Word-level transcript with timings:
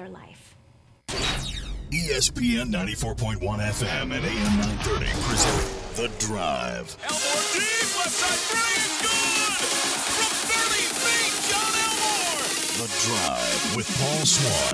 their 0.00 0.08
life. 0.08 0.56
ESPN 1.90 2.72
94.1 2.72 3.40
FM 3.40 4.02
and 4.02 4.24
AM 4.24 4.56
930 4.56 5.06
present 5.26 5.60
The 5.96 6.08
Drive. 6.24 6.96
Elmore 7.04 7.44
deep, 7.52 7.90
left 7.98 8.16
side 8.16 8.40
three 8.48 8.80
is 8.80 8.96
good! 9.04 9.52
From 10.16 10.32
30 10.48 10.88
feet, 11.04 11.34
John 11.50 11.72
Elmore! 11.84 12.40
The 12.80 12.88
Drive 13.04 13.76
with 13.76 13.88
Paul 13.98 14.24
Swan. 14.24 14.72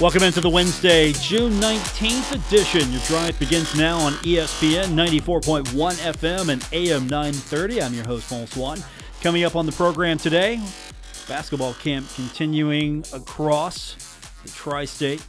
Welcome 0.00 0.22
into 0.22 0.40
the 0.40 0.50
Wednesday, 0.50 1.12
June 1.14 1.54
19th 1.54 2.46
edition. 2.46 2.92
Your 2.92 3.00
drive 3.06 3.36
begins 3.40 3.74
now 3.74 3.98
on 3.98 4.12
ESPN 4.22 4.94
94.1 4.94 5.64
FM 5.64 6.50
and 6.50 6.68
AM 6.72 7.08
930. 7.08 7.82
I'm 7.82 7.94
your 7.94 8.04
host, 8.04 8.28
Paul 8.28 8.46
Swan. 8.46 8.78
Coming 9.22 9.42
up 9.42 9.56
on 9.56 9.66
the 9.66 9.72
program 9.72 10.18
today, 10.18 10.60
basketball 11.28 11.74
camp 11.74 12.06
continuing 12.14 13.04
across 13.12 13.94
the 14.42 14.48
tri 14.50 14.84
state. 14.84 15.24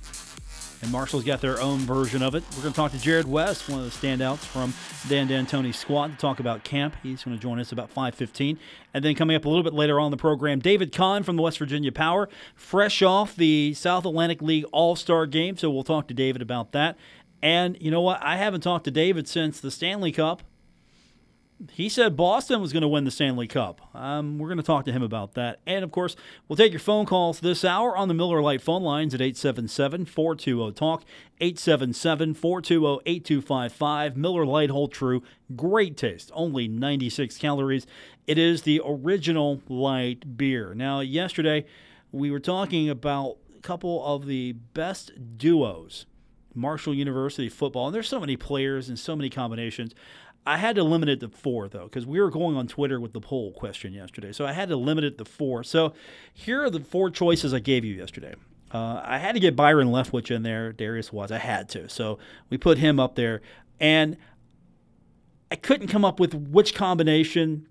And 0.81 0.91
Marshall's 0.91 1.23
got 1.23 1.41
their 1.41 1.59
own 1.59 1.79
version 1.79 2.21
of 2.21 2.35
it. 2.35 2.43
We're 2.55 2.61
going 2.61 2.73
to 2.73 2.75
talk 2.75 2.91
to 2.91 2.97
Jarrod 2.97 3.25
West, 3.25 3.67
one 3.67 3.79
of 3.79 3.85
the 3.85 4.07
standouts 4.07 4.39
from 4.39 4.75
Dan 5.09 5.27
D'Antoni's 5.27 5.77
squad, 5.77 6.09
to 6.09 6.17
talk 6.17 6.39
about 6.39 6.63
camp. 6.63 6.95
He's 7.01 7.23
going 7.23 7.35
to 7.35 7.41
join 7.41 7.59
us 7.59 7.71
about 7.71 7.91
5.15. 7.91 8.59
And 8.93 9.03
then 9.03 9.15
coming 9.15 9.35
up 9.35 9.45
a 9.45 9.49
little 9.49 9.63
bit 9.63 9.73
later 9.73 9.99
on 9.99 10.11
the 10.11 10.17
program, 10.17 10.59
David 10.59 10.91
Kahn 10.91 11.23
from 11.23 11.35
the 11.35 11.41
West 11.41 11.57
Virginia 11.57 11.91
Power, 11.91 12.29
fresh 12.53 13.01
off 13.01 13.35
the 13.35 13.73
South 13.73 14.05
Atlantic 14.05 14.39
League 14.39 14.65
All-Star 14.71 15.25
game. 15.25 15.57
So 15.57 15.71
we'll 15.71 15.83
talk 15.83 16.07
to 16.09 16.13
David 16.13 16.43
about 16.43 16.73
that. 16.73 16.95
And 17.41 17.75
you 17.81 17.89
know 17.89 18.01
what? 18.01 18.21
I 18.21 18.37
haven't 18.37 18.61
talked 18.61 18.85
to 18.85 18.91
David 18.91 19.27
since 19.27 19.59
the 19.59 19.71
Stanley 19.71 20.11
Cup 20.11 20.43
he 21.71 21.89
said 21.89 22.15
Boston 22.15 22.61
was 22.61 22.71
going 22.71 22.81
to 22.81 22.87
win 22.87 23.03
the 23.03 23.11
Stanley 23.11 23.47
Cup. 23.47 23.81
Um, 23.95 24.37
we're 24.37 24.47
going 24.47 24.57
to 24.57 24.63
talk 24.63 24.85
to 24.85 24.91
him 24.91 25.01
about 25.01 25.33
that. 25.33 25.59
And 25.65 25.83
of 25.83 25.91
course, 25.91 26.15
we'll 26.47 26.57
take 26.57 26.71
your 26.71 26.79
phone 26.79 27.05
calls 27.05 27.39
this 27.39 27.65
hour 27.65 27.97
on 27.97 28.07
the 28.07 28.13
Miller 28.13 28.41
Lite 28.41 28.61
phone 28.61 28.83
lines 28.83 29.13
at 29.13 29.21
877 29.21 30.05
420 30.05 30.71
TALK, 30.73 31.03
877 31.41 32.33
420 32.35 33.01
8255. 33.05 34.17
Miller 34.17 34.45
Lite 34.45 34.69
Hold 34.69 34.91
True, 34.91 35.23
great 35.55 35.97
taste, 35.97 36.31
only 36.33 36.67
96 36.67 37.37
calories. 37.37 37.87
It 38.27 38.37
is 38.37 38.61
the 38.61 38.81
original 38.85 39.61
light 39.67 40.37
beer. 40.37 40.75
Now, 40.75 40.99
yesterday, 40.99 41.65
we 42.11 42.29
were 42.29 42.39
talking 42.39 42.89
about 42.89 43.37
a 43.55 43.61
couple 43.61 44.05
of 44.05 44.27
the 44.27 44.53
best 44.53 45.37
duos. 45.37 46.05
Marshall 46.53 46.95
University 46.95 47.49
football, 47.49 47.85
and 47.85 47.95
there's 47.95 48.09
so 48.09 48.19
many 48.19 48.35
players 48.35 48.89
and 48.89 48.97
so 48.97 49.15
many 49.15 49.29
combinations. 49.29 49.93
I 50.47 50.55
had 50.55 50.77
to 50.77 50.83
limit 50.83 51.09
it 51.09 51.19
to 51.19 51.27
four, 51.27 51.67
though, 51.67 51.83
because 51.83 52.05
we 52.05 52.21
were 52.21 52.31
going 52.31 52.55
on 52.55 52.67
Twitter 52.67 53.01
with 53.01 53.11
the 53.11 53.19
poll 53.19 53.51
question 53.51 53.91
yesterday. 53.91 54.31
So 54.31 54.45
I 54.45 54.53
had 54.53 54.69
to 54.69 54.77
limit 54.77 55.03
it 55.03 55.17
to 55.17 55.25
four. 55.25 55.61
So 55.65 55.93
here 56.33 56.63
are 56.63 56.69
the 56.69 56.79
four 56.79 57.09
choices 57.09 57.53
I 57.53 57.59
gave 57.59 57.83
you 57.83 57.93
yesterday. 57.93 58.33
Uh, 58.71 59.01
I 59.03 59.17
had 59.17 59.33
to 59.33 59.41
get 59.41 59.57
Byron 59.57 59.89
Leftwich 59.89 60.31
in 60.31 60.43
there. 60.43 60.71
Darius 60.71 61.11
Watts. 61.11 61.33
I 61.33 61.37
had 61.37 61.67
to. 61.69 61.89
So 61.89 62.17
we 62.49 62.57
put 62.57 62.77
him 62.77 62.97
up 62.97 63.15
there. 63.15 63.41
And 63.81 64.15
I 65.51 65.57
couldn't 65.57 65.87
come 65.87 66.05
up 66.05 66.17
with 66.17 66.33
which 66.33 66.73
combination 66.73 67.67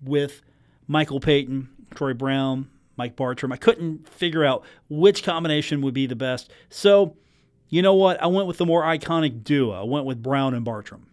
with 0.00 0.42
Michael 0.86 1.18
Payton, 1.18 1.68
Troy 1.96 2.14
Brown, 2.14 2.70
Mike 2.96 3.16
Bartrum. 3.16 3.52
I 3.52 3.56
couldn't 3.56 4.08
figure 4.08 4.44
out 4.44 4.62
which 4.88 5.24
combination 5.24 5.82
would 5.82 5.94
be 5.94 6.06
the 6.06 6.14
best. 6.14 6.52
So, 6.68 7.16
you 7.68 7.82
know 7.82 7.94
what? 7.94 8.22
I 8.22 8.26
went 8.28 8.46
with 8.46 8.58
the 8.58 8.66
more 8.66 8.84
iconic 8.84 9.42
duo. 9.42 9.72
I 9.72 9.84
went 9.84 10.06
with 10.06 10.22
Brown 10.22 10.54
and 10.54 10.64
Bartrum. 10.64 11.06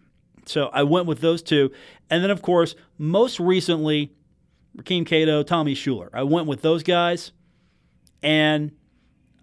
So 0.46 0.70
I 0.72 0.82
went 0.82 1.06
with 1.06 1.20
those 1.20 1.42
two. 1.42 1.70
And 2.10 2.22
then, 2.22 2.30
of 2.30 2.42
course, 2.42 2.74
most 2.98 3.40
recently, 3.40 4.12
Rakeem 4.76 5.06
Cato, 5.06 5.42
Tommy 5.42 5.74
Shuler. 5.74 6.08
I 6.12 6.22
went 6.22 6.46
with 6.46 6.62
those 6.62 6.82
guys, 6.82 7.32
and 8.22 8.72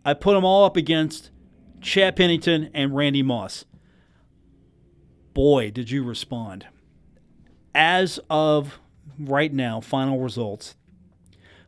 I 0.05 0.13
put 0.13 0.33
them 0.33 0.45
all 0.45 0.65
up 0.65 0.77
against 0.77 1.31
Chad 1.79 2.15
Pennington 2.15 2.69
and 2.73 2.95
Randy 2.95 3.23
Moss. 3.23 3.65
Boy, 5.33 5.71
did 5.71 5.89
you 5.89 6.03
respond. 6.03 6.67
As 7.73 8.19
of 8.29 8.79
right 9.17 9.53
now, 9.53 9.79
final 9.79 10.19
results 10.19 10.75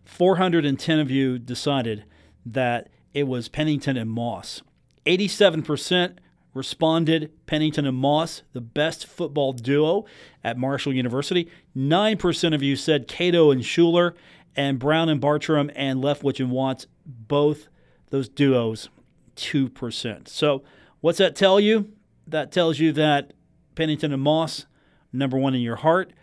410 0.03 0.99
of 0.99 1.09
you 1.09 1.39
decided 1.39 2.03
that 2.45 2.89
it 3.13 3.23
was 3.23 3.47
Pennington 3.47 3.95
and 3.95 4.09
Moss. 4.09 4.61
87% 5.05 6.17
responded 6.53 7.31
Pennington 7.45 7.85
and 7.85 7.97
Moss, 7.97 8.43
the 8.53 8.61
best 8.61 9.05
football 9.07 9.53
duo 9.53 10.05
at 10.43 10.57
Marshall 10.57 10.93
University. 10.93 11.49
9% 11.75 12.55
of 12.55 12.61
you 12.61 12.75
said 12.75 13.07
Cato 13.07 13.51
and 13.51 13.61
Shuler, 13.61 14.13
and 14.55 14.79
Brown 14.79 15.09
and 15.09 15.19
Bartrum 15.19 15.71
and 15.75 16.03
Leftwich 16.03 16.39
and 16.39 16.51
Watts, 16.51 16.87
both 17.05 17.69
those 18.09 18.29
duos, 18.29 18.89
2%. 19.35 20.27
So, 20.27 20.63
what's 21.01 21.17
that 21.17 21.35
tell 21.35 21.59
you? 21.59 21.91
That 22.27 22.51
tells 22.51 22.79
you 22.79 22.91
that 22.93 23.33
Pennington 23.75 24.13
and 24.13 24.21
Moss, 24.21 24.65
number 25.11 25.37
one 25.37 25.55
in 25.55 25.61
your 25.61 25.77
heart. 25.77 26.13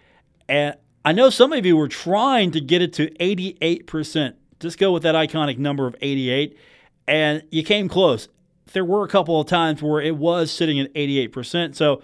And 0.48 0.76
I 1.04 1.12
know 1.12 1.30
some 1.30 1.52
of 1.52 1.66
you 1.66 1.76
were 1.76 1.88
trying 1.88 2.50
to 2.52 2.60
get 2.60 2.82
it 2.82 2.92
to 2.94 3.10
88%. 3.10 4.34
Just 4.60 4.78
go 4.78 4.92
with 4.92 5.02
that 5.02 5.14
iconic 5.14 5.58
number 5.58 5.86
of 5.86 5.96
88. 6.00 6.56
And 7.08 7.42
you 7.50 7.62
came 7.62 7.88
close 7.88 8.28
there 8.72 8.84
were 8.84 9.04
a 9.04 9.08
couple 9.08 9.40
of 9.40 9.46
times 9.46 9.82
where 9.82 10.00
it 10.00 10.16
was 10.16 10.50
sitting 10.50 10.80
at 10.80 10.92
88%. 10.94 11.74
So 11.74 12.02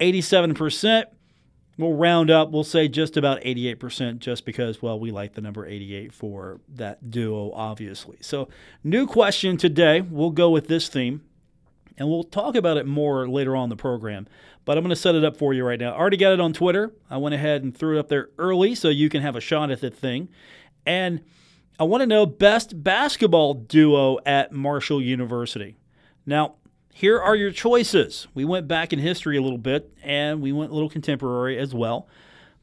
87%, 0.00 1.04
we'll 1.78 1.94
round 1.94 2.30
up, 2.30 2.50
we'll 2.50 2.64
say 2.64 2.88
just 2.88 3.16
about 3.16 3.40
88%, 3.42 4.18
just 4.18 4.44
because, 4.44 4.82
well, 4.82 4.98
we 4.98 5.10
like 5.10 5.34
the 5.34 5.40
number 5.40 5.66
88 5.66 6.12
for 6.12 6.60
that 6.74 7.10
duo, 7.10 7.52
obviously. 7.52 8.18
So, 8.20 8.48
new 8.82 9.06
question 9.06 9.56
today. 9.56 10.00
We'll 10.00 10.30
go 10.30 10.50
with 10.50 10.68
this 10.68 10.88
theme, 10.88 11.22
and 11.96 12.08
we'll 12.08 12.24
talk 12.24 12.54
about 12.54 12.76
it 12.76 12.86
more 12.86 13.28
later 13.28 13.56
on 13.56 13.68
the 13.68 13.76
program. 13.76 14.26
But 14.64 14.78
I'm 14.78 14.84
going 14.84 14.90
to 14.90 14.96
set 14.96 15.14
it 15.14 15.24
up 15.24 15.36
for 15.36 15.52
you 15.52 15.64
right 15.64 15.78
now. 15.78 15.92
I 15.92 15.98
already 15.98 16.16
got 16.16 16.32
it 16.32 16.40
on 16.40 16.52
Twitter. 16.52 16.92
I 17.10 17.16
went 17.16 17.34
ahead 17.34 17.64
and 17.64 17.76
threw 17.76 17.96
it 17.96 18.00
up 18.00 18.08
there 18.08 18.28
early 18.38 18.74
so 18.74 18.88
you 18.88 19.08
can 19.08 19.22
have 19.22 19.34
a 19.34 19.40
shot 19.40 19.70
at 19.70 19.80
the 19.80 19.90
thing. 19.90 20.28
And 20.86 21.20
I 21.80 21.84
want 21.84 22.02
to 22.02 22.06
know 22.06 22.26
best 22.26 22.82
basketball 22.84 23.54
duo 23.54 24.18
at 24.24 24.52
Marshall 24.52 25.02
University. 25.02 25.76
Now, 26.26 26.54
here 26.92 27.18
are 27.20 27.34
your 27.34 27.50
choices. 27.50 28.28
We 28.34 28.44
went 28.44 28.68
back 28.68 28.92
in 28.92 28.98
history 28.98 29.36
a 29.36 29.42
little 29.42 29.58
bit 29.58 29.92
and 30.02 30.40
we 30.42 30.52
went 30.52 30.70
a 30.70 30.74
little 30.74 30.90
contemporary 30.90 31.58
as 31.58 31.74
well. 31.74 32.06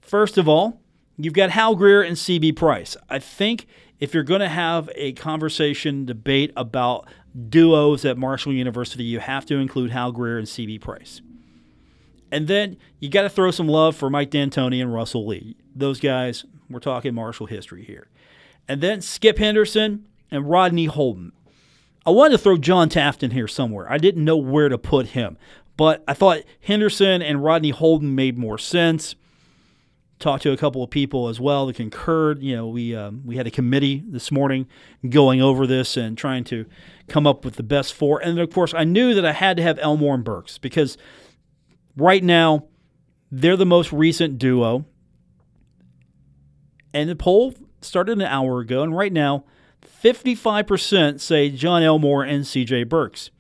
First 0.01 0.37
of 0.37 0.47
all, 0.47 0.79
you've 1.17 1.33
got 1.33 1.49
Hal 1.49 1.75
Greer 1.75 2.01
and 2.01 2.15
CB 2.15 2.55
Price. 2.55 2.95
I 3.09 3.19
think 3.19 3.65
if 3.99 4.13
you're 4.13 4.23
going 4.23 4.41
to 4.41 4.49
have 4.49 4.89
a 4.95 5.13
conversation, 5.13 6.05
debate 6.05 6.51
about 6.55 7.07
duos 7.49 8.05
at 8.05 8.17
Marshall 8.17 8.53
University, 8.53 9.03
you 9.03 9.19
have 9.19 9.45
to 9.47 9.57
include 9.57 9.91
Hal 9.91 10.11
Greer 10.11 10.37
and 10.37 10.47
CB 10.47 10.79
Price. 10.79 11.21
And 12.31 12.47
then 12.47 12.77
you 12.99 13.09
got 13.09 13.23
to 13.23 13.29
throw 13.29 13.51
some 13.51 13.67
love 13.67 13.95
for 13.95 14.09
Mike 14.09 14.29
D'Antoni 14.29 14.81
and 14.81 14.93
Russell 14.93 15.25
Lee. 15.25 15.57
Those 15.75 15.99
guys, 15.99 16.45
we're 16.69 16.79
talking 16.79 17.13
Marshall 17.13 17.47
history 17.47 17.83
here. 17.83 18.07
And 18.67 18.81
then 18.81 19.01
Skip 19.01 19.39
Henderson 19.39 20.05
and 20.29 20.47
Rodney 20.47 20.85
Holden. 20.85 21.31
I 22.09 22.11
wanted 22.11 22.31
to 22.31 22.37
throw 22.39 22.57
John 22.57 22.89
Taft 22.89 23.21
in 23.21 23.29
here 23.29 23.47
somewhere. 23.47 23.85
I 23.87 23.99
didn't 23.99 24.25
know 24.25 24.35
where 24.35 24.67
to 24.67 24.79
put 24.79 25.09
him, 25.09 25.37
but 25.77 26.03
I 26.07 26.15
thought 26.15 26.41
Henderson 26.59 27.21
and 27.21 27.43
Rodney 27.43 27.69
Holden 27.69 28.15
made 28.15 28.35
more 28.35 28.57
sense. 28.57 29.13
Talked 30.17 30.41
to 30.41 30.51
a 30.51 30.57
couple 30.57 30.83
of 30.83 30.89
people 30.89 31.27
as 31.27 31.39
well 31.39 31.67
that 31.67 31.75
concurred. 31.75 32.41
You 32.41 32.55
know, 32.55 32.67
we 32.67 32.95
um, 32.95 33.21
we 33.27 33.35
had 33.37 33.45
a 33.45 33.51
committee 33.51 34.03
this 34.07 34.31
morning 34.31 34.65
going 35.07 35.39
over 35.39 35.67
this 35.67 35.97
and 35.97 36.17
trying 36.17 36.45
to 36.45 36.65
come 37.07 37.27
up 37.27 37.45
with 37.45 37.57
the 37.57 37.63
best 37.63 37.93
four. 37.93 38.19
And 38.19 38.39
of 38.39 38.51
course, 38.51 38.73
I 38.73 38.85
knew 38.85 39.13
that 39.13 39.23
I 39.23 39.31
had 39.31 39.55
to 39.57 39.63
have 39.63 39.77
Elmore 39.77 40.15
and 40.15 40.23
Burks 40.23 40.57
because 40.57 40.97
right 41.95 42.23
now 42.23 42.65
they're 43.31 43.55
the 43.55 43.67
most 43.67 43.93
recent 43.93 44.39
duo. 44.39 44.83
And 46.91 47.07
the 47.07 47.15
poll 47.15 47.53
started 47.81 48.13
an 48.13 48.23
hour 48.23 48.61
ago, 48.61 48.81
and 48.81 48.97
right 48.97 49.13
now 49.13 49.45
55% 50.01 51.19
say 51.19 51.49
John 51.49 51.83
Elmore 51.83 52.23
and 52.23 52.43
CJ 52.43 52.87
Burks. 52.87 53.31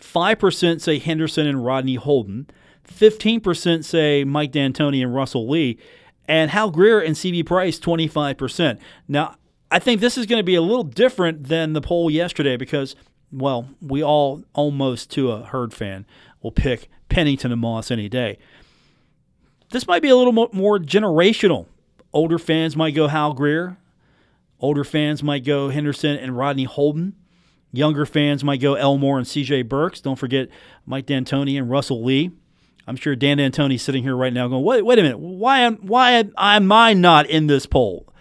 5% 0.00 0.80
say 0.80 0.98
Henderson 0.98 1.46
and 1.46 1.64
Rodney 1.64 1.94
Holden. 1.96 2.48
15% 2.88 3.84
say 3.84 4.24
Mike 4.24 4.50
D'Antoni 4.50 5.02
and 5.02 5.14
Russell 5.14 5.48
Lee. 5.48 5.78
And 6.26 6.50
Hal 6.50 6.70
Greer 6.70 7.00
and 7.00 7.14
CB 7.14 7.46
Price, 7.46 7.78
25%. 7.78 8.78
Now, 9.08 9.36
I 9.70 9.78
think 9.78 10.00
this 10.00 10.18
is 10.18 10.26
going 10.26 10.40
to 10.40 10.44
be 10.44 10.54
a 10.54 10.62
little 10.62 10.84
different 10.84 11.44
than 11.44 11.74
the 11.74 11.80
poll 11.80 12.10
yesterday 12.10 12.56
because, 12.56 12.96
well, 13.30 13.68
we 13.80 14.02
all, 14.02 14.42
almost 14.52 15.10
to 15.12 15.30
a 15.30 15.44
herd 15.44 15.72
fan, 15.72 16.06
will 16.42 16.52
pick 16.52 16.88
Pennington 17.08 17.52
and 17.52 17.60
Moss 17.60 17.90
any 17.90 18.08
day. 18.08 18.38
This 19.70 19.86
might 19.86 20.02
be 20.02 20.08
a 20.08 20.16
little 20.16 20.32
more 20.32 20.78
generational. 20.78 21.66
Older 22.12 22.38
fans 22.38 22.76
might 22.76 22.94
go 22.94 23.06
Hal 23.06 23.34
Greer. 23.34 23.76
Older 24.60 24.84
fans 24.84 25.22
might 25.22 25.44
go 25.44 25.70
Henderson 25.70 26.16
and 26.16 26.36
Rodney 26.36 26.64
Holden. 26.64 27.14
Younger 27.72 28.04
fans 28.04 28.42
might 28.44 28.60
go 28.60 28.74
Elmore 28.74 29.18
and 29.18 29.26
CJ 29.26 29.68
Burks. 29.68 30.00
Don't 30.00 30.18
forget 30.18 30.48
Mike 30.86 31.06
D'Antoni 31.06 31.56
and 31.56 31.70
Russell 31.70 32.04
Lee. 32.04 32.30
I'm 32.86 32.96
sure 32.96 33.14
Dan 33.14 33.38
D'Antoni's 33.38 33.82
sitting 33.82 34.02
here 34.02 34.16
right 34.16 34.32
now 34.32 34.48
going, 34.48 34.64
wait, 34.64 34.84
wait 34.84 34.98
a 34.98 35.02
minute, 35.02 35.18
why 35.18 35.60
am 35.60 35.76
why 35.76 36.24
am 36.36 36.72
I 36.72 36.92
not 36.92 37.26
in 37.26 37.46
this 37.46 37.66
poll? 37.66 38.12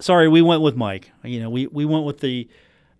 Sorry, 0.00 0.28
we 0.28 0.42
went 0.42 0.62
with 0.62 0.76
Mike. 0.76 1.12
You 1.22 1.40
know, 1.40 1.50
we, 1.50 1.66
we 1.68 1.84
went 1.84 2.04
with 2.04 2.18
the 2.18 2.48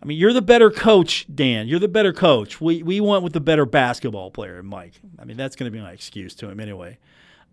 I 0.01 0.07
mean, 0.07 0.17
you're 0.17 0.33
the 0.33 0.43
better 0.43 0.71
coach, 0.71 1.27
Dan. 1.33 1.67
You're 1.67 1.81
the 1.81 1.89
better 1.89 2.13
coach. 2.13 2.61
We 2.61 2.83
we 2.83 3.01
went 3.01 3.25
with 3.25 3.33
the 3.33 3.41
better 3.41 3.67
basketball 3.67 4.31
player, 4.31 4.63
Mike. 4.63 5.01
I 5.19 5.25
mean, 5.25 5.37
that's 5.37 5.57
going 5.57 5.71
to 5.71 5.77
be 5.77 5.83
my 5.83 5.93
excuse 5.93 6.35
to 6.37 6.49
him 6.49 6.61
anyway. 6.61 6.99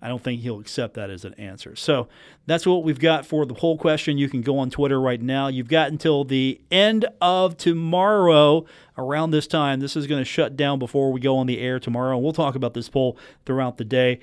I 0.02 0.08
don't 0.08 0.22
think 0.22 0.42
he'll 0.42 0.60
accept 0.60 0.96
that 0.96 1.10
as 1.10 1.26
an 1.26 1.34
answer. 1.36 1.76
So 1.76 2.08
that's 2.46 2.66
what 2.68 2.84
we've 2.84 3.00
got 3.00 3.26
for 3.26 3.46
the 3.46 3.54
poll 3.54 3.78
question. 3.78 4.18
You 4.18 4.30
can 4.30 4.42
go 4.42 4.60
on 4.60 4.70
Twitter 4.70 5.00
right 5.02 5.22
now. 5.22 5.48
You've 5.48 5.68
got 5.68 5.90
until 5.90 6.24
the 6.24 6.62
end 6.70 7.06
of 7.22 7.58
tomorrow 7.58 8.66
around 8.98 9.32
this 9.32 9.48
time. 9.48 9.80
This 9.80 9.96
is 9.96 10.06
going 10.06 10.22
to 10.22 10.26
shut 10.26 10.56
down 10.56 10.78
before 10.78 11.12
we 11.12 11.20
go 11.20 11.38
on 11.38 11.48
the 11.48 11.60
air 11.60 11.80
tomorrow. 11.80 12.16
And 12.16 12.24
we'll 12.24 12.34
talk 12.34 12.56
about 12.56 12.74
this 12.74 12.90
poll 12.90 13.18
throughout 13.46 13.78
the 13.78 13.86
day. 13.86 14.20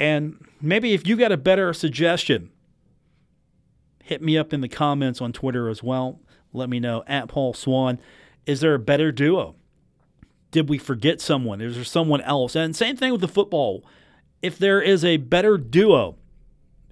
And 0.00 0.42
maybe 0.62 0.94
if 0.94 1.06
you 1.06 1.16
got 1.16 1.32
a 1.32 1.36
better 1.36 1.72
suggestion, 1.72 2.50
hit 4.02 4.22
me 4.22 4.38
up 4.38 4.52
in 4.52 4.60
the 4.60 4.68
comments 4.68 5.20
on 5.20 5.32
Twitter 5.32 5.68
as 5.68 5.82
well. 5.82 6.20
Let 6.52 6.70
me 6.70 6.80
know 6.80 7.04
at 7.06 7.28
Paul 7.28 7.52
Swan. 7.52 8.00
Is 8.46 8.60
there 8.60 8.74
a 8.74 8.78
better 8.78 9.12
duo? 9.12 9.56
Did 10.50 10.70
we 10.70 10.78
forget 10.78 11.20
someone? 11.20 11.60
Is 11.60 11.74
there 11.74 11.84
someone 11.84 12.22
else? 12.22 12.56
And 12.56 12.74
same 12.74 12.96
thing 12.96 13.12
with 13.12 13.20
the 13.20 13.28
football. 13.28 13.84
If 14.42 14.58
there 14.58 14.80
is 14.80 15.04
a 15.04 15.16
better 15.16 15.58
duo, 15.58 16.16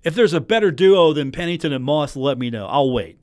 if 0.02 0.14
there's 0.14 0.32
a 0.32 0.40
better 0.40 0.70
duo 0.70 1.12
than 1.12 1.32
Pennington 1.32 1.72
and 1.72 1.84
Moss, 1.84 2.16
let 2.16 2.38
me 2.38 2.50
know. 2.50 2.66
I'll 2.66 2.92
wait. 2.92 3.20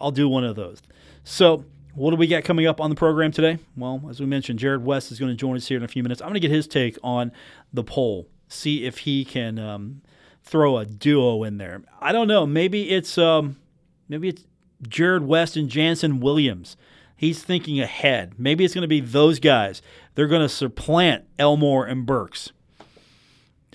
I'll 0.00 0.10
do 0.10 0.28
one 0.28 0.44
of 0.44 0.56
those. 0.56 0.82
So, 1.24 1.64
what 1.94 2.10
do 2.10 2.16
we 2.16 2.26
got 2.26 2.44
coming 2.44 2.66
up 2.66 2.80
on 2.80 2.90
the 2.90 2.96
program 2.96 3.32
today? 3.32 3.58
Well, 3.76 4.02
as 4.08 4.20
we 4.20 4.26
mentioned, 4.26 4.60
Jarrod 4.60 4.82
West 4.82 5.10
is 5.10 5.18
going 5.18 5.32
to 5.32 5.36
join 5.36 5.56
us 5.56 5.66
here 5.66 5.76
in 5.76 5.82
a 5.82 5.88
few 5.88 6.02
minutes. 6.02 6.20
I'm 6.20 6.28
going 6.28 6.34
to 6.34 6.40
get 6.40 6.50
his 6.50 6.68
take 6.68 6.96
on 7.02 7.32
the 7.72 7.82
poll, 7.82 8.28
see 8.46 8.84
if 8.84 8.98
he 8.98 9.24
can 9.24 9.58
um, 9.58 10.02
throw 10.42 10.78
a 10.78 10.84
duo 10.84 11.42
in 11.42 11.58
there. 11.58 11.82
I 12.00 12.12
don't 12.12 12.28
know. 12.28 12.46
Maybe 12.46 12.90
it's 12.90 13.18
um, 13.18 13.56
maybe 14.08 14.28
it's 14.28 14.44
Jarrod 14.82 15.22
West 15.22 15.56
and 15.56 15.68
Jannson 15.68 16.20
Williams. 16.20 16.76
He's 17.16 17.42
thinking 17.42 17.80
ahead. 17.80 18.34
Maybe 18.38 18.64
it's 18.64 18.74
going 18.74 18.82
to 18.82 18.88
be 18.88 19.00
those 19.00 19.40
guys. 19.40 19.82
They're 20.14 20.28
going 20.28 20.42
to 20.42 20.48
supplant 20.48 21.24
Elmore 21.38 21.84
and 21.84 22.06
Burks. 22.06 22.52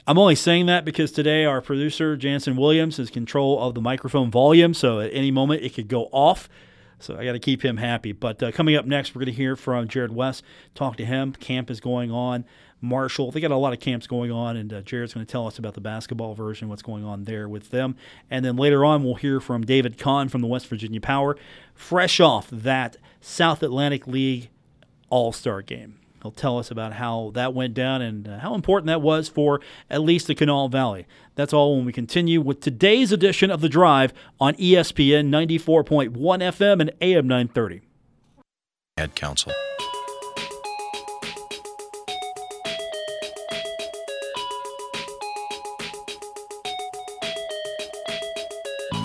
I'm 0.06 0.18
only 0.18 0.36
saying 0.36 0.66
that 0.66 0.84
because 0.84 1.14
today 1.14 1.46
our 1.46 1.62
producer, 1.62 2.18
Jannson 2.18 2.58
Williams, 2.58 2.98
has 2.98 3.10
control 3.10 3.62
of 3.62 3.74
the 3.74 3.80
microphone 3.80 4.30
volume, 4.30 4.74
so 4.74 5.00
at 5.00 5.12
any 5.14 5.32
moment 5.32 5.64
it 5.64 5.74
could 5.74 5.88
go 5.88 6.10
off. 6.12 6.50
So 7.00 7.18
I 7.18 7.24
got 7.24 7.34
to 7.34 7.40
keep 7.40 7.64
him 7.64 7.78
happy. 7.78 8.12
But 8.12 8.44
uh, 8.44 8.52
coming 8.52 8.76
up 8.76 8.86
next, 8.86 9.16
we're 9.16 9.20
going 9.20 9.34
to 9.34 9.38
hear 9.38 9.56
from 9.56 9.88
Jarrod 9.88 10.12
West, 10.12 10.44
talk 10.76 10.98
to 10.98 11.06
him. 11.06 11.34
Camp 11.34 11.72
is 11.72 11.80
going 11.80 12.12
on. 12.12 12.44
Marshall, 12.82 13.32
they 13.32 13.40
got 13.40 13.52
a 13.52 13.56
lot 13.56 13.72
of 13.72 13.80
camps 13.80 14.08
going 14.08 14.30
on, 14.30 14.58
and 14.58 14.74
uh, 14.74 14.82
Jarrod's 14.82 15.14
going 15.14 15.26
to 15.26 15.32
tell 15.32 15.48
us 15.48 15.58
about 15.58 15.74
the 15.74 15.80
basketball 15.80 16.34
version, 16.34 16.68
what's 16.68 16.82
going 16.82 17.06
on 17.06 17.24
there 17.24 17.48
with 17.48 17.70
them. 17.70 17.96
And 18.30 18.44
then 18.44 18.58
later 18.58 18.84
on, 18.84 19.06
we'll 19.06 19.16
hear 19.16 19.40
from 19.40 19.66
David 19.66 19.98
Kahn 19.98 20.28
from 20.28 20.42
the 20.42 20.48
West 20.48 20.68
Virginia 20.68 21.00
Power, 21.00 21.38
fresh 21.74 22.20
off 22.20 22.50
that 22.50 22.98
South 23.22 23.64
Atlantic 23.64 24.06
League 24.06 24.50
All 25.10 25.32
Star 25.32 25.62
game. 25.62 25.98
He'll 26.24 26.32
tell 26.32 26.58
us 26.58 26.72
about 26.72 26.94
how 26.94 27.32
that 27.34 27.54
went 27.54 27.74
down 27.74 28.02
and 28.02 28.28
uh, 28.28 28.40
how 28.40 28.56
important 28.56 28.88
that 28.88 29.02
was 29.02 29.28
for 29.28 29.60
at 29.90 30.02
least 30.02 30.28
the 30.28 30.34
Kanawha 30.34 30.70
Valley. 30.70 31.06
That's 31.36 31.52
all 31.52 31.76
when 31.76 31.86
we 31.86 31.92
continue 31.92 32.40
with 32.40 32.62
today's 32.62 33.12
edition 33.12 33.52
of 33.52 33.60
The 33.60 33.68
Drive 33.68 34.14
on 34.40 34.54
ESPN 34.56 35.30
94.1 35.30 36.14
FM 36.14 36.80
and 36.80 36.92
AM 37.02 37.28
930. 37.28 37.82
Head 38.98 39.16
Council. 39.16 39.52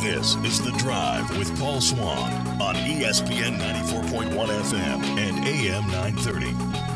This 0.01 0.37
is 0.37 0.63
The 0.63 0.73
Drive 0.79 1.37
with 1.37 1.59
Paul 1.59 1.81
Swan 1.81 2.31
on 2.61 2.77
ESPN 2.77 3.59
94.1 3.59 4.31
FM 4.31 5.03
and 5.19 5.45
AM 5.49 5.87
930. 5.91 6.88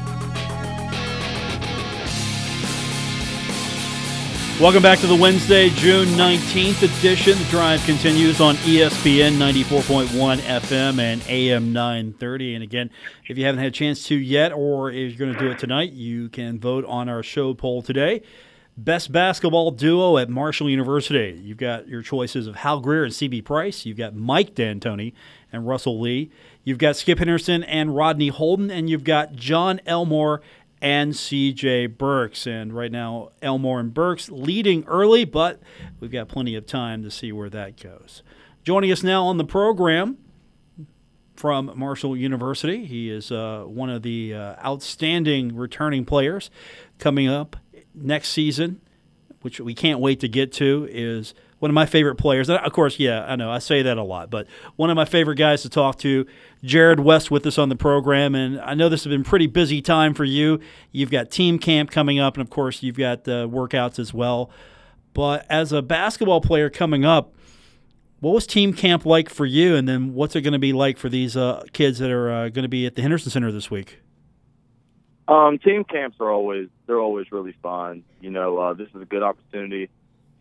Welcome 4.62 4.85
back 4.85 5.00
to 5.00 5.09
the 5.09 5.17
Wednesday, 5.17 5.70
June 5.70 6.06
19th 6.11 6.85
edition. 6.85 7.37
The 7.37 7.44
drive 7.50 7.82
continues 7.85 8.41
on 8.41 8.55
ESPN 8.59 9.32
94.1 9.32 10.37
FM 10.37 11.00
and 11.00 11.20
AM 11.26 11.73
930. 11.73 12.55
And 12.55 12.62
again, 12.62 12.88
if 13.26 13.37
you 13.37 13.44
haven't 13.44 13.59
had 13.59 13.67
a 13.67 13.73
chance 13.73 14.06
to 14.06 14.14
yet, 14.14 14.53
or 14.53 14.88
if 14.88 15.19
you're 15.19 15.19
going 15.19 15.37
to 15.37 15.44
do 15.44 15.50
it 15.50 15.59
tonight, 15.59 15.91
you 15.91 16.29
can 16.29 16.61
vote 16.61 16.85
on 16.85 17.09
our 17.09 17.25
show 17.25 17.55
poll 17.55 17.82
today. 17.82 18.23
Best 18.76 19.11
basketball 19.11 19.73
duo 19.73 20.17
at 20.17 20.31
Marshall 20.31 20.70
University. 20.70 21.41
You've 21.43 21.59
got 21.59 21.88
your 21.88 22.00
choices 22.00 22.47
of 22.47 22.55
Hal 22.55 22.79
Greer 22.79 23.03
and 23.03 23.12
CB 23.12 23.44
Price. 23.44 23.85
You've 23.85 23.99
got 23.99 24.14
Mike 24.14 24.55
D'Antoni 24.55 25.12
and 25.53 25.67
Russell 25.67 26.00
Lee. 26.00 26.31
You've 26.62 26.79
got 26.79 26.94
Skip 26.94 27.19
Henderson 27.19 27.64
and 27.64 27.97
Rodney 27.97 28.29
Holden. 28.29 28.70
And 28.70 28.88
you've 28.88 29.03
got 29.03 29.32
John 29.35 29.81
Elmore 29.87 30.41
and 30.82 31.12
CJ 31.12 31.96
Burks. 31.96 32.46
And 32.46 32.75
right 32.75 32.90
now, 32.90 33.31
Elmore 33.40 33.79
and 33.79 33.94
Burks 33.94 34.29
leading 34.29 34.84
early, 34.84 35.25
but 35.25 35.62
we've 36.00 36.11
got 36.11 36.29
plenty 36.29 36.56
of 36.56 36.67
time 36.67 37.05
to 37.05 37.11
see 37.11 37.31
where 37.31 37.49
that 37.49 37.81
goes. 37.81 38.23
Joining 38.64 38.90
us 38.90 39.02
now 39.02 39.25
on 39.26 39.38
the 39.38 39.44
program 39.44 40.19
from 41.37 41.73
Marshall 41.76 42.17
University, 42.17 42.84
he 42.84 43.08
is 43.11 43.31
uh, 43.31 43.62
one 43.64 43.90
of 43.90 44.02
the 44.02 44.34
uh, 44.34 44.56
outstanding 44.64 45.55
returning 45.55 46.05
players 46.05 46.50
coming 46.99 47.28
up 47.28 47.56
next 47.94 48.31
season, 48.31 48.81
which 49.43 49.61
we 49.61 49.75
can't 49.75 50.00
wait 50.00 50.19
to 50.20 50.28
get 50.28 50.52
to, 50.55 50.88
is 50.90 51.32
one 51.62 51.70
of 51.70 51.76
my 51.76 51.87
favorite 51.87 52.17
players. 52.17 52.49
And 52.49 52.59
Of 52.59 52.73
course, 52.73 52.99
yeah, 52.99 53.25
I 53.25 53.37
know 53.37 53.49
I 53.49 53.61
say 53.61 53.82
that 53.82 53.97
a 53.97 54.03
lot, 54.03 54.31
but 54.31 54.49
one 54.75 54.91
of 54.91 54.97
my 54.97 55.05
favorite 55.05 55.37
guys 55.37 55.62
to 55.62 55.69
talk 55.69 55.97
to, 56.00 56.26
Jarrod 56.64 56.99
West, 56.99 57.31
with 57.31 57.47
us 57.47 57.56
on 57.56 57.69
the 57.69 57.76
program. 57.76 58.35
And 58.35 58.61
I 58.61 58.75
know 58.75 58.88
this 58.88 59.05
has 59.05 59.11
been 59.12 59.23
pretty 59.23 59.47
busy 59.47 59.81
time 59.81 60.12
for 60.12 60.25
you. 60.25 60.59
You've 60.91 61.12
got 61.12 61.31
team 61.31 61.61
camp 61.61 61.93
coming 61.93 62.19
up, 62.19 62.35
and 62.35 62.43
of 62.43 62.50
course, 62.50 62.82
you've 62.82 62.97
got 62.97 63.29
uh, 63.29 63.47
workouts 63.47 64.00
as 64.00 64.12
well. 64.12 64.50
But 65.14 65.47
as 65.49 65.73
a 65.73 65.82
basketball 65.82 66.41
player 66.41 66.69
coming 66.69 67.05
up, 67.05 67.32
what 68.19 68.35
was 68.35 68.44
team 68.44 68.73
camp 68.73 69.06
like 69.06 69.29
for 69.29 69.47
you? 69.47 69.76
And 69.76 69.88
then 69.88 70.14
what's 70.14 70.35
it 70.35 70.41
going 70.41 70.55
to 70.55 70.59
be 70.59 70.73
like 70.73 70.99
for 70.99 71.09
these 71.09 71.37
uh, 71.37 71.62
kids 71.73 72.00
that 72.00 72.11
are 72.11 72.32
uh, 72.32 72.49
going 72.49 72.64
to 72.64 72.69
be 72.69 72.87
at 72.87 72.97
the 72.97 73.03
Henderson 73.03 73.31
Center 73.31 73.53
this 73.53 73.70
week? 73.70 74.00
Um, 75.29 75.61
team 75.61 75.85
camps 75.85 76.17
are 76.19 76.32
always 76.32 76.67
they're 76.88 76.99
always 76.99 77.31
really 77.31 77.55
fun. 77.62 78.03
You 78.20 78.31
know, 78.31 78.59
uh, 78.59 78.73
this 78.73 78.88
is 78.93 79.00
a 79.00 79.05
good 79.05 79.23
opportunity 79.23 79.91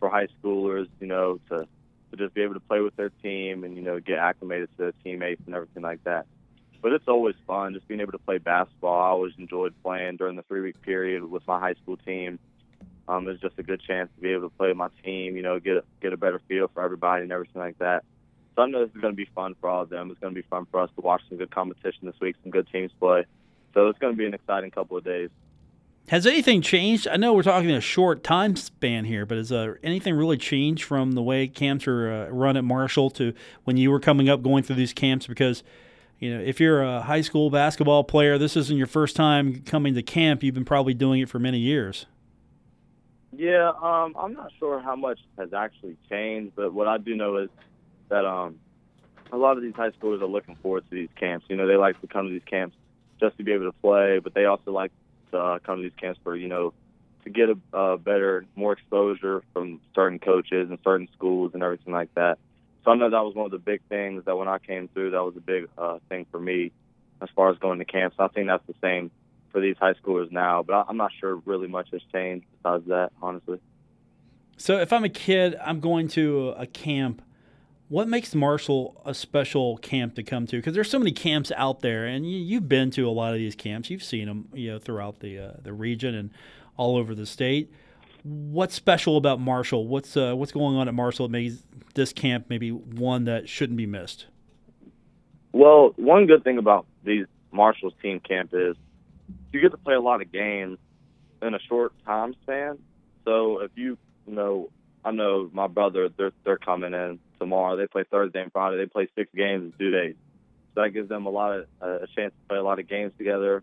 for 0.02 0.10
high 0.10 0.26
schoolers, 0.42 0.88
you 0.98 1.06
know, 1.06 1.38
to 1.48 1.68
to 2.10 2.16
just 2.16 2.34
be 2.34 2.42
able 2.42 2.54
to 2.54 2.60
play 2.60 2.80
with 2.80 2.96
their 2.96 3.10
team 3.22 3.62
and 3.62 3.76
you 3.76 3.82
know 3.82 4.00
get 4.00 4.18
acclimated 4.18 4.68
to 4.72 4.76
their 4.76 4.92
teammates 5.04 5.40
and 5.46 5.54
everything 5.54 5.84
like 5.84 6.02
that. 6.02 6.26
But 6.82 6.92
it's 6.92 7.06
always 7.06 7.36
fun 7.46 7.72
just 7.74 7.86
being 7.86 8.00
able 8.00 8.10
to 8.10 8.18
play 8.18 8.38
basketball. 8.38 9.00
I 9.00 9.06
always 9.10 9.32
enjoyed 9.38 9.74
playing 9.84 10.16
during 10.16 10.34
the 10.34 10.42
three 10.42 10.60
week 10.60 10.82
period 10.82 11.22
with 11.22 11.46
my 11.46 11.60
high 11.60 11.74
school 11.74 11.96
team. 11.98 12.40
Um, 13.06 13.28
it's 13.28 13.40
just 13.40 13.56
a 13.58 13.62
good 13.62 13.80
chance 13.80 14.10
to 14.16 14.20
be 14.20 14.30
able 14.30 14.50
to 14.50 14.56
play 14.56 14.68
with 14.68 14.76
my 14.76 14.88
team, 15.04 15.36
you 15.36 15.42
know, 15.42 15.60
get 15.60 15.84
get 16.00 16.12
a 16.12 16.16
better 16.16 16.40
feel 16.48 16.68
for 16.74 16.82
everybody 16.82 17.22
and 17.22 17.30
everything 17.30 17.62
like 17.62 17.78
that. 17.78 18.02
So 18.56 18.62
I 18.62 18.66
know 18.66 18.84
this 18.84 18.92
is 18.96 19.00
going 19.00 19.12
to 19.12 19.16
be 19.16 19.30
fun 19.36 19.54
for 19.60 19.70
all 19.70 19.82
of 19.82 19.88
them. 19.88 20.10
It's 20.10 20.18
going 20.18 20.34
to 20.34 20.42
be 20.42 20.46
fun 20.48 20.66
for 20.68 20.80
us 20.80 20.90
to 20.96 21.00
watch 21.00 21.22
some 21.28 21.38
good 21.38 21.52
competition 21.52 22.06
this 22.06 22.16
week, 22.20 22.34
some 22.42 22.50
good 22.50 22.66
teams 22.72 22.90
play. 22.98 23.24
So 23.72 23.86
it's 23.86 24.00
going 24.00 24.14
to 24.14 24.18
be 24.18 24.26
an 24.26 24.34
exciting 24.34 24.72
couple 24.72 24.96
of 24.96 25.04
days. 25.04 25.30
Has 26.08 26.26
anything 26.26 26.60
changed? 26.60 27.08
I 27.08 27.16
know 27.16 27.32
we're 27.32 27.42
talking 27.42 27.70
a 27.70 27.80
short 27.80 28.22
time 28.22 28.56
span 28.56 29.04
here, 29.04 29.24
but 29.24 29.38
has 29.38 29.52
uh, 29.52 29.74
anything 29.82 30.14
really 30.14 30.36
changed 30.36 30.84
from 30.84 31.12
the 31.12 31.22
way 31.22 31.46
camps 31.46 31.86
are 31.86 32.12
uh, 32.12 32.28
run 32.28 32.56
at 32.56 32.64
Marshall 32.64 33.08
to 33.10 33.32
when 33.64 33.76
you 33.76 33.90
were 33.90 34.00
coming 34.00 34.28
up 34.28 34.42
going 34.42 34.62
through 34.62 34.76
these 34.76 34.92
camps? 34.92 35.26
Because 35.26 35.62
you 36.18 36.36
know, 36.36 36.42
if 36.42 36.60
you're 36.60 36.82
a 36.82 37.02
high 37.02 37.20
school 37.20 37.50
basketball 37.50 38.04
player, 38.04 38.36
this 38.36 38.56
isn't 38.56 38.76
your 38.76 38.86
first 38.86 39.16
time 39.16 39.62
coming 39.62 39.94
to 39.94 40.02
camp. 40.02 40.42
You've 40.42 40.54
been 40.54 40.64
probably 40.64 40.94
doing 40.94 41.20
it 41.20 41.28
for 41.28 41.38
many 41.38 41.58
years. 41.58 42.06
Yeah, 43.34 43.72
um, 43.82 44.14
I'm 44.18 44.34
not 44.34 44.52
sure 44.58 44.80
how 44.80 44.94
much 44.94 45.18
has 45.38 45.54
actually 45.54 45.96
changed, 46.10 46.52
but 46.54 46.74
what 46.74 46.86
I 46.86 46.98
do 46.98 47.16
know 47.16 47.38
is 47.38 47.48
that 48.10 48.26
um, 48.26 48.58
a 49.32 49.36
lot 49.36 49.56
of 49.56 49.62
these 49.62 49.74
high 49.74 49.90
schoolers 49.90 50.20
are 50.20 50.26
looking 50.26 50.56
forward 50.56 50.84
to 50.90 50.94
these 50.94 51.08
camps. 51.18 51.46
You 51.48 51.56
know, 51.56 51.66
they 51.66 51.76
like 51.76 52.00
to 52.02 52.06
come 52.06 52.26
to 52.26 52.32
these 52.32 52.44
camps 52.44 52.76
just 53.18 53.38
to 53.38 53.44
be 53.44 53.52
able 53.52 53.64
to 53.64 53.78
play, 53.80 54.18
but 54.18 54.34
they 54.34 54.44
also 54.44 54.70
like 54.70 54.92
uh, 55.34 55.58
come 55.64 55.78
to 55.78 55.82
these 55.82 55.96
camps 55.98 56.20
for 56.22 56.36
you 56.36 56.48
know 56.48 56.72
to 57.24 57.30
get 57.30 57.48
a 57.48 57.76
uh, 57.76 57.96
better, 57.96 58.44
more 58.56 58.72
exposure 58.72 59.42
from 59.52 59.80
certain 59.94 60.18
coaches 60.18 60.68
and 60.70 60.78
certain 60.82 61.08
schools 61.12 61.52
and 61.54 61.62
everything 61.62 61.92
like 61.92 62.12
that. 62.14 62.38
So 62.84 62.90
I 62.90 62.96
know 62.96 63.10
that 63.10 63.22
was 63.22 63.34
one 63.34 63.46
of 63.46 63.52
the 63.52 63.58
big 63.58 63.80
things 63.88 64.24
that 64.24 64.36
when 64.36 64.48
I 64.48 64.58
came 64.58 64.88
through, 64.88 65.12
that 65.12 65.22
was 65.22 65.36
a 65.36 65.40
big 65.40 65.68
uh, 65.78 65.98
thing 66.08 66.26
for 66.32 66.40
me 66.40 66.72
as 67.20 67.28
far 67.36 67.50
as 67.50 67.58
going 67.58 67.78
to 67.78 67.84
camps. 67.84 68.16
I 68.18 68.26
think 68.28 68.48
that's 68.48 68.66
the 68.66 68.74
same 68.80 69.10
for 69.52 69.60
these 69.60 69.76
high 69.78 69.94
schoolers 69.94 70.32
now, 70.32 70.62
but 70.62 70.74
I- 70.74 70.84
I'm 70.88 70.96
not 70.96 71.12
sure 71.20 71.36
really 71.46 71.68
much 71.68 71.90
has 71.92 72.02
changed 72.12 72.46
besides 72.56 72.86
that, 72.88 73.12
honestly. 73.22 73.60
So 74.56 74.78
if 74.78 74.92
I'm 74.92 75.04
a 75.04 75.08
kid, 75.08 75.56
I'm 75.62 75.80
going 75.80 76.08
to 76.08 76.54
a 76.56 76.66
camp. 76.66 77.22
What 77.88 78.08
makes 78.08 78.34
Marshall 78.34 79.02
a 79.04 79.12
special 79.12 79.76
camp 79.78 80.14
to 80.14 80.22
come 80.22 80.46
to? 80.46 80.56
Because 80.56 80.74
there's 80.74 80.90
so 80.90 80.98
many 80.98 81.12
camps 81.12 81.52
out 81.56 81.80
there, 81.80 82.06
and 82.06 82.28
you, 82.28 82.38
you've 82.38 82.68
been 82.68 82.90
to 82.92 83.06
a 83.06 83.10
lot 83.10 83.34
of 83.34 83.38
these 83.38 83.54
camps. 83.54 83.90
You've 83.90 84.02
seen 84.02 84.26
them, 84.28 84.48
you 84.54 84.72
know, 84.72 84.78
throughout 84.78 85.20
the 85.20 85.38
uh, 85.38 85.52
the 85.62 85.72
region 85.72 86.14
and 86.14 86.30
all 86.76 86.96
over 86.96 87.14
the 87.14 87.26
state. 87.26 87.70
What's 88.22 88.74
special 88.74 89.16
about 89.16 89.40
Marshall? 89.40 89.86
What's 89.86 90.16
uh, 90.16 90.34
what's 90.34 90.52
going 90.52 90.76
on 90.76 90.88
at 90.88 90.94
Marshall 90.94 91.28
that 91.28 91.32
makes 91.32 91.62
this 91.94 92.12
camp 92.12 92.46
maybe 92.48 92.70
one 92.70 93.24
that 93.24 93.48
shouldn't 93.48 93.76
be 93.76 93.86
missed? 93.86 94.26
Well, 95.52 95.92
one 95.96 96.26
good 96.26 96.44
thing 96.44 96.56
about 96.56 96.86
these 97.04 97.26
Marshall's 97.50 97.94
team 98.00 98.20
camp 98.20 98.50
is 98.54 98.76
you 99.52 99.60
get 99.60 99.70
to 99.72 99.76
play 99.76 99.94
a 99.94 100.00
lot 100.00 100.22
of 100.22 100.32
games 100.32 100.78
in 101.42 101.54
a 101.54 101.58
short 101.68 101.92
time 102.06 102.34
span. 102.42 102.78
So 103.24 103.60
if 103.60 103.70
you, 103.74 103.98
you 104.26 104.34
know, 104.34 104.70
I 105.04 105.10
know 105.10 105.50
my 105.52 105.66
brother, 105.66 106.08
they're 106.16 106.32
they're 106.44 106.58
coming 106.58 106.94
in 106.94 107.18
tomorrow. 107.38 107.76
They 107.76 107.86
play 107.86 108.04
Thursday 108.08 108.42
and 108.42 108.52
Friday. 108.52 108.76
They 108.76 108.86
play 108.86 109.08
six 109.16 109.30
games 109.34 109.64
in 109.64 109.78
two 109.78 109.90
days. 109.90 110.14
So 110.74 110.82
that 110.82 110.90
gives 110.90 111.08
them 111.08 111.26
a 111.26 111.30
lot 111.30 111.58
of 111.58 111.66
uh, 111.80 111.98
a 112.02 112.06
chance 112.14 112.32
to 112.32 112.48
play 112.48 112.58
a 112.58 112.62
lot 112.62 112.78
of 112.78 112.88
games 112.88 113.12
together. 113.18 113.62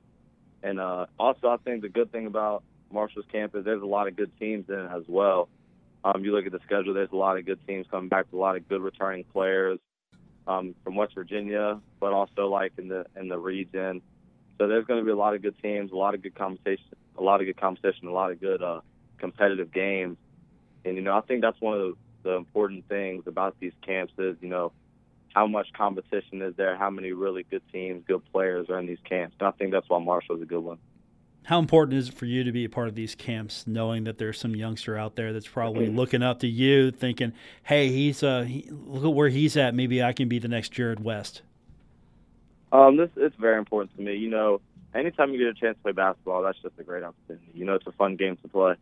And 0.61 0.79
uh, 0.79 1.05
also, 1.17 1.47
I 1.47 1.57
think 1.57 1.81
the 1.81 1.89
good 1.89 2.11
thing 2.11 2.27
about 2.27 2.63
Marshall's 2.91 3.25
camp 3.31 3.55
is 3.55 3.63
there's 3.63 3.81
a 3.81 3.85
lot 3.85 4.07
of 4.07 4.15
good 4.15 4.31
teams 4.39 4.65
in 4.67 4.75
it 4.75 4.91
as 4.91 5.03
well. 5.07 5.47
Um, 6.03 6.23
you 6.23 6.33
look 6.33 6.45
at 6.45 6.51
the 6.51 6.59
schedule, 6.65 6.93
there's 6.93 7.11
a 7.11 7.17
lot 7.17 7.37
of 7.37 7.45
good 7.45 7.65
teams 7.67 7.85
coming 7.89 8.09
back, 8.09 8.25
a 8.31 8.35
lot 8.35 8.55
of 8.55 8.67
good 8.67 8.81
returning 8.81 9.25
players 9.33 9.79
um, 10.47 10.75
from 10.83 10.95
West 10.95 11.13
Virginia, 11.15 11.79
but 11.99 12.13
also 12.13 12.47
like 12.47 12.73
in 12.77 12.87
the 12.87 13.05
in 13.15 13.27
the 13.27 13.37
region. 13.37 14.01
So 14.57 14.67
there's 14.67 14.85
going 14.85 14.99
to 14.99 15.05
be 15.05 15.11
a 15.11 15.15
lot 15.15 15.35
of 15.35 15.41
good 15.41 15.55
teams, 15.61 15.91
a 15.91 15.95
lot 15.95 16.15
of 16.15 16.21
good 16.21 16.35
competition, 16.35 16.85
a 17.17 17.23
lot 17.23 17.39
of 17.39 17.47
good 17.47 17.59
competition, 17.59 18.07
a 18.07 18.11
lot 18.11 18.31
of 18.31 18.41
good 18.41 18.61
uh, 18.61 18.81
competitive 19.17 19.71
games. 19.71 20.17
And 20.85 20.95
you 20.95 21.01
know, 21.01 21.17
I 21.17 21.21
think 21.21 21.41
that's 21.41 21.59
one 21.61 21.79
of 21.79 21.81
the, 21.81 22.29
the 22.29 22.35
important 22.35 22.87
things 22.87 23.23
about 23.27 23.55
these 23.59 23.73
camps 23.85 24.13
is 24.17 24.35
you 24.41 24.49
know 24.49 24.71
how 25.33 25.45
much 25.45 25.67
competition 25.73 26.41
is 26.41 26.55
there, 26.55 26.75
how 26.75 26.89
many 26.89 27.11
really 27.11 27.43
good 27.43 27.61
teams, 27.71 28.03
good 28.07 28.21
players 28.31 28.69
are 28.69 28.79
in 28.79 28.87
these 28.87 28.97
camps. 29.07 29.35
And 29.39 29.47
I 29.47 29.51
think 29.51 29.71
that's 29.71 29.87
why 29.87 29.99
Marshall's 29.99 30.41
a 30.41 30.45
good 30.45 30.63
one. 30.63 30.79
How 31.43 31.59
important 31.59 31.97
is 31.97 32.09
it 32.09 32.15
for 32.15 32.25
you 32.25 32.43
to 32.43 32.51
be 32.51 32.65
a 32.65 32.69
part 32.69 32.87
of 32.89 32.95
these 32.95 33.15
camps, 33.15 33.65
knowing 33.65 34.03
that 34.03 34.17
there's 34.17 34.39
some 34.39 34.55
youngster 34.55 34.97
out 34.97 35.15
there 35.15 35.33
that's 35.33 35.47
probably 35.47 35.87
Mm-hmm. 35.87 35.97
looking 35.97 36.23
up 36.23 36.39
to 36.39 36.47
you, 36.47 36.91
thinking, 36.91 37.33
"Hey, 37.63 37.89
he's 37.89 38.21
uh, 38.23 38.41
he, 38.43 38.67
look 38.71 39.03
at 39.03 39.13
where 39.13 39.29
he's 39.29 39.55
at. 39.57 39.73
Maybe 39.73 40.03
I 40.03 40.13
can 40.13 40.27
be 40.27 40.39
the 40.39 40.47
next 40.47 40.73
Jarrod 40.73 40.99
West." 40.99 41.41
Um, 42.71 42.97
this 42.97 43.09
it's 43.15 43.35
very 43.37 43.57
important 43.57 43.95
to 43.95 44.01
me. 44.01 44.15
You 44.15 44.29
know, 44.29 44.61
anytime 44.93 45.31
you 45.33 45.39
get 45.39 45.47
a 45.47 45.53
chance 45.53 45.77
to 45.77 45.83
play 45.83 45.91
basketball, 45.91 46.43
that's 46.43 46.59
just 46.61 46.75
a 46.77 46.83
great 46.83 47.03
opportunity. 47.03 47.47
You 47.53 47.65
know, 47.65 47.73
it's 47.73 47.87
a 47.87 47.91
fun 47.93 48.15
game 48.15 48.37
to 48.37 48.47
play. 48.47 48.75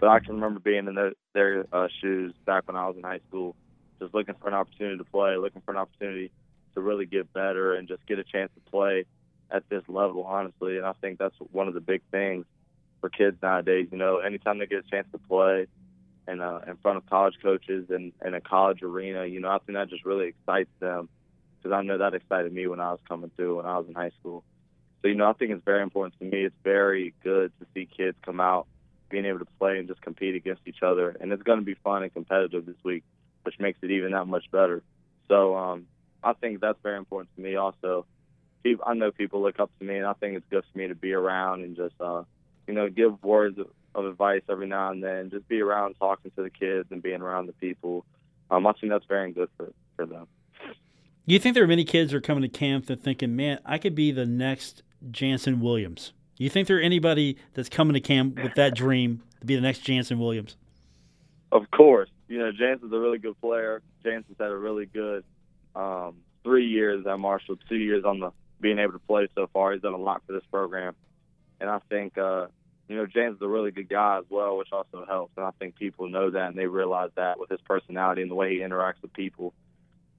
But 0.00 0.08
I 0.08 0.20
can 0.20 0.36
remember 0.36 0.60
being 0.60 0.88
in 0.88 0.94
their, 0.94 1.12
their 1.34 1.66
uh, 1.72 1.88
shoes 2.00 2.32
back 2.46 2.66
when 2.66 2.76
I 2.76 2.86
was 2.86 2.96
in 2.96 3.02
high 3.02 3.20
school, 3.28 3.54
just 4.00 4.14
looking 4.14 4.34
for 4.40 4.48
an 4.48 4.54
opportunity 4.54 4.96
to 4.96 5.04
play, 5.04 5.36
looking 5.36 5.60
for 5.60 5.72
an 5.72 5.76
opportunity 5.76 6.30
to 6.74 6.80
really 6.80 7.04
get 7.04 7.30
better 7.34 7.74
and 7.74 7.86
just 7.86 8.06
get 8.06 8.18
a 8.18 8.24
chance 8.24 8.50
to 8.54 8.70
play 8.70 9.04
at 9.50 9.68
this 9.68 9.82
level, 9.88 10.24
honestly. 10.24 10.78
And 10.78 10.86
I 10.86 10.94
think 11.02 11.18
that's 11.18 11.34
one 11.52 11.68
of 11.68 11.74
the 11.74 11.82
big 11.82 12.00
things 12.10 12.46
for 13.02 13.10
kids 13.10 13.36
nowadays. 13.42 13.88
You 13.92 13.98
know, 13.98 14.18
anytime 14.18 14.58
they 14.58 14.66
get 14.66 14.86
a 14.86 14.90
chance 14.90 15.06
to 15.12 15.18
play 15.18 15.66
and 16.26 16.40
uh, 16.40 16.60
in 16.66 16.76
front 16.76 16.96
of 16.96 17.04
college 17.04 17.34
coaches 17.42 17.90
and 17.90 18.12
in 18.24 18.32
a 18.32 18.40
college 18.40 18.82
arena, 18.82 19.26
you 19.26 19.40
know, 19.40 19.50
I 19.50 19.58
think 19.58 19.76
that 19.76 19.90
just 19.90 20.06
really 20.06 20.28
excites 20.28 20.70
them 20.80 21.10
because 21.58 21.76
I 21.76 21.82
know 21.82 21.98
that 21.98 22.14
excited 22.14 22.50
me 22.54 22.66
when 22.68 22.80
I 22.80 22.92
was 22.92 23.00
coming 23.06 23.30
through 23.36 23.58
when 23.58 23.66
I 23.66 23.76
was 23.76 23.86
in 23.86 23.94
high 23.94 24.12
school. 24.18 24.44
So, 25.02 25.08
you 25.08 25.14
know, 25.14 25.28
I 25.28 25.34
think 25.34 25.50
it's 25.50 25.64
very 25.64 25.82
important 25.82 26.18
to 26.20 26.24
me. 26.24 26.44
It's 26.44 26.56
very 26.64 27.12
good 27.22 27.52
to 27.60 27.66
see 27.74 27.86
kids 27.86 28.16
come 28.24 28.40
out 28.40 28.66
being 29.10 29.26
able 29.26 29.40
to 29.40 29.46
play 29.58 29.78
and 29.78 29.88
just 29.88 30.00
compete 30.00 30.34
against 30.34 30.62
each 30.66 30.82
other. 30.82 31.16
And 31.20 31.32
it's 31.32 31.42
going 31.42 31.58
to 31.58 31.64
be 31.64 31.74
fun 31.74 32.02
and 32.02 32.12
competitive 32.12 32.64
this 32.64 32.76
week, 32.84 33.04
which 33.42 33.58
makes 33.58 33.78
it 33.82 33.90
even 33.90 34.12
that 34.12 34.26
much 34.26 34.50
better. 34.50 34.82
So 35.28 35.56
um, 35.56 35.86
I 36.22 36.32
think 36.32 36.60
that's 36.60 36.78
very 36.82 36.96
important 36.96 37.34
to 37.36 37.42
me 37.42 37.56
also. 37.56 38.06
I 38.86 38.94
know 38.94 39.10
people 39.10 39.42
look 39.42 39.58
up 39.58 39.70
to 39.78 39.84
me, 39.84 39.96
and 39.96 40.06
I 40.06 40.12
think 40.14 40.36
it's 40.36 40.46
good 40.50 40.64
for 40.70 40.78
me 40.78 40.88
to 40.88 40.94
be 40.94 41.12
around 41.12 41.62
and 41.62 41.76
just, 41.76 41.94
uh, 42.00 42.24
you 42.66 42.74
know, 42.74 42.88
give 42.90 43.22
words 43.22 43.58
of, 43.58 43.68
advice 43.94 44.42
every 44.48 44.68
now 44.68 44.90
and 44.90 45.02
then. 45.02 45.30
Just 45.30 45.48
be 45.48 45.60
around 45.60 45.94
talking 45.94 46.30
to 46.36 46.42
the 46.42 46.50
kids 46.50 46.88
and 46.90 47.02
being 47.02 47.22
around 47.22 47.46
the 47.46 47.52
people. 47.54 48.04
Um, 48.50 48.66
I 48.66 48.72
think 48.72 48.92
that's 48.92 49.04
very 49.06 49.32
good 49.32 49.48
for, 49.56 49.72
for 49.96 50.06
them. 50.06 50.26
Do 51.26 51.34
you 51.34 51.38
think 51.38 51.54
there 51.54 51.64
are 51.64 51.68
many 51.68 51.84
kids 51.84 52.10
that 52.10 52.18
are 52.18 52.20
coming 52.20 52.42
to 52.42 52.48
camp 52.48 52.86
that 52.86 53.02
thinking, 53.02 53.34
"Man, 53.34 53.58
I 53.64 53.78
could 53.78 53.94
be 53.94 54.12
the 54.12 54.26
next 54.26 54.82
Jannson 55.10 55.60
Williams." 55.60 56.12
You 56.40 56.48
think 56.48 56.68
there 56.68 56.80
anybody 56.80 57.36
that's 57.52 57.68
coming 57.68 57.92
to 57.92 58.00
camp 58.00 58.42
with 58.42 58.54
that 58.54 58.74
dream 58.74 59.22
to 59.40 59.46
be 59.46 59.56
the 59.56 59.60
next 59.60 59.80
Jannson 59.80 60.18
Williams? 60.18 60.56
Of 61.52 61.70
course, 61.70 62.08
you 62.28 62.38
know 62.38 62.50
Jannson's 62.50 62.94
a 62.94 62.98
really 62.98 63.18
good 63.18 63.38
player. 63.42 63.82
Jannson's 64.02 64.38
had 64.40 64.50
a 64.50 64.56
really 64.56 64.86
good 64.86 65.22
um, 65.76 66.16
three 66.42 66.66
years 66.66 67.06
at 67.06 67.18
Marshall, 67.18 67.58
two 67.68 67.76
years 67.76 68.06
on 68.06 68.20
the 68.20 68.30
being 68.58 68.78
able 68.78 68.94
to 68.94 68.98
play 69.00 69.28
so 69.34 69.50
far. 69.52 69.72
He's 69.72 69.82
done 69.82 69.92
a 69.92 69.98
lot 69.98 70.22
for 70.26 70.32
this 70.32 70.42
program, 70.50 70.94
and 71.60 71.68
I 71.68 71.78
think 71.90 72.16
uh, 72.16 72.46
you 72.88 72.96
know 72.96 73.04
Jannson's 73.04 73.42
a 73.42 73.46
really 73.46 73.70
good 73.70 73.90
guy 73.90 74.16
as 74.16 74.24
well, 74.30 74.56
which 74.56 74.72
also 74.72 75.04
helps. 75.06 75.34
And 75.36 75.44
I 75.44 75.50
think 75.58 75.76
people 75.76 76.08
know 76.08 76.30
that 76.30 76.48
and 76.48 76.56
they 76.56 76.66
realize 76.66 77.10
that 77.16 77.38
with 77.38 77.50
his 77.50 77.60
personality 77.60 78.22
and 78.22 78.30
the 78.30 78.34
way 78.34 78.54
he 78.54 78.60
interacts 78.60 79.02
with 79.02 79.12
people. 79.12 79.52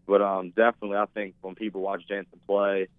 But 0.06 0.22
um, 0.22 0.52
definitely, 0.52 0.98
I 0.98 1.06
think 1.16 1.34
when 1.42 1.56
people 1.56 1.82
watch 1.82 2.08
Jannson 2.08 2.40
play 2.46 2.90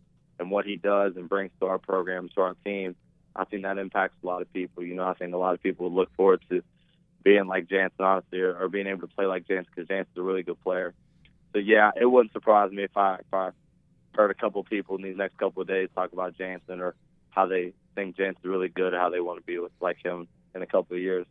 and 0.41 0.50
what 0.50 0.64
he 0.64 0.75
does 0.75 1.14
and 1.14 1.29
brings 1.29 1.52
to 1.61 1.67
our 1.67 1.79
program, 1.79 2.29
to 2.35 2.41
our 2.41 2.57
team, 2.64 2.97
I 3.34 3.44
think 3.44 3.62
that 3.62 3.78
impacts 3.78 4.16
a 4.22 4.26
lot 4.26 4.42
of 4.42 4.52
people. 4.52 4.82
You 4.82 4.94
know, 4.94 5.04
I 5.04 5.14
think 5.14 5.34
a 5.34 5.38
lot 5.38 5.54
of 5.54 5.62
people 5.62 5.88
would 5.88 5.96
look 5.96 6.14
forward 6.16 6.42
to 6.50 6.62
being 7.22 7.46
like 7.46 7.68
Jannson, 7.68 8.04
honestly, 8.04 8.40
or, 8.40 8.56
or 8.56 8.68
being 8.68 8.86
able 8.86 9.06
to 9.06 9.14
play 9.14 9.26
like 9.26 9.46
Jannson 9.46 9.72
because 9.74 9.88
Jannson's 9.88 10.16
a 10.16 10.22
really 10.22 10.42
good 10.42 10.60
player. 10.62 10.94
So 11.52 11.58
yeah, 11.58 11.90
it 12.00 12.06
wouldn't 12.06 12.32
surprise 12.32 12.72
me 12.72 12.84
if 12.84 12.96
I 12.96 13.16
if 13.16 13.32
I 13.32 13.50
heard 14.14 14.30
a 14.30 14.34
couple 14.34 14.60
of 14.60 14.66
people 14.66 14.96
in 14.96 15.02
these 15.02 15.16
next 15.16 15.38
couple 15.38 15.62
of 15.62 15.68
days 15.68 15.88
talk 15.94 16.12
about 16.12 16.36
Jannson 16.36 16.80
or 16.80 16.94
how 17.30 17.46
they 17.46 17.72
think 17.94 18.16
Jannson's 18.16 18.44
really 18.44 18.68
good, 18.68 18.94
or 18.94 18.98
how 18.98 19.10
they 19.10 19.20
want 19.20 19.38
to 19.38 19.46
be 19.46 19.58
with 19.58 19.72
like 19.80 19.98
him 20.02 20.28
in 20.54 20.62
a 20.62 20.66
couple 20.66 20.96
of 20.96 21.02
years. 21.02 21.26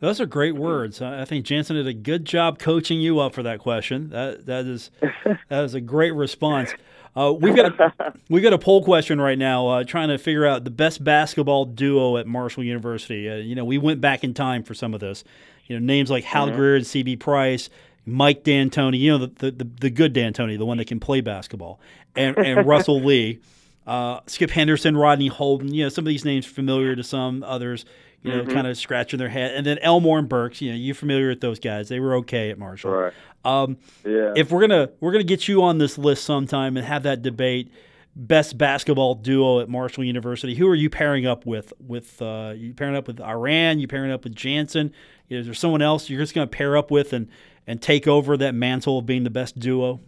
Those 0.00 0.20
are 0.20 0.26
great 0.26 0.54
words. 0.54 1.00
I 1.00 1.22
I 1.22 1.24
think 1.24 1.44
Jannson 1.44 1.76
did 1.76 1.86
a 1.86 1.94
good 1.94 2.24
job 2.24 2.58
coaching 2.58 3.00
you 3.00 3.20
up 3.20 3.34
for 3.34 3.42
that 3.42 3.58
question. 3.60 4.10
That 4.10 4.46
that 4.46 4.66
is 4.66 4.90
that 5.48 5.64
is 5.64 5.74
a 5.74 5.80
great 5.80 6.14
response. 6.14 6.74
Uh, 7.16 7.32
we've 7.32 7.54
got 7.54 7.78
a, 7.78 8.14
we've 8.28 8.42
got 8.42 8.52
a 8.52 8.58
poll 8.58 8.82
question 8.82 9.20
right 9.20 9.38
now, 9.38 9.68
uh, 9.68 9.84
trying 9.84 10.08
to 10.08 10.18
figure 10.18 10.44
out 10.44 10.64
the 10.64 10.70
best 10.70 11.02
basketball 11.04 11.64
duo 11.64 12.16
at 12.16 12.26
Marshall 12.26 12.64
University. 12.64 13.28
Uh, 13.28 13.36
you 13.36 13.54
know, 13.54 13.64
we 13.64 13.78
went 13.78 14.00
back 14.00 14.24
in 14.24 14.34
time 14.34 14.62
for 14.62 14.74
some 14.74 14.94
of 14.94 15.00
this. 15.00 15.24
You 15.66 15.78
know, 15.78 15.84
names 15.84 16.10
like 16.10 16.24
Hal 16.24 16.50
Greer 16.50 16.76
and 16.76 16.84
CB 16.84 17.20
Price, 17.20 17.70
Mike 18.04 18.42
D'Antoni. 18.44 18.98
You 18.98 19.18
know, 19.18 19.26
the, 19.26 19.50
the 19.50 19.64
the 19.64 19.90
good 19.90 20.12
D'Antoni, 20.12 20.58
the 20.58 20.66
one 20.66 20.76
that 20.78 20.86
can 20.86 21.00
play 21.00 21.20
basketball, 21.20 21.80
and 22.14 22.36
and 22.36 22.66
Russell 22.66 23.00
Lee, 23.04 23.38
uh, 23.86 24.20
Skip 24.26 24.50
Henderson, 24.50 24.96
Rodney 24.96 25.28
Holden. 25.28 25.72
You 25.72 25.84
know, 25.84 25.88
some 25.88 26.04
of 26.04 26.08
these 26.08 26.24
names 26.24 26.46
familiar 26.46 26.94
to 26.96 27.02
some 27.02 27.42
others. 27.42 27.84
You 28.22 28.30
know, 28.34 28.46
kind 28.46 28.66
of 28.66 28.78
scratching 28.78 29.18
their 29.18 29.28
head, 29.28 29.54
and 29.54 29.66
then 29.66 29.76
Elmore 29.80 30.18
and 30.18 30.26
Burks. 30.26 30.62
You 30.62 30.70
know, 30.70 30.78
you 30.78 30.94
familiar 30.94 31.28
with 31.28 31.42
those 31.42 31.58
guys? 31.58 31.90
They 31.90 32.00
were 32.00 32.14
okay 32.16 32.48
at 32.50 32.58
Marshall. 32.58 32.90
Right. 32.90 33.12
Um, 33.44 33.76
Yeah. 34.02 34.32
if 34.34 34.50
we're 34.50 34.62
gonna 34.62 34.88
we're 35.00 35.12
gonna 35.12 35.24
get 35.24 35.46
you 35.46 35.62
on 35.62 35.76
this 35.76 35.98
list 35.98 36.24
sometime 36.24 36.78
and 36.78 36.86
have 36.86 37.02
that 37.02 37.20
debate, 37.20 37.70
best 38.16 38.56
basketball 38.56 39.16
duo 39.16 39.60
at 39.60 39.68
Marshall 39.68 40.04
University. 40.04 40.54
Who 40.54 40.66
are 40.68 40.74
you 40.74 40.88
pairing 40.88 41.26
up 41.26 41.44
with? 41.44 41.74
With 41.78 42.22
uh, 42.22 42.54
you 42.56 42.72
pairing 42.72 42.96
up 42.96 43.06
with 43.06 43.20
Iran? 43.20 43.78
You 43.78 43.88
pairing 43.88 44.10
up 44.10 44.24
with 44.24 44.34
Jannson? 44.34 44.94
Is 45.28 45.44
there 45.44 45.52
someone 45.52 45.82
else 45.82 46.08
you're 46.08 46.20
just 46.20 46.34
gonna 46.34 46.46
pair 46.46 46.78
up 46.78 46.90
with 46.90 47.12
and 47.12 47.28
and 47.66 47.82
take 47.82 48.08
over 48.08 48.38
that 48.38 48.54
mantle 48.54 49.00
of 49.00 49.04
being 49.04 49.24
the 49.24 49.30
best 49.30 49.58
duo? 49.58 50.00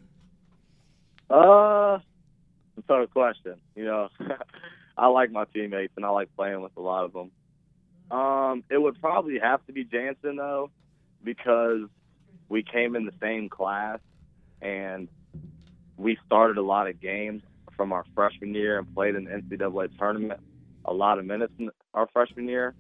Uh, 1.29 1.99
it's 2.89 2.89
a 2.89 3.07
question. 3.07 3.57
You 3.75 3.85
know, 3.85 4.09
I 4.97 5.09
like 5.09 5.31
my 5.31 5.45
teammates 5.55 5.93
and 5.97 6.05
I 6.05 6.11
like 6.11 6.29
playing 6.37 6.63
with 6.63 6.73
a 6.77 6.81
lot 6.81 7.05
of 7.05 7.13
them. 7.13 7.31
Um, 8.11 8.65
it 8.71 8.81
would 8.81 9.01
probably 9.01 9.39
have 9.41 9.65
to 9.67 9.73
be 9.73 9.85
Jannson 9.85 10.37
though, 10.37 10.71
because 11.25 11.89
we 12.49 12.63
came 12.63 12.95
in 12.95 13.05
the 13.05 13.13
same 13.21 13.49
class 13.49 13.99
and 14.63 15.09
we 15.97 16.19
started 16.27 16.57
a 16.59 16.63
lot 16.63 16.89
of 16.89 17.01
games 17.01 17.43
from 17.77 17.93
our 17.93 18.05
freshman 18.15 18.55
year 18.55 18.79
and 18.79 18.95
played 18.95 19.15
in 19.15 19.25
the 19.25 19.31
NCAA 19.31 19.89
tournament 19.99 20.41
a 20.85 20.93
lot 20.93 21.19
of 21.19 21.25
minutes 21.25 21.53
in 21.59 21.71
our 21.95 22.07
freshman 22.13 22.49
year. 22.49 22.75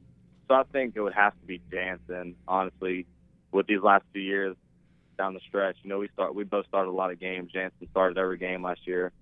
So 0.48 0.54
I 0.54 0.62
think 0.72 0.94
it 0.94 1.00
would 1.00 1.12
have 1.14 1.32
to 1.40 1.46
be 1.46 1.60
Jannson, 1.72 2.36
honestly, 2.46 3.06
with 3.52 3.66
these 3.66 3.82
last 3.82 4.04
two 4.14 4.20
years 4.20 4.56
down 5.18 5.34
the 5.34 5.40
stretch. 5.48 5.76
You 5.82 5.90
know, 5.90 5.98
we 5.98 6.08
start 6.12 6.34
we 6.34 6.44
both 6.44 6.66
started 6.66 6.90
a 6.90 6.92
lot 6.92 7.10
of 7.10 7.18
games. 7.18 7.50
Jannson 7.52 7.88
started 7.90 8.16
every 8.16 8.38
game 8.38 8.62
last 8.62 8.80
year. 8.86 9.12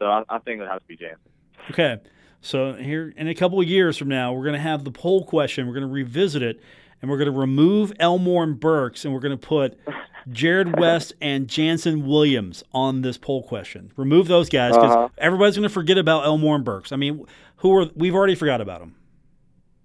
So 0.00 0.06
I, 0.06 0.24
I 0.28 0.38
think 0.38 0.60
it 0.60 0.68
has 0.68 0.80
to 0.80 0.86
be 0.88 0.96
Jannson. 0.96 1.30
Okay. 1.70 1.98
So 2.40 2.72
here 2.72 3.12
in 3.16 3.28
a 3.28 3.34
couple 3.34 3.60
of 3.60 3.68
years 3.68 3.96
from 3.96 4.08
now, 4.08 4.32
we're 4.32 4.42
going 4.44 4.54
to 4.54 4.58
have 4.60 4.82
the 4.82 4.90
poll 4.90 5.24
question. 5.24 5.66
We're 5.66 5.74
going 5.74 5.86
to 5.86 5.92
revisit 5.92 6.42
it, 6.42 6.58
and 7.02 7.10
we're 7.10 7.18
going 7.18 7.30
to 7.32 7.38
remove 7.38 7.92
Elmore 8.00 8.42
and 8.42 8.58
Burks, 8.58 9.04
and 9.04 9.12
we're 9.14 9.20
going 9.20 9.38
to 9.38 9.46
put 9.46 9.78
Jarrod 10.30 10.78
West 10.80 11.12
and 11.20 11.46
Jannson 11.48 12.06
Williams 12.06 12.64
on 12.72 13.02
this 13.02 13.18
poll 13.18 13.42
question. 13.42 13.92
Remove 13.96 14.26
those 14.26 14.48
guys 14.48 14.74
because 14.74 14.90
Uh-huh. 14.90 15.08
everybody's 15.18 15.54
going 15.56 15.68
to 15.68 15.72
forget 15.72 15.98
about 15.98 16.24
Elmore 16.24 16.56
and 16.56 16.64
Burks. 16.64 16.92
I 16.92 16.96
mean, 16.96 17.26
who 17.56 17.76
are 17.76 17.90
we've 17.94 18.14
already 18.14 18.34
forgot 18.34 18.62
about 18.62 18.80
them. 18.80 18.94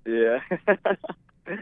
Yeah. 0.05 0.39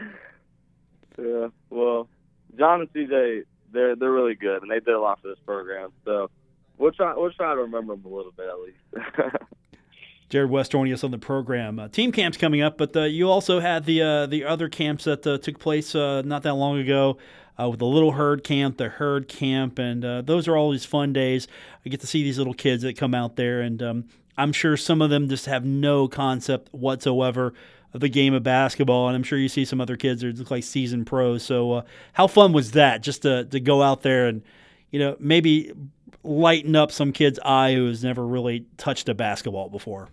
yeah. 1.18 1.48
Well, 1.70 2.08
John 2.56 2.82
and 2.82 2.92
CJ, 2.92 3.42
they're 3.72 3.96
they're 3.96 4.12
really 4.12 4.34
good, 4.36 4.62
and 4.62 4.70
they 4.70 4.80
did 4.80 4.94
a 4.94 5.00
lot 5.00 5.20
for 5.20 5.28
this 5.28 5.38
program. 5.44 5.90
So 6.04 6.30
we'll 6.78 6.92
try 6.92 7.14
we'll 7.14 7.32
try 7.32 7.54
to 7.54 7.62
remember 7.62 7.94
them 7.94 8.04
a 8.04 8.14
little 8.14 8.32
bit 8.32 8.48
at 8.48 8.60
least. 8.60 9.36
Jarrod 10.30 10.48
West 10.48 10.72
joining 10.72 10.92
us 10.92 11.04
on 11.04 11.10
the 11.10 11.18
program. 11.18 11.78
Uh, 11.78 11.88
team 11.88 12.10
camps 12.10 12.36
coming 12.36 12.60
up, 12.60 12.78
but 12.78 12.96
uh, 12.96 13.02
you 13.02 13.30
also 13.30 13.60
had 13.60 13.84
the 13.84 14.02
uh, 14.02 14.26
the 14.26 14.44
other 14.44 14.68
camps 14.68 15.04
that 15.04 15.26
uh, 15.26 15.38
took 15.38 15.58
place 15.58 15.94
uh, 15.94 16.22
not 16.22 16.42
that 16.42 16.54
long 16.54 16.78
ago 16.78 17.18
uh, 17.60 17.68
with 17.68 17.78
the 17.78 17.86
Little 17.86 18.12
Herd 18.12 18.42
Camp, 18.42 18.78
the 18.78 18.88
Herd 18.88 19.28
Camp, 19.28 19.78
and 19.78 20.26
those 20.26 20.48
are 20.48 20.56
always 20.56 20.84
fun 20.84 21.12
days. 21.12 21.46
I 21.84 21.88
get 21.88 22.00
to 22.00 22.06
see 22.06 22.22
these 22.22 22.38
little 22.38 22.54
kids 22.54 22.82
that 22.82 22.96
come 22.96 23.14
out 23.14 23.36
there, 23.36 23.60
and 23.60 23.82
um, 23.82 24.04
I'm 24.36 24.52
sure 24.52 24.76
some 24.76 25.02
of 25.02 25.10
them 25.10 25.28
just 25.28 25.46
have 25.46 25.64
no 25.64 26.08
concept 26.08 26.72
whatsoever 26.72 27.54
of 27.92 28.00
the 28.00 28.08
game 28.08 28.34
of 28.34 28.42
basketball, 28.42 29.06
and 29.06 29.14
I'm 29.14 29.22
sure 29.22 29.38
you 29.38 29.48
see 29.48 29.64
some 29.64 29.80
other 29.80 29.96
kids 29.96 30.22
that 30.22 30.36
look 30.36 30.50
like 30.50 30.64
seasoned 30.64 31.06
pros. 31.06 31.44
So, 31.44 31.84
how 32.14 32.26
fun 32.26 32.52
was 32.52 32.72
that 32.72 33.02
just 33.02 33.22
to 33.22 33.44
to 33.44 33.60
go 33.60 33.82
out 33.82 34.02
there 34.02 34.26
and 34.26 34.42
you 34.90 34.98
know 34.98 35.16
maybe 35.20 35.72
lighten 36.24 36.74
up 36.74 36.90
some 36.90 37.12
kid's 37.12 37.38
eye 37.44 37.74
who 37.74 37.86
has 37.86 38.02
never 38.02 38.26
really 38.26 38.66
touched 38.76 39.08
a 39.08 39.14
basketball 39.14 39.68
before? 39.68 40.08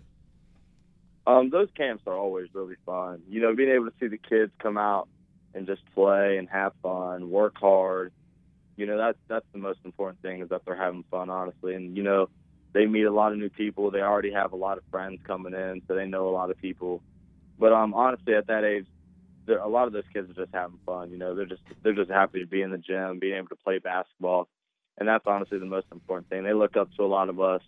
Um, 1.26 1.50
those 1.50 1.68
camps 1.76 2.02
are 2.06 2.16
always 2.16 2.48
really 2.52 2.76
fun. 2.84 3.22
You 3.28 3.40
know, 3.40 3.54
being 3.54 3.70
able 3.70 3.86
to 3.86 3.92
see 3.98 4.08
the 4.08 4.18
kids 4.18 4.52
come 4.58 4.76
out 4.76 5.08
and 5.54 5.66
just 5.66 5.82
play 5.94 6.36
and 6.38 6.48
have 6.48 6.72
fun, 6.82 7.30
work 7.30 7.54
hard. 7.56 8.12
You 8.76 8.86
know, 8.86 8.96
that's 8.96 9.18
that's 9.28 9.46
the 9.52 9.58
most 9.58 9.80
important 9.84 10.20
thing 10.22 10.42
is 10.42 10.48
that 10.48 10.62
they're 10.64 10.76
having 10.76 11.04
fun, 11.10 11.30
honestly. 11.30 11.74
And 11.74 11.96
you 11.96 12.02
know, 12.02 12.28
they 12.72 12.86
meet 12.86 13.04
a 13.04 13.12
lot 13.12 13.32
of 13.32 13.38
new 13.38 13.50
people. 13.50 13.90
They 13.90 14.00
already 14.00 14.32
have 14.32 14.52
a 14.52 14.56
lot 14.56 14.78
of 14.78 14.84
friends 14.90 15.20
coming 15.24 15.54
in, 15.54 15.82
so 15.86 15.94
they 15.94 16.06
know 16.06 16.28
a 16.28 16.30
lot 16.30 16.50
of 16.50 16.58
people. 16.58 17.02
But 17.58 17.72
um, 17.72 17.94
honestly, 17.94 18.34
at 18.34 18.48
that 18.48 18.64
age, 18.64 18.86
a 19.48 19.68
lot 19.68 19.86
of 19.86 19.92
those 19.92 20.04
kids 20.12 20.30
are 20.30 20.34
just 20.34 20.54
having 20.54 20.78
fun. 20.84 21.10
You 21.10 21.18
know, 21.18 21.34
they're 21.34 21.46
just 21.46 21.62
they're 21.82 21.94
just 21.94 22.10
happy 22.10 22.40
to 22.40 22.46
be 22.46 22.62
in 22.62 22.70
the 22.70 22.78
gym, 22.78 23.20
being 23.20 23.36
able 23.36 23.48
to 23.48 23.56
play 23.56 23.78
basketball 23.78 24.48
and 24.98 25.08
that's 25.08 25.26
honestly 25.26 25.58
the 25.58 25.66
most 25.66 25.86
important 25.92 26.28
thing. 26.28 26.44
They 26.44 26.52
look 26.52 26.76
up 26.76 26.94
to 26.96 27.02
a 27.02 27.06
lot 27.06 27.28
of 27.28 27.40
us, 27.40 27.62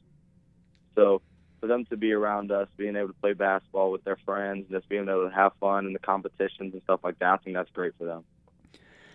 so 0.95 1.23
for 1.61 1.67
them 1.67 1.87
to 1.87 1.97
be 1.97 2.13
around 2.13 2.53
us, 2.53 2.69
being 2.77 2.95
able 2.95 3.09
to 3.09 3.15
play 3.15 3.33
basketball 3.33 3.91
with 3.91 4.05
their 4.05 4.19
friends, 4.27 4.67
just 4.71 4.89
being 4.89 5.09
able 5.09 5.29
to 5.29 5.35
have 5.35 5.53
fun 5.61 5.87
in 5.87 5.93
the 5.95 5.99
competitions 5.99 6.75
and 6.75 6.83
stuff 6.83 7.01
like 7.03 7.19
that, 7.21 7.33
I 7.33 7.37
think 7.39 7.57
that's 7.57 7.71
great 7.71 7.95
for 7.97 8.05
them. 8.05 8.25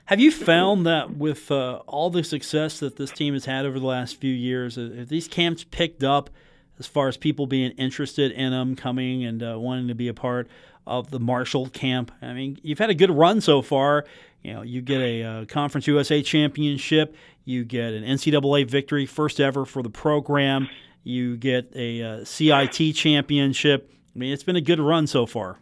Have 0.05 0.19
you 0.19 0.31
found 0.31 0.87
that 0.87 1.15
with 1.17 1.51
uh, 1.51 1.81
all 1.85 2.09
the 2.09 2.23
success 2.23 2.79
that 2.79 2.95
this 2.95 3.11
team 3.11 3.35
has 3.35 3.45
had 3.45 3.67
over 3.67 3.79
the 3.79 3.85
last 3.85 4.15
few 4.15 4.33
years, 4.33 4.77
have 4.77 5.07
these 5.07 5.27
camps 5.27 5.63
picked 5.63 6.03
up 6.03 6.31
as 6.79 6.87
far 6.87 7.07
as 7.07 7.17
people 7.17 7.45
being 7.45 7.69
interested 7.73 8.31
in 8.31 8.49
them, 8.49 8.75
coming 8.75 9.23
and 9.23 9.43
uh, 9.43 9.59
wanting 9.59 9.87
to 9.87 9.93
be 9.93 10.07
a 10.07 10.13
part 10.15 10.47
of 10.87 11.11
the 11.11 11.19
Marshall 11.19 11.69
camp? 11.69 12.11
I 12.23 12.33
mean, 12.33 12.57
you've 12.63 12.79
had 12.79 12.89
a 12.89 12.95
good 12.95 13.11
run 13.11 13.41
so 13.41 13.61
far. 13.61 14.05
You 14.43 14.53
know, 14.53 14.61
you 14.61 14.81
get 14.81 15.01
a 15.01 15.23
uh, 15.23 15.45
Conference 15.45 15.87
USA 15.87 16.21
championship, 16.21 17.15
you 17.45 17.65
get 17.65 17.93
an 17.93 18.03
NCAA 18.03 18.69
victory, 18.69 19.05
first 19.05 19.39
ever 19.39 19.65
for 19.65 19.83
the 19.83 19.89
program, 19.89 20.69
you 21.03 21.37
get 21.37 21.71
a 21.75 22.01
uh, 22.01 22.25
CIT 22.25 22.95
championship. 22.95 23.91
I 24.15 24.19
mean, 24.19 24.33
it's 24.33 24.43
been 24.43 24.55
a 24.55 24.61
good 24.61 24.79
run 24.79 25.07
so 25.07 25.25
far. 25.25 25.59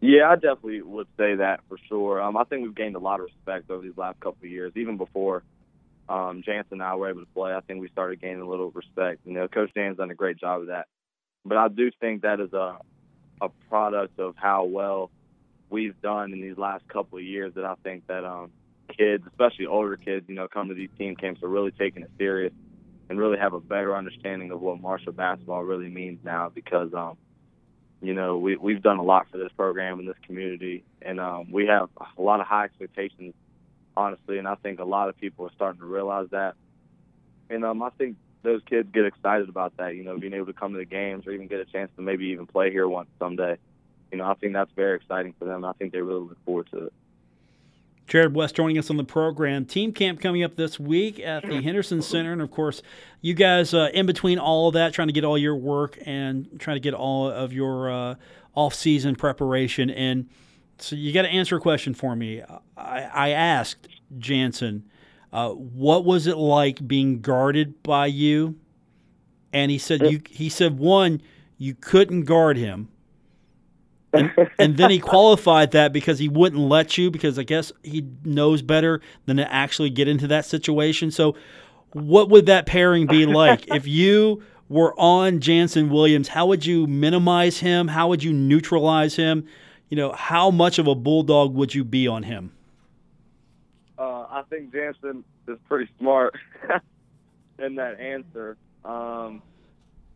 Yeah, 0.00 0.30
I 0.30 0.34
definitely 0.36 0.80
would 0.80 1.08
say 1.18 1.34
that 1.36 1.60
for 1.68 1.76
sure. 1.88 2.22
Um, 2.22 2.36
I 2.36 2.44
think 2.44 2.62
we've 2.62 2.74
gained 2.74 2.96
a 2.96 3.00
lot 3.00 3.20
of 3.20 3.26
respect 3.26 3.70
over 3.70 3.82
these 3.82 3.96
last 3.98 4.18
couple 4.20 4.44
of 4.44 4.50
years, 4.50 4.72
even 4.74 4.96
before 4.96 5.42
um, 6.08 6.42
Jannson 6.44 6.74
and 6.74 6.82
I 6.82 6.94
were 6.94 7.10
able 7.10 7.20
to 7.20 7.32
play. 7.34 7.52
I 7.54 7.60
think 7.60 7.80
we 7.80 7.88
started 7.88 8.20
gaining 8.20 8.40
a 8.40 8.48
little 8.48 8.70
respect. 8.70 9.20
You 9.26 9.34
know, 9.34 9.46
Coach 9.46 9.70
Dan's 9.74 9.98
done 9.98 10.10
a 10.10 10.14
great 10.14 10.38
job 10.38 10.62
of 10.62 10.66
that. 10.68 10.86
But 11.44 11.58
I 11.58 11.68
do 11.68 11.90
think 12.00 12.22
that 12.22 12.40
is 12.40 12.52
a 12.52 12.78
a 13.42 13.48
product 13.68 14.18
of 14.18 14.34
how 14.36 14.64
well 14.64 15.10
we've 15.70 16.00
done 16.02 16.32
in 16.32 16.40
these 16.40 16.58
last 16.58 16.86
couple 16.88 17.18
of 17.18 17.24
years 17.24 17.54
that 17.54 17.64
I 17.64 17.74
think 17.82 18.06
that 18.08 18.24
um, 18.24 18.50
kids, 18.96 19.24
especially 19.26 19.66
older 19.66 19.96
kids, 19.96 20.26
you 20.28 20.34
know, 20.34 20.48
come 20.48 20.68
to 20.68 20.74
these 20.74 20.90
team 20.98 21.16
camps 21.16 21.42
are 21.42 21.48
really 21.48 21.70
taking 21.70 22.02
it 22.02 22.10
serious 22.18 22.52
and 23.08 23.18
really 23.18 23.38
have 23.38 23.54
a 23.54 23.60
better 23.60 23.96
understanding 23.96 24.50
of 24.50 24.60
what 24.60 24.80
Marshall 24.80 25.12
basketball 25.12 25.62
really 25.62 25.88
means 25.88 26.18
now 26.24 26.50
because, 26.54 26.92
um, 26.92 27.16
you 28.02 28.14
know, 28.14 28.38
we, 28.38 28.56
we've 28.56 28.82
done 28.82 28.98
a 28.98 29.02
lot 29.02 29.26
for 29.30 29.38
this 29.38 29.52
program 29.56 29.98
and 29.98 30.08
this 30.08 30.16
community, 30.26 30.84
and 31.02 31.20
um, 31.20 31.50
we 31.50 31.66
have 31.66 31.88
a 32.16 32.22
lot 32.22 32.40
of 32.40 32.46
high 32.46 32.64
expectations, 32.64 33.34
honestly, 33.96 34.38
and 34.38 34.48
I 34.48 34.54
think 34.56 34.80
a 34.80 34.84
lot 34.84 35.08
of 35.08 35.18
people 35.18 35.46
are 35.46 35.52
starting 35.54 35.80
to 35.80 35.86
realize 35.86 36.28
that. 36.30 36.54
And 37.50 37.64
um, 37.64 37.82
I 37.82 37.90
think 37.90 38.16
those 38.42 38.62
kids 38.68 38.88
get 38.92 39.04
excited 39.04 39.48
about 39.48 39.76
that, 39.76 39.96
you 39.96 40.04
know, 40.04 40.16
being 40.18 40.32
able 40.32 40.46
to 40.46 40.52
come 40.52 40.72
to 40.72 40.78
the 40.78 40.86
games 40.86 41.26
or 41.26 41.32
even 41.32 41.46
get 41.46 41.60
a 41.60 41.66
chance 41.66 41.90
to 41.96 42.02
maybe 42.02 42.26
even 42.26 42.46
play 42.46 42.70
here 42.70 42.88
once 42.88 43.08
someday 43.18 43.58
you 44.10 44.18
know, 44.18 44.24
I 44.24 44.34
think 44.34 44.52
that's 44.52 44.72
very 44.72 44.96
exciting 44.96 45.34
for 45.38 45.44
them. 45.44 45.64
I 45.64 45.72
think 45.74 45.92
they 45.92 46.00
really 46.00 46.28
look 46.28 46.44
forward 46.44 46.68
to 46.72 46.86
it. 46.86 46.92
Jarrod 48.10 48.32
West 48.32 48.56
joining 48.56 48.76
us 48.76 48.90
on 48.90 48.96
the 48.96 49.04
program. 49.04 49.64
Team 49.64 49.92
camp 49.92 50.20
coming 50.20 50.42
up 50.42 50.56
this 50.56 50.80
week 50.80 51.20
at 51.20 51.46
the 51.46 51.62
Henderson 51.62 52.02
Center. 52.02 52.32
And 52.32 52.42
of 52.42 52.50
course, 52.50 52.82
you 53.20 53.34
guys 53.34 53.72
uh, 53.72 53.88
in 53.94 54.04
between 54.04 54.40
all 54.40 54.66
of 54.66 54.74
that, 54.74 54.92
trying 54.92 55.06
to 55.06 55.12
get 55.12 55.24
all 55.24 55.38
your 55.38 55.54
work 55.54 55.96
and 56.04 56.48
trying 56.58 56.74
to 56.74 56.80
get 56.80 56.92
all 56.92 57.30
of 57.30 57.52
your 57.52 57.88
uh, 57.88 58.14
off 58.56 58.74
season 58.74 59.14
preparation. 59.14 59.90
And 59.90 60.28
so 60.78 60.96
you 60.96 61.12
got 61.12 61.22
to 61.22 61.28
answer 61.28 61.56
a 61.56 61.60
question 61.60 61.94
for 61.94 62.16
me. 62.16 62.42
I, 62.76 63.02
I 63.02 63.28
asked 63.30 63.86
Jannson, 64.18 64.90
uh, 65.32 65.50
what 65.50 66.04
was 66.04 66.26
it 66.26 66.36
like 66.36 66.86
being 66.88 67.20
guarded 67.20 67.80
by 67.84 68.06
you? 68.06 68.58
And 69.52 69.70
he 69.70 69.78
said, 69.78 70.02
you, 70.10 70.20
he 70.28 70.48
said, 70.48 70.78
one, 70.78 71.22
you 71.58 71.74
couldn't 71.74 72.24
guard 72.24 72.56
him 72.56 72.88
and, 74.12 74.32
and, 74.58 74.76
then 74.76 74.90
he 74.90 74.98
qualified 75.00 75.70
that 75.72 75.92
because 75.92 76.18
he 76.18 76.28
wouldn't 76.28 76.60
let 76.60 76.98
you 76.98 77.10
because 77.10 77.38
I 77.38 77.42
guess 77.42 77.72
he 77.82 78.06
knows 78.24 78.62
better 78.62 79.00
than 79.26 79.36
to 79.36 79.52
actually 79.52 79.90
get 79.90 80.08
into 80.08 80.26
that 80.28 80.44
situation. 80.44 81.10
So, 81.10 81.36
what 81.92 82.28
would 82.30 82.46
that 82.46 82.66
pairing 82.66 83.06
be 83.06 83.26
like 83.26 83.68
if 83.68 83.86
you 83.86 84.42
were 84.68 84.98
on 84.98 85.40
Jannson 85.40 85.90
Williams? 85.90 86.28
How 86.28 86.46
would 86.46 86.64
you 86.64 86.86
minimize 86.86 87.58
him? 87.58 87.88
How 87.88 88.08
would 88.08 88.22
you 88.22 88.32
neutralize 88.32 89.16
him? 89.16 89.46
You 89.88 89.96
know, 89.96 90.12
how 90.12 90.50
much 90.50 90.78
of 90.78 90.86
a 90.86 90.94
bulldog 90.94 91.54
would 91.54 91.74
you 91.74 91.84
be 91.84 92.06
on 92.06 92.22
him? 92.22 92.52
Uh, 93.98 94.26
I 94.30 94.42
think 94.48 94.72
Jannson 94.72 95.24
is 95.48 95.58
pretty 95.68 95.90
smart 95.98 96.36
in 97.58 97.74
that 97.74 98.00
answer. 98.00 98.56
Um, 98.84 99.42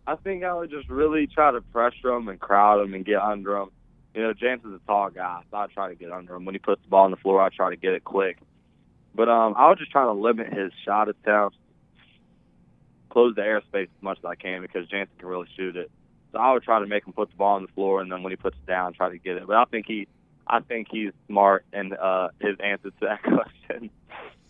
I 0.07 0.16
think 0.16 0.44
I 0.44 0.54
would 0.54 0.70
just 0.70 0.88
really 0.88 1.26
try 1.26 1.50
to 1.50 1.61
pressure 1.61 2.11
him 2.11 2.28
and 2.28 2.38
crowd 2.38 2.83
him 2.83 2.94
and 2.94 3.04
get 3.04 3.20
under 3.20 3.57
him 3.57 3.70
you 4.14 4.22
know, 4.22 4.33
James 4.33 4.64
is 4.64 4.72
a 4.72 4.81
tall 4.87 5.11
guy, 5.11 5.42
so 5.50 5.57
I 5.57 5.66
try 5.66 5.88
to 5.88 5.94
get 5.94 6.12
under 6.12 6.35
him. 6.35 6.44
When 6.44 6.55
he 6.55 6.59
puts 6.59 6.83
the 6.83 6.88
ball 6.88 7.05
on 7.05 7.11
the 7.11 7.16
floor, 7.16 7.40
I 7.40 7.48
try 7.48 7.70
to 7.70 7.77
get 7.77 7.94
it 7.94 8.05
quick. 8.05 8.38
But 9.14 9.29
um, 9.29 9.55
I 9.57 9.68
was 9.68 9.79
just 9.79 9.90
trying 9.90 10.07
to 10.07 10.12
limit 10.12 10.53
his 10.53 10.72
shot 10.85 11.09
attempts, 11.09 11.57
close 13.11 13.35
the 13.35 13.42
airspace 13.42 13.85
as 13.85 14.03
much 14.03 14.18
as 14.18 14.24
I 14.24 14.35
can 14.35 14.62
because 14.62 14.88
Jannson 14.88 15.14
can 15.18 15.29
really 15.29 15.48
shoot 15.57 15.77
it. 15.77 15.90
So 16.33 16.38
I 16.38 16.53
would 16.53 16.62
try 16.62 16.81
to 16.81 16.87
make 16.87 17.07
him 17.07 17.12
put 17.12 17.31
the 17.31 17.37
ball 17.37 17.57
on 17.57 17.62
the 17.62 17.72
floor, 17.72 18.00
and 18.00 18.11
then 18.11 18.22
when 18.22 18.33
he 18.33 18.37
puts 18.37 18.57
it 18.57 18.66
down, 18.66 18.92
try 18.92 19.11
to 19.11 19.18
get 19.18 19.37
it. 19.37 19.46
But 19.46 19.57
I 19.57 19.64
think 19.64 19.87
he, 19.87 20.09
I 20.46 20.61
think 20.61 20.88
he's 20.90 21.12
smart 21.27 21.64
in 21.72 21.92
uh, 21.92 22.29
his 22.40 22.57
answer 22.62 22.90
to 22.90 22.96
that 23.03 23.22
question. 23.68 23.90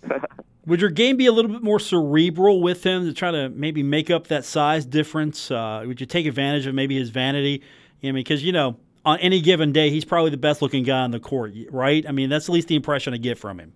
Would 0.67 0.81
your 0.81 0.91
game 0.91 1.19
be 1.19 1.27
a 1.27 1.33
little 1.33 1.51
bit 1.51 1.63
more 1.63 1.79
cerebral 1.79 2.63
with 2.63 2.85
him 2.85 3.05
to 3.07 3.13
try 3.13 3.31
to 3.31 3.51
maybe 3.51 3.83
make 3.83 4.11
up 4.11 4.29
that 4.29 4.47
size 4.47 4.87
difference? 4.87 5.51
Uh, 5.51 5.85
would 5.87 6.01
you 6.01 6.07
take 6.07 6.25
advantage 6.25 6.65
of 6.65 6.75
maybe 6.75 6.99
his 6.99 7.11
vanity? 7.11 7.63
I 8.03 8.07
mean, 8.07 8.15
because 8.15 8.43
you 8.43 8.53
know 8.53 8.79
on 9.05 9.19
any 9.21 9.41
given 9.41 9.73
day, 9.73 9.91
he's 9.91 10.05
probably 10.05 10.31
the 10.31 10.37
best 10.37 10.63
looking 10.63 10.83
guy 10.83 11.01
on 11.01 11.11
the 11.11 11.21
court, 11.21 11.53
right? 11.71 12.05
I 12.09 12.13
mean, 12.13 12.31
that's 12.31 12.49
at 12.49 12.53
least 12.53 12.69
the 12.69 12.77
impression 12.77 13.15
I 13.15 13.19
get 13.19 13.39
from 13.39 13.61
him. 13.61 13.73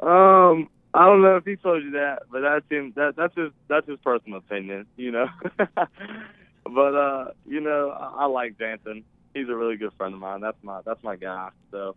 Um, 0.00 0.68
I 0.94 1.06
don't 1.06 1.22
know 1.22 1.36
if 1.36 1.44
he 1.44 1.56
told 1.56 1.84
you 1.84 1.90
that, 1.92 2.22
but 2.32 2.40
that's 2.40 2.64
him. 2.70 2.92
That 2.96 3.16
that's 3.16 3.34
his 3.36 3.52
that's 3.68 3.86
his 3.86 3.98
personal 4.02 4.38
opinion, 4.38 4.86
you 4.96 5.12
know. 5.12 5.26
but 6.64 6.94
uh, 6.94 7.30
you 7.46 7.60
know, 7.60 7.90
I, 7.90 8.22
I 8.22 8.26
like 8.26 8.58
Jannson. 8.58 9.04
He's 9.34 9.48
a 9.48 9.54
really 9.54 9.76
good 9.76 9.92
friend 9.96 10.14
of 10.14 10.20
mine. 10.20 10.40
That's 10.40 10.56
my 10.62 10.80
that's 10.84 11.02
my 11.02 11.16
guy. 11.16 11.50
So 11.70 11.96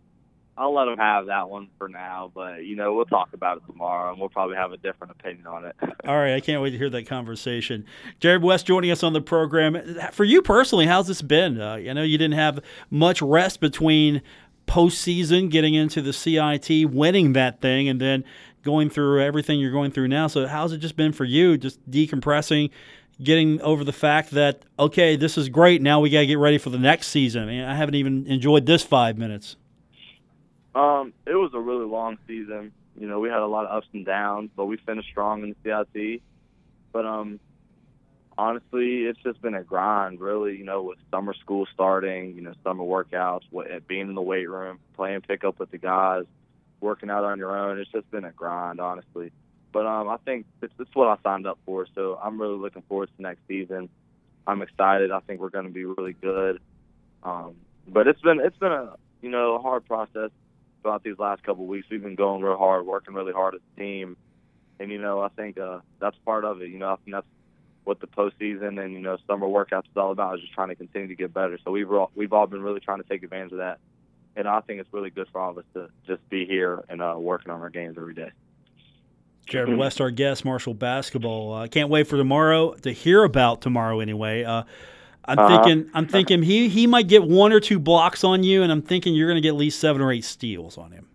I'll 0.56 0.72
let 0.72 0.86
him 0.86 0.98
have 0.98 1.26
that 1.26 1.50
one 1.50 1.68
for 1.78 1.88
now, 1.88 2.30
but 2.32 2.64
you 2.64 2.76
know 2.76 2.94
we'll 2.94 3.06
talk 3.06 3.32
about 3.32 3.56
it 3.58 3.62
tomorrow, 3.66 4.10
and 4.10 4.20
we'll 4.20 4.28
probably 4.28 4.56
have 4.56 4.72
a 4.72 4.76
different 4.76 5.12
opinion 5.12 5.46
on 5.46 5.64
it. 5.64 5.74
All 6.04 6.16
right, 6.16 6.34
I 6.34 6.40
can't 6.40 6.62
wait 6.62 6.70
to 6.70 6.78
hear 6.78 6.90
that 6.90 7.06
conversation. 7.06 7.84
Jarrod 8.20 8.42
West 8.42 8.66
joining 8.66 8.90
us 8.90 9.02
on 9.02 9.12
the 9.12 9.20
program. 9.20 9.98
For 10.12 10.24
you 10.24 10.42
personally, 10.42 10.86
how's 10.86 11.08
this 11.08 11.22
been? 11.22 11.60
Uh, 11.60 11.76
know 11.76 12.02
you 12.02 12.18
didn't 12.18 12.34
have 12.34 12.60
much 12.90 13.20
rest 13.20 13.60
between 13.60 14.22
postseason, 14.66 15.50
getting 15.50 15.74
into 15.74 16.00
the 16.00 16.12
CIT, 16.12 16.90
winning 16.90 17.32
that 17.32 17.60
thing, 17.60 17.88
and 17.88 18.00
then 18.00 18.24
going 18.62 18.90
through 18.90 19.22
everything 19.22 19.58
you're 19.58 19.72
going 19.72 19.90
through 19.90 20.08
now. 20.08 20.26
So 20.26 20.46
how's 20.46 20.72
it 20.72 20.78
just 20.78 20.96
been 20.96 21.12
for 21.12 21.24
you? 21.24 21.56
Just 21.56 21.78
decompressing. 21.90 22.70
Getting 23.22 23.60
over 23.60 23.84
the 23.84 23.92
fact 23.92 24.32
that 24.32 24.62
okay, 24.78 25.14
this 25.16 25.38
is 25.38 25.48
great. 25.48 25.82
Now 25.82 26.00
we 26.00 26.10
got 26.10 26.20
to 26.20 26.26
get 26.26 26.38
ready 26.38 26.58
for 26.58 26.70
the 26.70 26.78
next 26.78 27.08
season. 27.08 27.44
I, 27.44 27.46
mean, 27.46 27.64
I 27.64 27.74
haven't 27.76 27.94
even 27.94 28.26
enjoyed 28.26 28.66
this 28.66 28.82
five 28.82 29.18
minutes. 29.18 29.56
Um, 30.74 31.12
it 31.26 31.34
was 31.34 31.52
a 31.54 31.60
really 31.60 31.86
long 31.86 32.18
season. 32.26 32.72
You 32.98 33.08
know, 33.08 33.20
we 33.20 33.28
had 33.28 33.40
a 33.40 33.46
lot 33.46 33.66
of 33.66 33.76
ups 33.76 33.88
and 33.92 34.04
downs, 34.04 34.50
but 34.56 34.66
we 34.66 34.76
finished 34.76 35.08
strong 35.08 35.42
in 35.42 35.54
the 35.62 35.84
CIT. 35.94 36.22
But 36.92 37.06
um, 37.06 37.40
honestly, 38.36 39.04
it's 39.04 39.20
just 39.22 39.40
been 39.42 39.54
a 39.54 39.62
grind, 39.62 40.20
really. 40.20 40.56
You 40.56 40.64
know, 40.64 40.82
with 40.82 40.98
summer 41.10 41.34
school 41.34 41.66
starting, 41.72 42.34
you 42.34 42.42
know, 42.42 42.54
summer 42.62 42.84
workouts, 42.84 43.42
being 43.86 44.08
in 44.08 44.14
the 44.14 44.22
weight 44.22 44.48
room, 44.48 44.78
playing 44.94 45.22
pickup 45.22 45.58
with 45.58 45.70
the 45.70 45.78
guys, 45.78 46.24
working 46.80 47.10
out 47.10 47.24
on 47.24 47.38
your 47.38 47.56
own. 47.56 47.78
It's 47.78 47.90
just 47.90 48.10
been 48.10 48.24
a 48.24 48.32
grind, 48.32 48.80
honestly. 48.80 49.32
But 49.72 49.86
um, 49.86 50.08
I 50.08 50.18
think 50.18 50.46
it's, 50.62 50.72
it's 50.78 50.94
what 50.94 51.08
I 51.08 51.16
signed 51.22 51.48
up 51.48 51.58
for, 51.66 51.86
so 51.96 52.18
I'm 52.22 52.40
really 52.40 52.58
looking 52.58 52.82
forward 52.82 53.10
to 53.16 53.22
next 53.22 53.40
season. 53.48 53.88
I'm 54.46 54.62
excited. 54.62 55.10
I 55.10 55.20
think 55.20 55.40
we're 55.40 55.50
going 55.50 55.66
to 55.66 55.72
be 55.72 55.84
really 55.84 56.12
good. 56.12 56.60
Um, 57.24 57.56
but 57.88 58.06
it's 58.06 58.20
been 58.20 58.40
it's 58.40 58.56
been 58.58 58.70
a 58.72 58.94
you 59.20 59.30
know 59.30 59.56
a 59.56 59.58
hard 59.58 59.84
process 59.86 60.30
throughout 60.84 61.02
these 61.02 61.18
last 61.18 61.42
couple 61.42 61.64
of 61.64 61.68
weeks. 61.68 61.88
We've 61.90 62.02
been 62.02 62.14
going 62.14 62.42
real 62.42 62.58
hard, 62.58 62.86
working 62.86 63.14
really 63.14 63.32
hard 63.32 63.54
as 63.54 63.60
a 63.74 63.80
team, 63.80 64.16
and 64.78 64.92
you 64.92 65.00
know 65.00 65.20
I 65.20 65.28
think 65.28 65.58
uh, 65.58 65.80
that's 65.98 66.16
part 66.26 66.44
of 66.44 66.60
it. 66.60 66.68
You 66.68 66.78
know 66.78 66.92
I 66.92 66.96
think 66.96 67.12
that's 67.12 67.26
what 67.84 68.00
the 68.00 68.06
postseason 68.06 68.82
and 68.82 68.92
you 68.92 69.00
know 69.00 69.16
summer 69.26 69.46
workouts 69.46 69.86
is 69.86 69.96
all 69.96 70.12
about 70.12 70.36
is 70.36 70.42
just 70.42 70.52
trying 70.52 70.68
to 70.68 70.74
continue 70.74 71.08
to 71.08 71.14
get 71.14 71.32
better. 71.32 71.58
So 71.64 71.70
we've 71.70 71.90
all, 71.90 72.10
we've 72.14 72.32
all 72.32 72.46
been 72.46 72.62
really 72.62 72.80
trying 72.80 73.02
to 73.02 73.08
take 73.08 73.22
advantage 73.22 73.52
of 73.52 73.58
that, 73.58 73.78
and 74.36 74.46
I 74.46 74.60
think 74.60 74.80
it's 74.80 74.92
really 74.92 75.10
good 75.10 75.26
for 75.32 75.40
all 75.40 75.52
of 75.52 75.58
us 75.58 75.64
to 75.72 75.88
just 76.06 76.28
be 76.28 76.44
here 76.44 76.84
and 76.88 77.02
uh, 77.02 77.16
working 77.18 77.50
on 77.50 77.62
our 77.62 77.70
games 77.70 77.96
every 77.96 78.14
day. 78.14 78.30
Jarrod 79.48 79.76
West, 79.76 80.00
our 80.00 80.10
guest, 80.10 80.44
Marshall 80.44 80.74
basketball. 80.74 81.52
I 81.52 81.64
uh, 81.64 81.66
can't 81.66 81.90
wait 81.90 82.06
for 82.06 82.16
tomorrow 82.16 82.74
to 82.74 82.92
hear 82.92 83.24
about 83.24 83.60
tomorrow. 83.60 84.00
Anyway, 84.00 84.44
uh, 84.44 84.64
I'm 85.26 85.38
Uh-huh. 85.38 85.62
thinking 85.64 85.90
I'm 85.94 86.06
thinking 86.06 86.42
he 86.42 86.68
he 86.68 86.86
might 86.86 87.08
get 87.08 87.22
one 87.24 87.52
or 87.52 87.60
two 87.60 87.78
blocks 87.78 88.24
on 88.24 88.42
you, 88.42 88.62
and 88.62 88.70
I'm 88.70 88.82
thinking 88.82 89.14
you're 89.14 89.28
going 89.28 89.36
to 89.36 89.40
get 89.40 89.48
at 89.50 89.56
least 89.56 89.80
seven 89.80 90.02
or 90.02 90.12
eight 90.12 90.24
steals 90.24 90.76
on 90.78 90.92
him. 90.92 91.08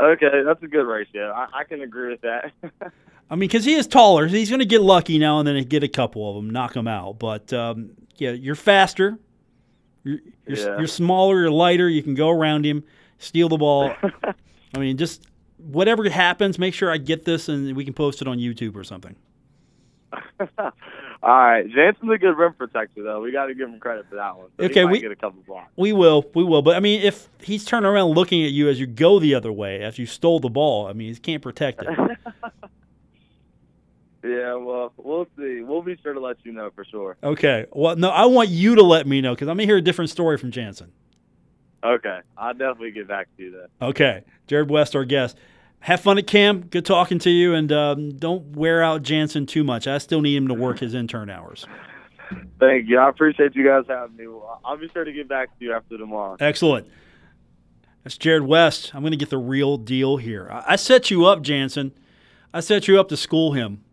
Okay, 0.00 0.42
that's 0.44 0.62
a 0.62 0.66
good 0.66 0.86
ratio. 0.86 1.30
I, 1.32 1.46
I 1.60 1.64
can 1.64 1.80
agree 1.82 2.10
with 2.10 2.20
that. 2.22 2.52
I 3.30 3.36
mean, 3.36 3.48
because 3.48 3.64
he 3.64 3.74
is 3.74 3.86
taller, 3.86 4.26
he's 4.26 4.50
going 4.50 4.58
to 4.60 4.66
get 4.66 4.82
lucky 4.82 5.18
now 5.18 5.38
and 5.38 5.48
then 5.48 5.56
and 5.56 5.68
get 5.68 5.82
a 5.82 5.88
couple 5.88 6.28
of 6.28 6.36
them, 6.36 6.50
knock 6.50 6.74
them 6.74 6.86
out. 6.88 7.18
But 7.18 7.52
um, 7.52 7.90
yeah, 8.16 8.32
you're 8.32 8.54
faster. 8.56 9.18
You're 10.02 10.18
you're, 10.46 10.58
Yeah. 10.58 10.78
you're 10.78 10.86
smaller. 10.86 11.40
You're 11.40 11.50
lighter. 11.50 11.88
You 11.88 12.02
can 12.02 12.14
go 12.14 12.28
around 12.28 12.66
him, 12.66 12.84
steal 13.18 13.48
the 13.48 13.56
ball. 13.56 13.94
I 14.74 14.78
mean, 14.78 14.96
just 14.98 15.26
whatever 15.56 16.06
happens, 16.10 16.58
make 16.58 16.74
sure 16.74 16.90
I 16.90 16.98
get 16.98 17.24
this 17.24 17.48
and 17.48 17.74
we 17.74 17.84
can 17.84 17.94
post 17.94 18.20
it 18.20 18.28
on 18.28 18.36
YouTube 18.38 18.76
or 18.76 18.84
something. 18.84 19.16
all 21.24 21.30
right, 21.30 21.66
Jannson's 21.66 22.10
a 22.12 22.18
good 22.18 22.36
rim 22.36 22.52
protector 22.52 23.02
though. 23.02 23.20
We 23.22 23.32
got 23.32 23.46
to 23.46 23.54
give 23.54 23.68
him 23.68 23.80
credit 23.80 24.06
for 24.10 24.16
that 24.16 24.36
one. 24.36 24.48
So 24.58 24.64
Okay, 24.66 24.84
we- 24.84 25.00
get 25.00 25.10
a 25.10 25.16
couple 25.16 25.42
blocks. 25.46 25.72
We 25.76 25.92
will, 25.92 26.30
we 26.34 26.44
will. 26.44 26.60
But 26.62 26.76
I 26.76 26.80
mean, 26.80 27.00
if 27.02 27.28
he's 27.42 27.64
turning 27.64 27.86
around 27.88 28.10
looking 28.10 28.44
at 28.44 28.50
you 28.52 28.68
as 28.68 28.78
you 28.78 28.86
go 28.86 29.18
the 29.18 29.34
other 29.34 29.50
way, 29.52 29.82
as 29.82 29.98
you 29.98 30.04
stole 30.06 30.38
the 30.38 30.50
ball, 30.50 30.86
I 30.86 30.92
mean, 30.92 31.14
he 31.14 31.18
can't 31.20 31.42
protect 31.42 31.82
it. 31.82 31.88
Yeah, 34.26 34.54
well, 34.54 34.90
we'll 34.96 35.26
see. 35.36 35.60
We'll 35.60 35.82
be 35.82 35.98
sure 36.02 36.14
to 36.14 36.20
let 36.20 36.38
you 36.44 36.52
know 36.52 36.70
for 36.74 36.86
sure. 36.86 37.18
Okay. 37.22 37.66
Well, 37.72 37.94
no, 37.96 38.08
I 38.08 38.24
want 38.24 38.48
you 38.48 38.74
to 38.76 38.82
let 38.82 39.06
me 39.06 39.20
know 39.20 39.34
because 39.34 39.48
I'm 39.48 39.56
gonna 39.58 39.66
hear 39.66 39.76
a 39.76 39.82
different 39.82 40.10
story 40.10 40.38
from 40.38 40.50
Jannson. 40.50 40.92
Okay, 41.84 42.20
I'll 42.38 42.54
definitely 42.54 42.92
get 42.92 43.06
back 43.06 43.28
to 43.36 43.42
you 43.42 43.50
then. 43.50 43.68
Okay, 43.90 44.24
Jarrod 44.48 44.68
West, 44.68 44.96
our 44.96 45.04
guest. 45.04 45.36
Have 45.84 46.00
fun 46.00 46.16
at 46.16 46.26
camp. 46.26 46.70
Good 46.70 46.86
talking 46.86 47.18
to 47.18 47.30
you, 47.30 47.52
and 47.52 47.70
um, 47.70 48.16
don't 48.16 48.56
wear 48.56 48.82
out 48.82 49.02
Jannson 49.02 49.44
too 49.44 49.62
much. 49.62 49.86
I 49.86 49.98
still 49.98 50.22
need 50.22 50.34
him 50.34 50.48
to 50.48 50.54
work 50.54 50.78
his 50.78 50.94
intern 50.94 51.28
hours. 51.28 51.66
Thank 52.58 52.88
you. 52.88 52.98
I 52.98 53.10
appreciate 53.10 53.54
you 53.54 53.66
guys 53.66 53.84
having 53.86 54.16
me. 54.16 54.24
I'll 54.64 54.78
be 54.78 54.88
sure 54.94 55.04
to 55.04 55.12
get 55.12 55.28
back 55.28 55.50
to 55.58 55.62
you 55.62 55.74
after 55.74 55.98
tomorrow. 55.98 56.38
Excellent. 56.40 56.88
That's 58.02 58.16
Jarrod 58.16 58.46
West. 58.46 58.94
I'm 58.94 59.02
going 59.02 59.10
to 59.10 59.18
get 59.18 59.28
the 59.28 59.36
real 59.36 59.76
deal 59.76 60.16
here. 60.16 60.48
I, 60.50 60.64
I 60.68 60.76
set 60.76 61.10
you 61.10 61.26
up, 61.26 61.42
Jannson. 61.42 61.92
I 62.54 62.60
set 62.60 62.88
you 62.88 62.98
up 62.98 63.10
to 63.10 63.16
school 63.18 63.52
him. 63.52 63.84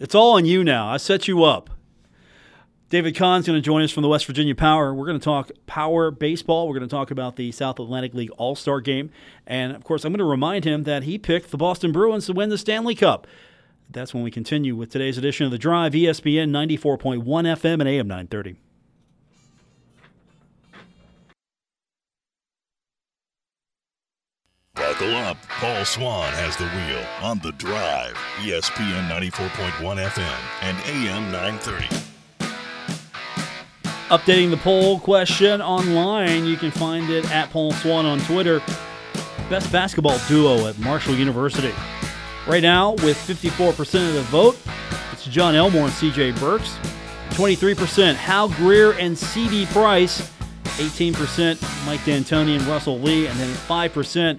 It's 0.00 0.16
all 0.16 0.32
on 0.32 0.46
you 0.46 0.64
now. 0.64 0.88
I 0.88 0.96
set 0.96 1.28
you 1.28 1.44
up. 1.44 1.70
David 2.88 3.16
Kahn's 3.16 3.46
going 3.46 3.58
to 3.58 3.64
join 3.64 3.82
us 3.82 3.90
from 3.90 4.04
the 4.04 4.08
West 4.08 4.26
Virginia 4.26 4.54
Power. 4.54 4.94
We're 4.94 5.06
going 5.06 5.18
to 5.18 5.24
talk 5.24 5.50
power 5.66 6.12
baseball. 6.12 6.68
We're 6.68 6.78
going 6.78 6.88
to 6.88 6.94
talk 6.94 7.10
about 7.10 7.34
the 7.34 7.50
South 7.50 7.80
Atlantic 7.80 8.14
League 8.14 8.30
All 8.38 8.54
Star 8.54 8.80
game. 8.80 9.10
And 9.44 9.74
of 9.74 9.82
course, 9.82 10.04
I'm 10.04 10.12
going 10.12 10.18
to 10.18 10.24
remind 10.24 10.64
him 10.64 10.84
that 10.84 11.02
he 11.02 11.18
picked 11.18 11.50
the 11.50 11.56
Boston 11.56 11.90
Bruins 11.90 12.26
to 12.26 12.32
win 12.32 12.48
the 12.48 12.58
Stanley 12.58 12.94
Cup. 12.94 13.26
That's 13.90 14.14
when 14.14 14.22
we 14.22 14.30
continue 14.30 14.76
with 14.76 14.90
today's 14.90 15.18
edition 15.18 15.46
of 15.46 15.52
The 15.52 15.58
Drive, 15.58 15.94
ESPN 15.94 16.50
94.1 16.50 17.24
FM 17.24 17.80
and 17.80 17.88
AM 17.88 18.06
930. 18.06 18.56
Buckle 24.74 25.14
up. 25.16 25.36
Paul 25.48 25.84
Swan 25.84 26.32
has 26.34 26.56
the 26.56 26.68
wheel 26.68 27.04
on 27.20 27.40
the 27.40 27.52
drive. 27.52 28.14
ESPN 28.38 29.08
94.1 29.08 29.70
FM 29.80 30.38
and 30.62 30.78
AM 30.86 31.32
930. 31.32 32.15
Updating 34.08 34.50
the 34.50 34.56
poll 34.56 35.00
question 35.00 35.60
online. 35.60 36.44
You 36.46 36.56
can 36.56 36.70
find 36.70 37.10
it 37.10 37.28
at 37.32 37.50
Paul 37.50 37.72
Swan 37.72 38.06
on 38.06 38.20
Twitter. 38.20 38.60
Best 39.50 39.72
basketball 39.72 40.16
duo 40.28 40.68
at 40.68 40.78
Marshall 40.78 41.16
University. 41.16 41.74
Right 42.46 42.62
now, 42.62 42.92
with 42.92 43.16
54% 43.16 44.08
of 44.08 44.14
the 44.14 44.22
vote, 44.22 44.56
it's 45.12 45.24
John 45.24 45.56
Elmore 45.56 45.86
and 45.86 45.92
CJ 45.92 46.38
Burks. 46.38 46.78
23% 47.30 48.14
Hal 48.14 48.48
Greer 48.50 48.92
and 48.92 49.16
CB 49.16 49.66
Price. 49.72 50.20
18% 50.76 51.84
Mike 51.84 52.04
D'Antoni 52.04 52.56
and 52.56 52.62
Russell 52.68 53.00
Lee. 53.00 53.26
And 53.26 53.36
then 53.40 53.52
5% 53.52 54.38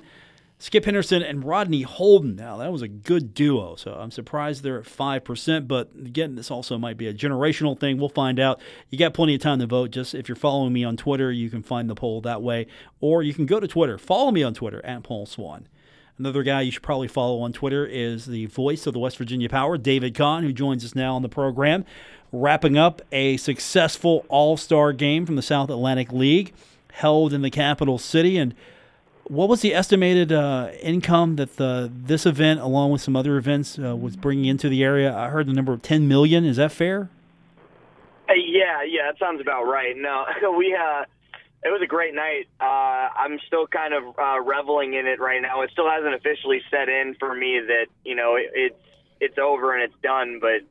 Skip 0.60 0.86
Henderson 0.86 1.22
and 1.22 1.43
Rodney 1.43 1.84
Holden. 1.84 2.36
Now, 2.36 2.58
that 2.58 2.72
was 2.72 2.82
a 2.82 2.88
good 2.88 3.36
duo, 3.36 3.76
so 3.76 3.93
I'm 3.93 4.10
surprised 4.10 4.63
they're 4.63 4.80
at 4.80 4.86
5%. 4.86 5.67
But 5.67 5.91
again, 5.93 6.36
this 6.36 6.50
also 6.50 6.80
might 6.80 6.98
be 6.98 7.08
a 7.08 7.13
generational 7.13 7.80
thing. 7.80 8.00
We'll 8.00 8.10
find 8.10 8.39
out. 8.39 8.60
You 8.89 8.98
got 8.98 9.13
plenty 9.13 9.36
of 9.36 9.41
time 9.41 9.60
to 9.60 9.67
vote. 9.67 9.91
Just 9.91 10.15
if 10.15 10.28
you're 10.28 10.36
following 10.36 10.74
me 10.74 10.84
on 10.84 10.98
Twitter, 10.98 11.32
you 11.32 11.52
can 11.52 11.62
find 11.62 11.88
the 11.88 11.96
poll 11.96 12.22
that 12.22 12.41
way. 12.41 12.65
Or 13.00 13.22
you 13.22 13.36
can 13.36 13.46
go 13.46 13.60
to 13.60 13.67
Twitter. 13.67 14.00
Follow 14.00 14.32
me 14.32 14.41
on 14.41 14.56
Twitter 14.56 14.84
at 14.84 15.04
Paul 15.04 15.28
Swan. 15.28 15.67
Another 16.17 16.41
guy 16.41 16.62
you 16.62 16.72
should 16.72 16.82
probably 16.82 17.08
follow 17.08 17.39
on 17.41 17.54
Twitter 17.54 17.86
is 17.86 18.26
the 18.26 18.48
voice 18.48 18.88
of 18.88 18.93
the 18.93 19.00
West 19.00 19.20
Virginia 19.20 19.50
Power, 19.50 19.78
David 19.78 20.15
Kahn, 20.15 20.41
who 20.41 20.52
joins 20.52 20.84
us 20.84 20.96
now 20.96 21.15
on 21.15 21.22
the 21.22 21.30
program, 21.30 21.86
wrapping 22.32 22.76
up 22.76 23.04
a 23.12 23.38
successful 23.38 24.26
All 24.28 24.58
Star 24.58 24.91
game 24.91 25.28
from 25.28 25.36
the 25.36 25.43
South 25.43 25.70
Atlantic 25.70 26.12
League 26.12 26.54
held 26.93 27.34
in 27.34 27.43
the 27.43 27.52
capital 27.52 28.00
city. 28.00 28.38
And 28.38 28.56
what 29.30 29.50
was 29.50 29.62
the 29.62 29.74
estimated 29.74 30.32
uh, 30.32 30.70
income 30.82 31.36
that 31.36 31.58
the 31.58 31.92
this 31.94 32.26
event, 32.26 32.60
along 32.60 32.92
with 32.92 33.02
some 33.02 33.16
other 33.16 33.38
events, 33.38 33.78
uh, 33.78 33.96
was 33.96 34.16
bringing 34.16 34.46
into 34.46 34.70
the 34.70 34.84
area? 34.84 35.16
I 35.16 35.30
heard 35.30 35.48
the 35.48 35.54
number 35.54 35.74
of 35.74 35.82
10 35.82 36.08
million. 36.08 36.46
Is 36.46 36.58
that 36.58 36.72
fair? 36.72 37.10
Uh, 38.30 38.34
yeah, 38.34 38.84
yeah, 38.84 39.12
that 39.12 39.20
sounds 39.20 39.42
about 39.42 39.63
right. 39.63 39.96
No, 39.98 40.26
we 40.58 40.76
uh, 40.76 41.04
it 41.63 41.70
was 41.70 41.82
a 41.84 41.88
great 41.88 42.13
night. 42.13 42.48
Uh, 42.60 43.10
I'm 43.18 43.40
still 43.48 43.68
kind 43.68 43.94
of 43.94 44.04
uh, 44.18 44.40
reveling 44.40 44.94
in 44.94 45.08
it 45.08 45.20
right 45.20 45.42
now. 45.42 45.62
It 45.62 45.72
still 45.72 45.90
hasn't 45.90 46.13
officially 46.13 46.62
set 46.72 46.88
in 46.90 47.16
for 47.20 47.34
me 47.34 47.60
that 47.68 47.88
you 48.06 48.16
know 48.16 48.36
it, 48.36 48.52
it's 48.54 48.84
it's 49.20 49.38
over 49.38 49.74
and 49.74 49.84
it's 49.84 50.02
done. 50.02 50.40
But 50.40 50.62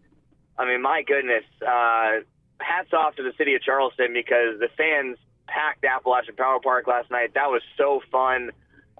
I 0.58 0.66
mean, 0.66 0.82
my 0.82 1.02
goodness, 1.06 1.44
uh, 1.60 2.20
hats 2.58 2.92
off 2.92 3.16
to 3.16 3.22
the 3.22 3.32
city 3.36 3.54
of 3.54 3.62
Charleston 3.62 4.12
because 4.12 4.58
the 4.60 4.68
fans 4.76 5.18
packed 5.46 5.84
Appalachian 5.84 6.36
Power 6.36 6.60
Park 6.60 6.86
last 6.86 7.10
night. 7.10 7.34
That 7.34 7.48
was 7.48 7.62
so 7.76 8.00
fun. 8.10 8.50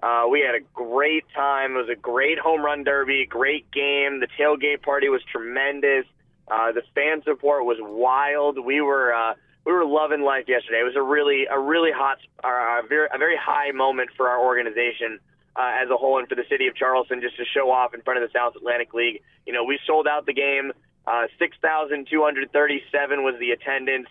Uh, 0.01 0.25
we 0.29 0.41
had 0.41 0.55
a 0.55 0.63
great 0.73 1.25
time. 1.33 1.71
It 1.71 1.77
was 1.77 1.89
a 1.89 1.99
great 1.99 2.37
home 2.37 2.61
run 2.61 2.83
derby, 2.83 3.25
great 3.27 3.69
game. 3.71 4.19
The 4.19 4.27
tailgate 4.39 4.83
party 4.83 5.09
was 5.09 5.21
tremendous. 5.31 6.05
Uh, 6.47 6.71
the 6.71 6.83
fan 6.93 7.23
support 7.23 7.65
was 7.65 7.77
wild. 7.81 8.63
We 8.63 8.79
were 8.79 9.13
uh, 9.13 9.33
we 9.65 9.73
were 9.73 9.85
loving 9.85 10.21
life 10.21 10.45
yesterday. 10.47 10.79
It 10.79 10.85
was 10.85 10.95
a 10.95 11.01
really 11.01 11.45
a 11.51 11.59
really 11.59 11.91
hot, 11.91 12.19
uh, 12.43 12.47
a 12.47 12.87
very 12.87 13.07
a 13.13 13.17
very 13.17 13.35
high 13.35 13.71
moment 13.71 14.11
for 14.15 14.29
our 14.29 14.39
organization 14.39 15.19
uh, 15.55 15.81
as 15.81 15.89
a 15.89 15.97
whole, 15.97 16.19
and 16.19 16.27
for 16.29 16.35
the 16.35 16.45
city 16.49 16.67
of 16.67 16.75
Charleston 16.75 17.19
just 17.19 17.35
to 17.37 17.43
show 17.45 17.71
off 17.71 17.93
in 17.93 18.01
front 18.01 18.23
of 18.23 18.29
the 18.29 18.37
South 18.37 18.55
Atlantic 18.55 18.93
League. 18.93 19.21
You 19.45 19.53
know, 19.53 19.63
we 19.63 19.79
sold 19.85 20.07
out 20.07 20.25
the 20.25 20.33
game. 20.33 20.71
Uh, 21.05 21.27
Six 21.39 21.57
thousand 21.61 22.07
two 22.09 22.23
hundred 22.23 22.51
thirty-seven 22.53 23.23
was 23.23 23.35
the 23.39 23.51
attendance. 23.51 24.07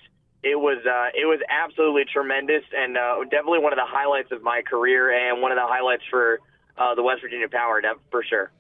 It 0.49 0.61
was 0.61 0.79
uh, 0.87 1.09
it 1.15 1.27
was 1.27 1.41
absolutely 1.51 2.05
tremendous, 2.13 2.63
and 2.77 2.97
uh, 2.97 3.17
definitely 3.25 3.59
one 3.59 3.73
of 3.73 3.79
the 3.79 3.87
highlights 3.87 4.31
of 4.31 4.43
my 4.43 4.63
career, 4.63 5.11
and 5.11 5.43
one 5.43 5.51
of 5.51 5.57
the 5.57 5.67
highlights 5.67 6.05
for 6.09 6.39
uh, 6.79 6.95
the 6.95 7.03
West 7.03 7.23
Virginia 7.23 7.49
Power, 7.49 7.83
for 8.11 8.23
sure. 8.23 8.53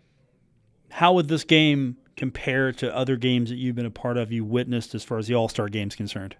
How 0.90 1.12
would 1.12 1.28
this 1.28 1.44
game 1.44 1.96
compare 2.16 2.72
to 2.72 2.94
other 2.96 3.16
games 3.16 3.50
that 3.50 3.56
you've 3.56 3.76
been 3.76 3.86
a 3.86 3.90
part 3.90 4.16
of, 4.16 4.32
you 4.32 4.44
witnessed 4.44 4.94
as 4.94 5.04
far 5.04 5.18
as 5.18 5.26
the 5.28 5.34
All 5.34 5.48
Star 5.48 5.68
game's 5.68 5.94
concerned? 5.94 6.36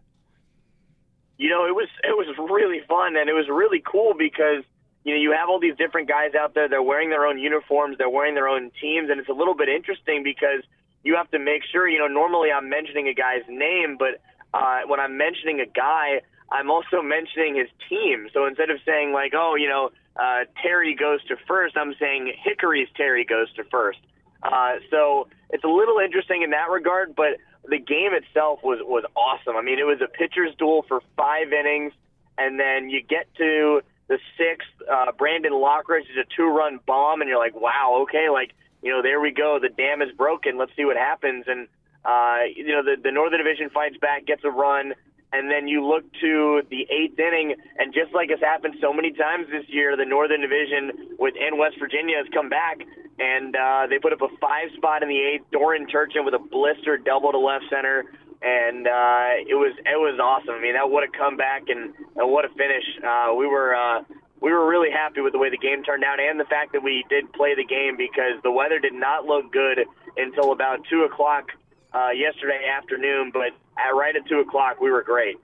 you 1.39 1.51
know, 1.51 1.67
it 1.67 1.75
was 1.75 1.89
it 2.03 2.17
was 2.17 2.27
really 2.51 2.81
fun 2.89 3.17
and 3.17 3.29
it 3.29 3.35
was 3.35 3.49
really 3.49 3.83
cool 3.85 4.15
because 4.17 4.65
you 5.05 5.15
know 5.15 5.21
you 5.21 5.33
have 5.33 5.49
all 5.49 5.61
these 5.61 5.77
different 5.77 6.09
guys 6.09 6.35
out 6.35 6.55
there. 6.55 6.69
They're 6.69 6.83
wearing 6.83 7.11
their 7.11 7.27
own 7.27 7.39
uniforms. 7.39 7.99
They're 7.99 8.11
wearing 8.11 8.35
their 8.35 8.49
own 8.49 8.71
teams, 8.81 9.11
and 9.11 9.21
it's 9.21 9.29
a 9.29 9.35
little 9.35 9.55
bit 9.55 9.69
interesting 9.69 10.23
because 10.23 10.65
you 11.05 11.17
have 11.17 11.31
to 11.33 11.39
make 11.39 11.63
sure. 11.71 11.89
You 11.89 11.99
know, 11.99 12.09
normally 12.09 12.51
I'm 12.51 12.69
mentioning 12.69 13.09
a 13.09 13.15
guy's 13.15 13.45
name, 13.49 13.97
but 13.99 14.21
uh, 14.55 14.81
when 14.87 15.01
I'm 15.01 15.17
mentioning 15.17 15.61
a 15.61 15.67
guy, 15.67 16.23
I'm 16.51 16.71
also 16.71 17.03
mentioning 17.03 17.57
his 17.57 17.69
team. 17.89 18.29
So 18.33 18.47
instead 18.47 18.71
of 18.71 18.79
saying 18.87 19.13
like, 19.13 19.33
oh, 19.35 19.55
you 19.57 19.69
know, 19.69 19.91
uh, 20.17 20.45
Terry 20.63 20.95
goes 20.95 21.23
to 21.25 21.37
first, 21.47 21.77
I'm 21.77 21.95
saying 21.99 22.33
Hickory's 22.43 22.89
Terry 22.97 23.25
goes 23.25 23.53
to 23.55 23.65
first. 23.65 23.99
Uh, 24.43 24.77
so 24.91 25.29
it's 25.51 25.65
a 25.65 25.69
little 25.69 25.99
interesting 25.99 26.43
in 26.43 26.51
that 26.51 26.71
regard, 26.71 27.15
but 27.17 27.39
the 27.69 27.79
game 27.79 28.13
itself 28.13 28.61
was 28.63 28.79
was 28.83 29.05
awesome. 29.17 29.57
I 29.57 29.63
mean, 29.63 29.79
it 29.79 29.85
was 29.85 30.01
a 30.01 30.09
pitcher's 30.09 30.55
duel 30.57 30.85
for 30.87 31.01
five 31.17 31.53
innings, 31.53 31.93
and 32.39 32.61
then 32.61 32.91
you 32.91 33.03
get 33.03 33.27
to 33.39 33.81
the 34.09 34.19
sixth. 34.39 34.69
Uh, 34.89 35.11
Brandon 35.19 35.53
Lockridge 35.53 36.09
is 36.11 36.17
a 36.21 36.37
two-run 36.37 36.79
bomb, 36.87 37.21
and 37.21 37.29
you're 37.29 37.39
like, 37.39 37.57
wow, 37.57 38.05
okay, 38.05 38.29
like 38.31 38.53
you 38.83 38.93
know, 38.93 39.03
there 39.03 39.21
we 39.21 39.33
go. 39.33 39.59
The 39.61 39.69
dam 39.69 40.01
is 40.03 40.13
broken. 40.17 40.59
Let's 40.59 40.73
see 40.77 40.85
what 40.85 40.97
happens. 40.97 41.47
And 41.49 41.67
uh, 42.07 42.47
you 42.55 42.69
know, 42.69 42.85
the, 42.85 42.95
the 43.03 43.11
Northern 43.11 43.43
Division 43.43 43.69
fights 43.71 43.97
back, 44.01 44.27
gets 44.27 44.45
a 44.45 44.51
run, 44.51 44.95
and 45.33 45.51
then 45.51 45.67
you 45.67 45.85
look 45.85 46.05
to 46.21 46.63
the 46.71 46.87
eighth 46.87 47.19
inning, 47.19 47.57
and 47.79 47.93
just 47.93 48.15
like 48.15 48.31
has 48.31 48.39
happened 48.41 48.77
so 48.81 48.93
many 48.93 49.11
times 49.13 49.47
this 49.51 49.65
year, 49.69 49.97
the 49.97 50.05
Northern 50.05 50.41
Division 50.41 51.17
within 51.19 51.59
West 51.59 51.77
Virginia 51.81 52.17
has 52.17 52.27
come 52.33 52.49
back, 52.49 52.79
and 53.19 53.57
uh, 53.57 53.87
they 53.91 53.99
put 53.99 54.13
up 54.13 54.23
a 54.23 54.31
five 54.41 54.71
spot 54.77 55.03
in 55.03 55.09
the 55.09 55.19
eighth. 55.19 55.45
Doran 55.51 55.87
Turchin 55.89 56.25
with 56.25 56.35
a 56.35 56.39
blister 56.39 56.97
double 56.97 57.33
to 57.33 57.39
left 57.39 57.65
center, 57.69 58.05
and 58.41 58.87
uh, 58.87 59.43
it 59.43 59.59
was 59.59 59.75
it 59.83 59.99
was 59.99 60.15
awesome. 60.23 60.55
I 60.55 60.63
mean, 60.63 60.75
that 60.75 60.89
what 60.89 61.03
a 61.03 61.11
comeback 61.11 61.69
and, 61.69 61.93
and 62.15 62.31
what 62.31 62.45
a 62.45 62.49
finish. 62.55 62.87
Uh, 63.03 63.35
we 63.35 63.47
were. 63.47 63.75
Uh, 63.75 64.03
we 64.39 64.53
were 64.53 64.69
really 64.69 64.91
happy 64.93 65.23
with 65.23 65.33
the 65.33 65.39
way 65.39 65.49
the 65.49 65.57
game 65.57 65.83
turned 65.83 66.05
out 66.05 66.21
and 66.21 66.39
the 66.39 66.45
fact 66.45 66.73
that 66.75 66.83
we 66.83 67.03
did 67.09 67.33
play 67.33 67.55
the 67.57 67.65
game 67.65 67.97
because 67.97 68.37
the 68.45 68.51
weather 68.53 68.79
did 68.79 68.93
not 68.93 69.25
look 69.25 69.51
good 69.51 69.81
until 70.19 70.53
about 70.53 70.81
two 70.91 71.09
o'clock 71.11 71.49
uh, 71.97 72.11
yesterday 72.11 72.61
afternoon. 72.77 73.31
But 73.33 73.53
at, 73.79 73.91
right 73.95 74.15
at 74.15 74.27
two 74.29 74.41
o'clock, 74.41 74.81
we 74.81 74.91
were 74.91 75.03
great. 75.03 75.37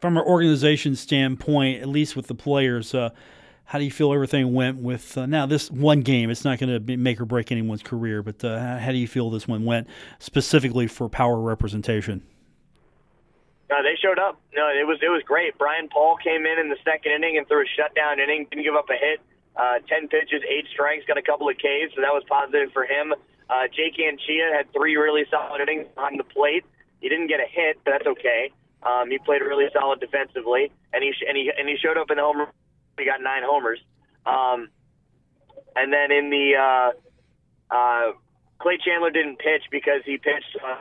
From 0.00 0.16
an 0.16 0.24
organization 0.24 0.96
standpoint, 0.96 1.80
at 1.80 1.88
least 1.88 2.16
with 2.16 2.26
the 2.26 2.34
players, 2.34 2.94
uh, 2.94 3.10
how 3.64 3.78
do 3.78 3.84
you 3.84 3.90
feel 3.90 4.12
everything 4.12 4.52
went 4.52 4.78
with 4.78 5.16
uh, 5.16 5.24
now 5.26 5.46
this 5.46 5.70
one 5.70 6.00
game? 6.00 6.28
It's 6.28 6.44
not 6.44 6.58
going 6.58 6.84
to 6.84 6.96
make 6.96 7.20
or 7.20 7.24
break 7.24 7.50
anyone's 7.50 7.82
career, 7.82 8.22
but 8.22 8.44
uh, 8.44 8.78
how 8.78 8.92
do 8.92 8.98
you 8.98 9.08
feel 9.08 9.30
this 9.30 9.48
one 9.48 9.64
went 9.64 9.86
specifically 10.18 10.86
for 10.86 11.08
power 11.08 11.40
representation? 11.40 12.22
No, 13.70 13.76
they 13.82 13.96
showed 13.96 14.18
up. 14.18 14.38
No, 14.54 14.68
it 14.68 14.86
was 14.86 14.98
it 15.00 15.08
was 15.08 15.22
great. 15.24 15.56
Brian 15.56 15.88
Paul 15.88 16.18
came 16.22 16.44
in 16.44 16.58
in 16.58 16.68
the 16.68 16.76
second 16.84 17.12
inning 17.12 17.38
and 17.38 17.48
threw 17.48 17.62
a 17.62 17.66
shutdown 17.74 18.20
inning. 18.20 18.46
Didn't 18.50 18.64
give 18.64 18.74
up 18.74 18.90
a 18.90 18.98
hit. 19.00 19.20
Uh, 19.56 19.78
Ten 19.88 20.08
pitches, 20.08 20.42
eight 20.46 20.66
strikes, 20.70 21.06
got 21.06 21.16
a 21.16 21.22
couple 21.22 21.48
of 21.48 21.56
Ks, 21.56 21.94
so 21.94 22.02
that 22.02 22.12
was 22.12 22.22
positive 22.28 22.72
for 22.72 22.84
him. 22.84 23.14
Uh, 23.48 23.68
Jake 23.74 23.96
Anchia 23.98 24.56
had 24.56 24.72
three 24.72 24.96
really 24.96 25.24
solid 25.30 25.60
innings 25.60 25.86
behind 25.94 26.18
the 26.18 26.24
plate. 26.24 26.64
He 27.00 27.08
didn't 27.08 27.28
get 27.28 27.40
a 27.40 27.46
hit, 27.48 27.78
but 27.84 27.92
that's 27.92 28.06
okay. 28.06 28.52
Um, 28.82 29.10
he 29.10 29.18
played 29.18 29.42
really 29.42 29.66
solid 29.72 30.00
defensively, 30.00 30.72
and 30.92 31.02
he 31.02 31.12
sh- 31.12 31.24
and 31.26 31.36
he 31.36 31.50
and 31.56 31.68
he 31.68 31.76
showed 31.76 31.96
up 31.96 32.10
in 32.10 32.16
the 32.16 32.22
home. 32.22 32.46
He 32.98 33.04
got 33.04 33.20
nine 33.20 33.42
homers. 33.44 33.80
Um, 34.26 34.68
and 35.76 35.92
then 35.92 36.12
in 36.12 36.30
the 36.30 36.54
uh, 36.56 37.74
uh, 37.74 38.12
Clay 38.58 38.78
Chandler 38.84 39.10
didn't 39.10 39.38
pitch 39.38 39.64
because 39.70 40.00
he 40.04 40.16
pitched 40.16 40.56
uh, 40.64 40.80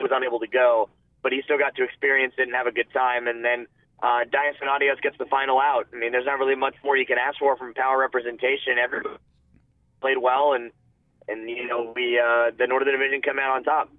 was 0.00 0.10
unable 0.12 0.40
to 0.40 0.48
go 0.48 0.90
but 1.22 1.32
he 1.32 1.40
still 1.44 1.58
got 1.58 1.74
to 1.76 1.84
experience 1.84 2.34
it 2.36 2.42
and 2.42 2.54
have 2.54 2.66
a 2.66 2.72
good 2.72 2.90
time. 2.92 3.28
And 3.28 3.44
then 3.44 3.66
uh, 4.02 4.24
Fanadios 4.60 5.00
gets 5.00 5.16
the 5.18 5.26
final 5.26 5.58
out. 5.58 5.86
I 5.94 5.96
mean, 5.96 6.12
there's 6.12 6.26
not 6.26 6.38
really 6.38 6.56
much 6.56 6.74
more 6.84 6.96
you 6.96 7.06
can 7.06 7.18
ask 7.18 7.38
for 7.38 7.56
from 7.56 7.74
power 7.74 7.98
representation. 7.98 8.78
Everybody 8.82 9.16
played 10.00 10.18
well, 10.18 10.52
and 10.52 10.72
and 11.28 11.48
you 11.48 11.66
know 11.66 11.92
we 11.94 12.18
uh, 12.18 12.50
the 12.56 12.66
Northern 12.66 12.92
Division 12.92 13.22
come 13.22 13.38
out 13.38 13.56
on 13.56 13.64
top. 13.64 13.90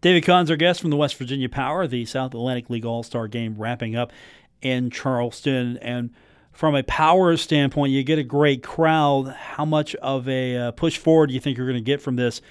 David 0.00 0.24
Kahn's 0.24 0.50
our 0.50 0.56
guest 0.56 0.80
from 0.80 0.90
the 0.90 0.96
West 0.96 1.16
Virginia 1.16 1.48
Power, 1.48 1.86
the 1.86 2.04
South 2.04 2.34
Atlantic 2.34 2.68
League 2.70 2.84
All 2.84 3.02
Star 3.02 3.28
Game 3.28 3.56
wrapping 3.56 3.96
up 3.96 4.12
in 4.60 4.90
Charleston, 4.90 5.78
and 5.78 6.10
from 6.52 6.74
a 6.74 6.82
power 6.82 7.36
standpoint, 7.36 7.92
you 7.92 8.02
get 8.02 8.18
a 8.18 8.24
great 8.24 8.62
crowd. 8.62 9.28
How 9.28 9.64
much 9.64 9.94
of 9.96 10.28
a 10.28 10.56
uh, 10.56 10.70
push 10.72 10.98
forward 10.98 11.28
do 11.28 11.34
you 11.34 11.40
think 11.40 11.56
you're 11.56 11.66
going 11.66 11.82
to 11.82 11.84
get 11.84 12.02
from 12.02 12.16
this? 12.16 12.42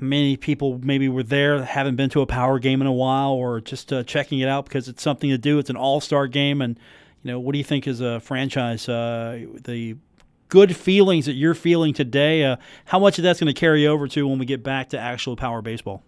many 0.00 0.36
people 0.36 0.80
maybe 0.82 1.08
were 1.08 1.22
there, 1.22 1.62
haven't 1.62 1.96
been 1.96 2.10
to 2.10 2.20
a 2.20 2.26
power 2.26 2.58
game 2.58 2.80
in 2.80 2.86
a 2.86 2.92
while, 2.92 3.32
or 3.32 3.60
just 3.60 3.92
uh, 3.92 4.02
checking 4.02 4.40
it 4.40 4.48
out 4.48 4.64
because 4.64 4.88
it's 4.88 5.02
something 5.02 5.30
to 5.30 5.38
do. 5.38 5.58
It's 5.58 5.70
an 5.70 5.76
all 5.76 6.00
star 6.00 6.26
game. 6.26 6.60
And, 6.60 6.78
you 7.22 7.32
know, 7.32 7.40
what 7.40 7.52
do 7.52 7.58
you 7.58 7.64
think 7.64 7.86
as 7.86 8.00
a 8.00 8.20
franchise? 8.20 8.88
Uh, 8.88 9.46
the 9.64 9.96
good 10.48 10.76
feelings 10.76 11.26
that 11.26 11.34
you're 11.34 11.54
feeling 11.54 11.94
today, 11.94 12.44
uh, 12.44 12.56
how 12.86 12.98
much 12.98 13.18
of 13.18 13.24
that's 13.24 13.40
going 13.40 13.52
to 13.52 13.58
carry 13.58 13.86
over 13.86 14.08
to 14.08 14.26
when 14.26 14.38
we 14.38 14.46
get 14.46 14.62
back 14.62 14.90
to 14.90 14.98
actual 14.98 15.36
power 15.36 15.62
baseball? 15.62 16.02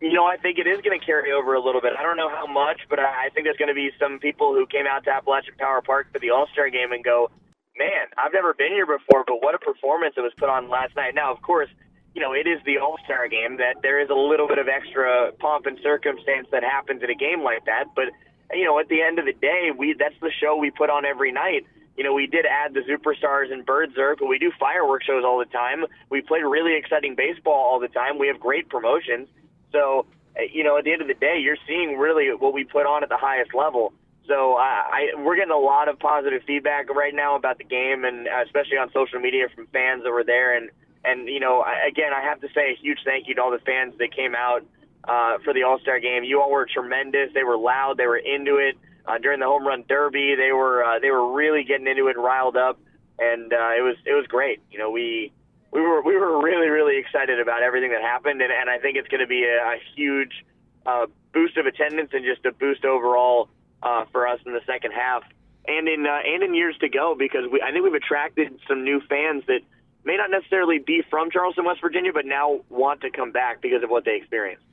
You 0.00 0.12
know, 0.12 0.24
I 0.24 0.36
think 0.36 0.58
it 0.58 0.66
is 0.66 0.80
going 0.82 0.98
to 0.98 1.04
carry 1.04 1.30
over 1.30 1.54
a 1.54 1.62
little 1.62 1.80
bit. 1.80 1.92
I 1.96 2.02
don't 2.02 2.16
know 2.16 2.28
how 2.28 2.46
much, 2.46 2.80
but 2.90 2.98
I 2.98 3.28
think 3.34 3.46
there's 3.46 3.56
going 3.56 3.68
to 3.68 3.74
be 3.74 3.90
some 4.00 4.18
people 4.18 4.52
who 4.52 4.66
came 4.66 4.86
out 4.86 5.04
to 5.04 5.10
Appalachian 5.10 5.54
Power 5.58 5.80
Park 5.80 6.08
for 6.12 6.18
the 6.18 6.30
All 6.30 6.48
Star 6.52 6.68
game 6.70 6.90
and 6.90 7.04
go, 7.04 7.30
man, 7.78 8.10
I've 8.18 8.32
never 8.32 8.52
been 8.52 8.72
here 8.72 8.86
before, 8.86 9.22
but 9.26 9.42
what 9.42 9.54
a 9.54 9.58
performance 9.58 10.14
it 10.16 10.20
was 10.20 10.32
put 10.36 10.48
on 10.48 10.68
last 10.68 10.96
night. 10.96 11.14
Now, 11.14 11.32
of 11.32 11.40
course, 11.42 11.68
you 12.14 12.20
know, 12.20 12.32
it 12.32 12.48
is 12.48 12.58
the 12.66 12.78
All 12.78 12.98
Star 13.04 13.28
game 13.28 13.58
that 13.58 13.76
there 13.82 14.00
is 14.00 14.10
a 14.10 14.14
little 14.14 14.48
bit 14.48 14.58
of 14.58 14.66
extra 14.66 15.30
pomp 15.38 15.66
and 15.66 15.78
circumstance 15.82 16.48
that 16.50 16.64
happens 16.64 17.02
in 17.02 17.10
a 17.10 17.14
game 17.14 17.42
like 17.42 17.64
that. 17.66 17.84
But 17.94 18.10
you 18.52 18.64
know, 18.64 18.78
at 18.80 18.88
the 18.88 19.00
end 19.02 19.18
of 19.18 19.24
the 19.24 19.32
day, 19.32 19.70
we 19.76 19.94
that's 19.96 20.18
the 20.20 20.32
show 20.42 20.56
we 20.56 20.70
put 20.70 20.90
on 20.90 21.04
every 21.04 21.30
night. 21.30 21.64
You 21.96 22.04
know, 22.04 22.14
we 22.14 22.26
did 22.26 22.46
add 22.46 22.74
the 22.74 22.80
superstars 22.80 23.52
and 23.52 23.66
Bird 23.66 23.90
but 23.94 24.26
we 24.26 24.38
do 24.38 24.50
fireworks 24.58 25.04
shows 25.04 25.24
all 25.24 25.38
the 25.38 25.44
time. 25.46 25.84
We 26.10 26.22
play 26.22 26.40
really 26.40 26.76
exciting 26.76 27.14
baseball 27.14 27.54
all 27.54 27.80
the 27.80 27.88
time. 27.88 28.18
We 28.18 28.28
have 28.28 28.40
great 28.40 28.68
promotions. 28.68 29.28
So, 29.72 30.06
eh, 30.36 30.46
you 30.52 30.64
know, 30.64 30.78
at 30.78 30.84
the 30.84 30.92
end 30.92 31.02
of 31.02 31.08
the 31.08 31.14
day, 31.14 31.38
you're 31.38 31.58
seeing 31.66 31.98
really 31.98 32.34
what 32.34 32.54
we 32.54 32.64
put 32.64 32.86
on 32.86 33.02
at 33.02 33.10
the 33.10 33.18
highest 33.18 33.54
level. 33.54 33.92
So 34.26 34.54
I, 34.54 35.10
I 35.16 35.20
we're 35.20 35.36
getting 35.36 35.52
a 35.52 35.58
lot 35.58 35.88
of 35.88 35.98
positive 35.98 36.42
feedback 36.46 36.88
right 36.94 37.14
now 37.14 37.36
about 37.36 37.58
the 37.58 37.64
game, 37.64 38.04
and 38.04 38.28
especially 38.46 38.78
on 38.78 38.90
social 38.92 39.20
media 39.20 39.48
from 39.54 39.66
fans 39.66 40.04
that 40.04 40.10
were 40.10 40.24
there. 40.24 40.56
And 40.56 40.70
and 41.04 41.28
you 41.28 41.40
know, 41.40 41.64
again, 41.86 42.12
I 42.14 42.22
have 42.22 42.40
to 42.40 42.48
say 42.54 42.72
a 42.72 42.76
huge 42.80 42.98
thank 43.04 43.28
you 43.28 43.34
to 43.34 43.42
all 43.42 43.50
the 43.50 43.58
fans 43.58 43.94
that 43.98 44.14
came 44.14 44.34
out 44.34 44.64
uh, 45.04 45.38
for 45.44 45.52
the 45.52 45.64
All 45.64 45.78
Star 45.80 45.98
game. 45.98 46.24
You 46.24 46.40
all 46.40 46.50
were 46.50 46.66
tremendous. 46.72 47.30
They 47.34 47.42
were 47.42 47.58
loud. 47.58 47.96
They 47.98 48.06
were 48.06 48.16
into 48.16 48.56
it 48.56 48.78
uh, 49.06 49.18
during 49.18 49.40
the 49.40 49.46
home 49.46 49.66
run 49.66 49.84
derby. 49.88 50.34
They 50.36 50.52
were 50.52 50.84
uh, 50.84 50.98
they 51.00 51.10
were 51.10 51.32
really 51.32 51.64
getting 51.64 51.86
into 51.86 52.08
it 52.08 52.16
riled 52.18 52.56
up, 52.56 52.78
and 53.18 53.52
uh, 53.52 53.72
it 53.76 53.82
was 53.82 53.96
it 54.04 54.14
was 54.14 54.26
great. 54.26 54.60
You 54.70 54.78
know, 54.78 54.90
we 54.90 55.32
we 55.70 55.80
were 55.80 56.02
we 56.02 56.16
were 56.16 56.42
really 56.42 56.68
really 56.68 56.98
excited 56.98 57.40
about 57.40 57.62
everything 57.62 57.90
that 57.90 58.02
happened, 58.02 58.42
and, 58.42 58.52
and 58.52 58.70
I 58.70 58.78
think 58.78 58.96
it's 58.96 59.08
going 59.08 59.20
to 59.20 59.26
be 59.26 59.44
a, 59.44 59.56
a 59.56 59.76
huge 59.94 60.44
uh, 60.86 61.06
boost 61.32 61.56
of 61.56 61.66
attendance 61.66 62.10
and 62.12 62.24
just 62.24 62.44
a 62.44 62.52
boost 62.52 62.84
overall 62.84 63.48
uh, 63.82 64.04
for 64.12 64.26
us 64.26 64.40
in 64.46 64.52
the 64.52 64.62
second 64.66 64.92
half 64.92 65.22
and 65.66 65.88
in 65.88 66.06
uh, 66.06 66.18
and 66.24 66.42
in 66.42 66.54
years 66.54 66.76
to 66.80 66.88
go 66.88 67.14
because 67.18 67.44
we 67.50 67.60
I 67.62 67.72
think 67.72 67.84
we've 67.84 67.94
attracted 67.94 68.58
some 68.68 68.84
new 68.84 69.00
fans 69.08 69.44
that 69.46 69.60
may 70.04 70.16
not 70.16 70.30
necessarily 70.30 70.78
be 70.78 71.02
from 71.08 71.30
Charleston, 71.30 71.64
West 71.64 71.80
Virginia, 71.80 72.12
but 72.12 72.26
now 72.26 72.60
want 72.68 73.02
to 73.02 73.10
come 73.10 73.30
back 73.32 73.62
because 73.62 73.82
of 73.82 73.90
what 73.90 74.04
they 74.04 74.16
experienced. 74.16 74.64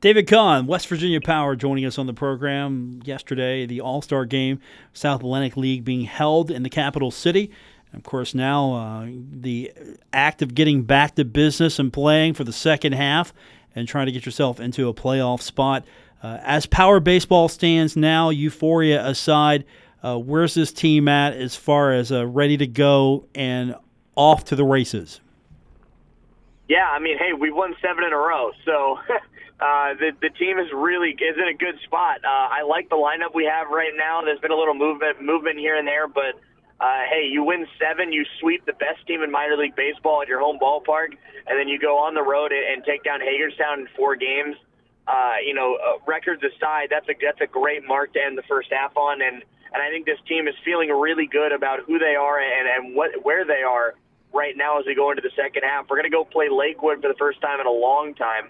David 0.00 0.26
Kahn, 0.26 0.66
West 0.66 0.88
Virginia 0.88 1.20
Power, 1.20 1.54
joining 1.54 1.84
us 1.84 1.98
on 1.98 2.06
the 2.06 2.14
program 2.14 3.02
yesterday. 3.04 3.66
The 3.66 3.82
All 3.82 4.00
Star 4.00 4.24
Game, 4.24 4.58
South 4.94 5.20
Atlantic 5.20 5.58
League, 5.58 5.84
being 5.84 6.04
held 6.04 6.50
in 6.50 6.62
the 6.62 6.70
capital 6.70 7.10
city. 7.10 7.50
Of 7.92 8.02
course, 8.02 8.34
now 8.34 8.72
uh, 8.72 9.08
the 9.30 9.70
act 10.10 10.40
of 10.40 10.54
getting 10.54 10.84
back 10.84 11.16
to 11.16 11.24
business 11.26 11.78
and 11.78 11.92
playing 11.92 12.32
for 12.32 12.44
the 12.44 12.52
second 12.52 12.94
half 12.94 13.34
and 13.74 13.86
trying 13.86 14.06
to 14.06 14.12
get 14.12 14.24
yourself 14.24 14.58
into 14.58 14.88
a 14.88 14.94
playoff 14.94 15.42
spot. 15.42 15.84
Uh, 16.22 16.38
as 16.44 16.64
Power 16.64 16.98
Baseball 16.98 17.50
stands 17.50 17.94
now, 17.94 18.30
euphoria 18.30 19.06
aside, 19.06 19.66
uh, 20.02 20.16
where's 20.16 20.54
this 20.54 20.72
team 20.72 21.08
at 21.08 21.34
as 21.34 21.56
far 21.56 21.92
as 21.92 22.10
uh, 22.10 22.26
ready 22.26 22.56
to 22.56 22.66
go 22.66 23.26
and 23.34 23.74
off 24.16 24.44
to 24.46 24.56
the 24.56 24.64
races. 24.64 25.20
Yeah, 26.68 26.88
I 26.88 27.00
mean, 27.00 27.18
hey, 27.18 27.32
we 27.32 27.50
won 27.50 27.74
seven 27.82 28.04
in 28.04 28.12
a 28.12 28.16
row, 28.16 28.52
so 28.64 28.98
uh, 29.60 29.92
the 29.94 30.12
the 30.20 30.30
team 30.30 30.58
is 30.58 30.72
really 30.72 31.10
is 31.10 31.36
in 31.36 31.48
a 31.48 31.54
good 31.54 31.78
spot. 31.84 32.24
Uh, 32.24 32.48
I 32.48 32.62
like 32.62 32.88
the 32.88 32.96
lineup 32.96 33.34
we 33.34 33.44
have 33.44 33.68
right 33.68 33.92
now. 33.94 34.22
There's 34.22 34.40
been 34.40 34.52
a 34.52 34.56
little 34.56 34.74
movement 34.74 35.20
movement 35.20 35.58
here 35.58 35.76
and 35.76 35.86
there, 35.86 36.08
but 36.08 36.40
uh, 36.80 37.04
hey, 37.10 37.28
you 37.30 37.44
win 37.44 37.66
seven, 37.78 38.10
you 38.10 38.24
sweep 38.40 38.64
the 38.64 38.72
best 38.72 39.06
team 39.06 39.22
in 39.22 39.30
minor 39.30 39.56
league 39.56 39.76
baseball 39.76 40.22
at 40.22 40.28
your 40.28 40.40
home 40.40 40.58
ballpark, 40.58 41.12
and 41.46 41.58
then 41.58 41.68
you 41.68 41.78
go 41.78 41.98
on 41.98 42.14
the 42.14 42.22
road 42.22 42.52
and, 42.52 42.64
and 42.72 42.84
take 42.84 43.04
down 43.04 43.20
Hagerstown 43.20 43.80
in 43.80 43.88
four 43.96 44.16
games. 44.16 44.56
Uh, 45.06 45.36
you 45.44 45.52
know, 45.52 45.76
uh, 45.76 45.98
records 46.06 46.42
aside, 46.42 46.88
that's 46.88 47.08
a 47.08 47.14
that's 47.20 47.40
a 47.42 47.46
great 47.46 47.86
mark 47.86 48.14
to 48.14 48.20
end 48.20 48.38
the 48.38 48.46
first 48.48 48.72
half 48.72 48.96
on, 48.96 49.20
and 49.20 49.44
and 49.72 49.82
I 49.82 49.90
think 49.90 50.06
this 50.06 50.18
team 50.26 50.48
is 50.48 50.54
feeling 50.64 50.88
really 50.88 51.26
good 51.26 51.52
about 51.52 51.80
who 51.86 51.98
they 51.98 52.16
are 52.16 52.40
and 52.40 52.66
and 52.66 52.96
what 52.96 53.10
where 53.24 53.44
they 53.44 53.60
are 53.60 53.94
right 54.32 54.56
now 54.56 54.78
as 54.78 54.86
we 54.86 54.94
go 54.94 55.10
into 55.10 55.22
the 55.22 55.34
second 55.36 55.64
half. 55.68 55.84
We're 55.90 56.00
to 56.02 56.08
go 56.08 56.24
play 56.24 56.48
Lakewood 56.48 57.02
for 57.02 57.08
the 57.08 57.18
first 57.18 57.40
time 57.40 57.60
in 57.60 57.66
a 57.66 57.72
long 57.72 58.14
time, 58.14 58.48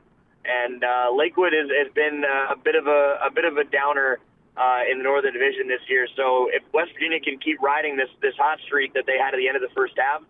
and 0.51 0.83
uh, 0.83 1.15
Lakewood 1.15 1.53
has, 1.53 1.71
has 1.71 1.93
been 1.95 2.25
uh, 2.27 2.55
a 2.55 2.59
bit 2.59 2.75
of 2.75 2.87
a, 2.87 3.19
a 3.23 3.31
bit 3.31 3.45
of 3.45 3.57
a 3.57 3.65
downer 3.65 4.19
uh, 4.57 4.83
in 4.91 4.99
the 4.99 5.05
Northern 5.05 5.33
Division 5.33 5.69
this 5.69 5.81
year. 5.89 6.09
So 6.17 6.51
if 6.51 6.63
West 6.75 6.91
Virginia 6.95 7.21
can 7.21 7.39
keep 7.39 7.63
riding 7.63 7.97
this 7.97 8.11
this 8.21 8.35
hot 8.37 8.59
streak 8.67 8.95
that 8.95 9.07
they 9.07 9.17
had 9.17 9.33
at 9.35 9.39
the 9.39 9.47
end 9.47 9.57
of 9.57 9.63
the 9.63 9.73
first 9.75 9.95
half, 9.97 10.23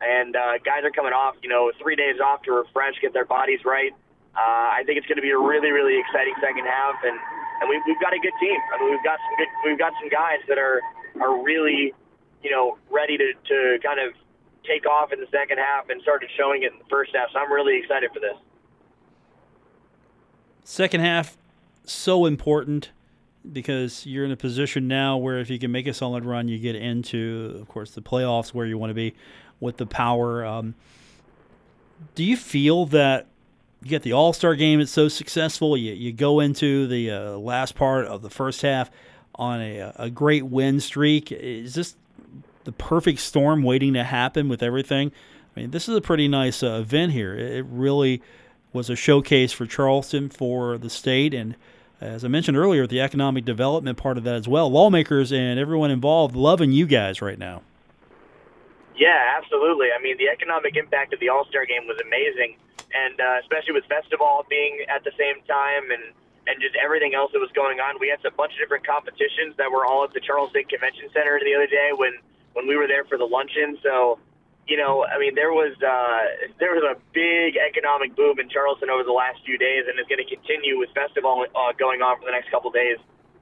and 0.00 0.34
uh, 0.34 0.58
guys 0.64 0.82
are 0.84 0.90
coming 0.90 1.12
off, 1.12 1.36
you 1.42 1.48
know, 1.48 1.70
three 1.80 1.96
days 1.96 2.16
off 2.20 2.42
to 2.48 2.52
refresh, 2.52 2.94
get 3.00 3.12
their 3.12 3.28
bodies 3.28 3.60
right. 3.64 3.92
Uh, 4.36 4.80
I 4.80 4.82
think 4.84 4.98
it's 4.98 5.06
going 5.06 5.16
to 5.16 5.24
be 5.24 5.32
a 5.32 5.38
really, 5.38 5.72
really 5.72 5.96
exciting 6.00 6.34
second 6.40 6.64
half, 6.64 6.96
and 7.04 7.16
and 7.60 7.68
we, 7.68 7.80
we've 7.86 8.00
got 8.00 8.12
a 8.12 8.20
good 8.20 8.36
team. 8.40 8.58
I 8.72 8.80
mean, 8.80 8.90
we've 8.90 9.04
got 9.04 9.18
some 9.20 9.34
good, 9.36 9.50
we've 9.64 9.78
got 9.78 9.92
some 10.00 10.08
guys 10.08 10.40
that 10.48 10.58
are 10.58 10.80
are 11.20 11.42
really, 11.42 11.92
you 12.42 12.50
know, 12.50 12.76
ready 12.90 13.16
to 13.16 13.32
to 13.32 13.78
kind 13.84 14.00
of 14.00 14.12
take 14.64 14.84
off 14.84 15.12
in 15.12 15.20
the 15.20 15.30
second 15.30 15.58
half 15.58 15.88
and 15.88 16.02
started 16.02 16.28
showing 16.36 16.64
it 16.64 16.72
in 16.72 16.78
the 16.78 16.90
first 16.90 17.14
half. 17.14 17.30
So 17.32 17.38
I'm 17.38 17.52
really 17.52 17.78
excited 17.78 18.10
for 18.12 18.20
this. 18.20 18.36
Second 20.68 21.00
half, 21.00 21.36
so 21.84 22.26
important 22.26 22.90
because 23.52 24.04
you're 24.04 24.24
in 24.24 24.32
a 24.32 24.36
position 24.36 24.88
now 24.88 25.16
where 25.16 25.38
if 25.38 25.48
you 25.48 25.60
can 25.60 25.70
make 25.70 25.86
a 25.86 25.94
solid 25.94 26.24
run, 26.24 26.48
you 26.48 26.58
get 26.58 26.74
into, 26.74 27.56
of 27.60 27.68
course, 27.68 27.92
the 27.92 28.02
playoffs 28.02 28.48
where 28.52 28.66
you 28.66 28.76
want 28.76 28.90
to 28.90 28.94
be 28.94 29.14
with 29.60 29.76
the 29.76 29.86
power. 29.86 30.44
Um, 30.44 30.74
do 32.16 32.24
you 32.24 32.36
feel 32.36 32.84
that 32.86 33.28
you 33.80 33.90
get 33.90 34.02
the 34.02 34.12
All 34.12 34.32
Star 34.32 34.56
game? 34.56 34.80
It's 34.80 34.90
so 34.90 35.06
successful. 35.06 35.76
You 35.76 35.92
you 35.92 36.12
go 36.12 36.40
into 36.40 36.88
the 36.88 37.12
uh, 37.12 37.30
last 37.36 37.76
part 37.76 38.06
of 38.06 38.22
the 38.22 38.30
first 38.30 38.62
half 38.62 38.90
on 39.36 39.60
a 39.60 39.92
a 39.94 40.10
great 40.10 40.46
win 40.46 40.80
streak. 40.80 41.30
Is 41.30 41.74
this 41.74 41.94
the 42.64 42.72
perfect 42.72 43.20
storm 43.20 43.62
waiting 43.62 43.92
to 43.92 44.02
happen 44.02 44.48
with 44.48 44.64
everything? 44.64 45.12
I 45.56 45.60
mean, 45.60 45.70
this 45.70 45.88
is 45.88 45.94
a 45.94 46.00
pretty 46.00 46.26
nice 46.26 46.64
uh, 46.64 46.80
event 46.80 47.12
here. 47.12 47.36
It 47.36 47.64
really 47.70 48.20
was 48.76 48.88
a 48.88 48.94
showcase 48.94 49.50
for 49.50 49.66
Charleston, 49.66 50.28
for 50.28 50.78
the 50.78 50.90
state, 50.90 51.34
and 51.34 51.56
as 52.00 52.24
I 52.24 52.28
mentioned 52.28 52.56
earlier, 52.56 52.86
the 52.86 53.00
economic 53.00 53.44
development 53.44 53.96
part 53.96 54.18
of 54.18 54.24
that 54.24 54.34
as 54.34 54.46
well. 54.46 54.70
Lawmakers 54.70 55.32
and 55.32 55.58
everyone 55.58 55.90
involved 55.90 56.36
loving 56.36 56.70
you 56.70 56.86
guys 56.86 57.22
right 57.22 57.38
now. 57.38 57.62
Yeah, 58.96 59.36
absolutely. 59.36 59.88
I 59.96 60.00
mean, 60.02 60.16
the 60.18 60.28
economic 60.28 60.76
impact 60.76 61.12
of 61.12 61.20
the 61.20 61.28
All 61.30 61.44
Star 61.46 61.64
game 61.66 61.86
was 61.86 61.98
amazing, 62.04 62.56
and 62.94 63.20
uh, 63.20 63.40
especially 63.40 63.72
with 63.72 63.84
Festival 63.86 64.44
being 64.48 64.84
at 64.88 65.04
the 65.04 65.12
same 65.18 65.42
time 65.48 65.90
and 65.90 66.12
and 66.46 66.62
just 66.62 66.76
everything 66.76 67.14
else 67.14 67.32
that 67.32 67.40
was 67.40 67.50
going 67.52 67.80
on. 67.80 67.98
We 67.98 68.08
had 68.08 68.24
a 68.24 68.30
bunch 68.30 68.52
of 68.54 68.58
different 68.58 68.86
competitions 68.86 69.56
that 69.58 69.70
were 69.70 69.84
all 69.84 70.04
at 70.04 70.14
the 70.14 70.20
Charleston 70.20 70.64
Convention 70.64 71.10
Center 71.12 71.40
the 71.42 71.54
other 71.54 71.66
day 71.66 71.90
when 71.94 72.12
when 72.54 72.66
we 72.66 72.76
were 72.76 72.86
there 72.86 73.04
for 73.04 73.18
the 73.18 73.26
luncheon. 73.26 73.76
So, 73.82 74.18
you 74.66 74.76
know, 74.76 75.06
I 75.06 75.18
mean, 75.18 75.34
there 75.34 75.52
was 75.52 75.74
uh, 75.78 76.50
there 76.58 76.74
was 76.74 76.82
a 76.82 76.98
big 77.12 77.56
economic 77.56 78.16
boom 78.16 78.38
in 78.38 78.48
Charleston 78.48 78.90
over 78.90 79.04
the 79.04 79.12
last 79.14 79.38
few 79.44 79.58
days, 79.58 79.84
and 79.88 79.98
it's 79.98 80.08
going 80.08 80.22
to 80.22 80.28
continue 80.28 80.78
with 80.78 80.90
Festival 80.90 81.46
uh, 81.54 81.72
going 81.78 82.02
on 82.02 82.18
for 82.18 82.26
the 82.26 82.32
next 82.32 82.50
couple 82.50 82.70
days. 82.70 82.98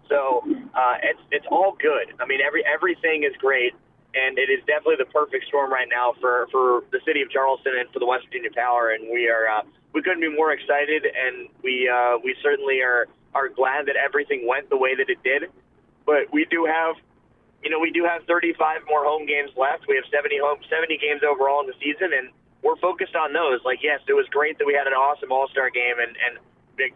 So 0.08 0.44
uh, 0.74 0.96
it's 1.02 1.20
it's 1.30 1.46
all 1.50 1.76
good. 1.80 2.12
I 2.20 2.26
mean, 2.26 2.40
every 2.40 2.64
everything 2.64 3.24
is 3.24 3.34
great 3.38 3.74
and 4.14 4.38
it 4.38 4.48
is 4.48 4.60
definitely 4.66 4.96
the 4.98 5.10
perfect 5.10 5.46
storm 5.46 5.72
right 5.72 5.88
now 5.90 6.14
for 6.20 6.46
for 6.50 6.84
the 6.92 7.00
city 7.04 7.20
of 7.22 7.30
Charleston 7.30 7.74
and 7.78 7.90
for 7.90 7.98
the 7.98 8.06
West 8.06 8.26
Virginia 8.26 8.50
Power. 8.54 8.90
And 8.90 9.10
we 9.10 9.28
are 9.28 9.48
uh, 9.48 9.62
we 9.92 10.02
couldn't 10.02 10.20
be 10.20 10.30
more 10.30 10.52
excited, 10.52 11.04
and 11.04 11.48
we 11.62 11.88
uh, 11.88 12.18
we 12.22 12.36
certainly 12.42 12.80
are 12.80 13.06
are 13.34 13.48
glad 13.48 13.86
that 13.86 13.96
everything 13.96 14.46
went 14.46 14.70
the 14.70 14.76
way 14.76 14.94
that 14.94 15.10
it 15.10 15.22
did. 15.22 15.50
But 16.06 16.32
we 16.32 16.44
do 16.44 16.66
have, 16.66 16.96
you 17.64 17.70
know, 17.70 17.80
we 17.80 17.90
do 17.90 18.04
have 18.04 18.24
35 18.24 18.82
more 18.86 19.04
home 19.04 19.26
games 19.26 19.50
left. 19.56 19.88
We 19.88 19.96
have 19.96 20.04
70 20.12 20.38
home 20.38 20.60
70 20.68 20.98
games 20.98 21.22
overall 21.24 21.60
in 21.60 21.66
the 21.66 21.78
season, 21.80 22.12
and 22.12 22.28
we're 22.62 22.76
focused 22.76 23.16
on 23.16 23.32
those. 23.32 23.60
Like, 23.64 23.82
yes, 23.82 24.00
it 24.06 24.12
was 24.12 24.26
great 24.30 24.58
that 24.58 24.66
we 24.66 24.74
had 24.74 24.86
an 24.86 24.92
awesome 24.92 25.32
All 25.32 25.48
Star 25.48 25.70
game, 25.70 25.96
and 25.98 26.14
and 26.20 26.38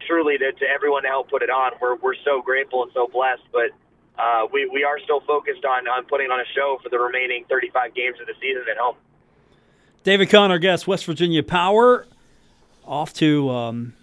truly 0.07 0.37
to, 0.37 0.51
to 0.51 0.65
everyone 0.65 1.03
to 1.03 1.09
help 1.09 1.29
put 1.29 1.41
it 1.41 1.49
on. 1.49 1.73
We're 1.81 1.95
we're 1.95 2.19
so 2.23 2.41
grateful 2.41 2.83
and 2.83 2.91
so 2.93 3.07
blessed, 3.07 3.43
but 3.51 3.71
uh, 4.19 4.47
we, 4.51 4.67
we 4.67 4.83
are 4.83 4.99
still 4.99 5.21
focused 5.21 5.63
on, 5.63 5.87
on 5.87 6.05
putting 6.05 6.29
on 6.29 6.41
a 6.41 6.45
show 6.53 6.77
for 6.83 6.89
the 6.89 6.99
remaining 6.99 7.45
35 7.49 7.95
games 7.95 8.17
of 8.19 8.27
the 8.27 8.33
season 8.41 8.63
at 8.69 8.77
home. 8.77 8.95
David 10.03 10.29
Kahn, 10.29 10.51
our 10.51 10.59
guest, 10.59 10.87
West 10.87 11.05
Virginia 11.05 11.41
Power, 11.41 12.05
off 12.85 13.13
to 13.13 13.49
um, 13.49 13.93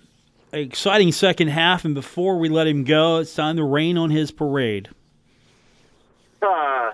exciting 0.52 1.12
second 1.12 1.48
half. 1.48 1.84
And 1.84 1.94
before 1.94 2.38
we 2.38 2.48
let 2.48 2.66
him 2.66 2.84
go, 2.84 3.18
it's 3.18 3.34
time 3.34 3.56
to 3.56 3.64
rain 3.64 3.98
on 3.98 4.10
his 4.10 4.30
parade. 4.30 4.88
Uh, 6.42 6.92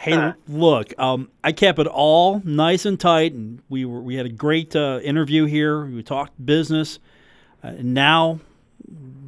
Hey, 0.00 0.32
look, 0.48 0.98
um, 0.98 1.28
I 1.44 1.52
kept 1.52 1.78
it 1.78 1.86
all 1.86 2.40
nice 2.42 2.86
and 2.86 2.98
tight, 2.98 3.34
and 3.34 3.60
we 3.68 3.84
were 3.84 4.00
we 4.00 4.14
had 4.14 4.24
a 4.24 4.30
great 4.30 4.74
uh, 4.74 4.98
interview 5.02 5.44
here. 5.44 5.84
We 5.84 6.02
talked 6.02 6.32
business, 6.42 6.98
uh, 7.62 7.66
and 7.68 7.92
now 7.92 8.40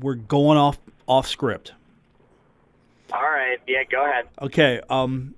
we're 0.01 0.15
going 0.15 0.57
off 0.57 0.79
off 1.07 1.29
script. 1.29 1.75
all 3.13 3.21
right. 3.21 3.59
Yeah, 3.67 3.85
go 3.85 4.03
ahead. 4.03 4.29
Okay. 4.41 4.81
Um, 4.89 5.35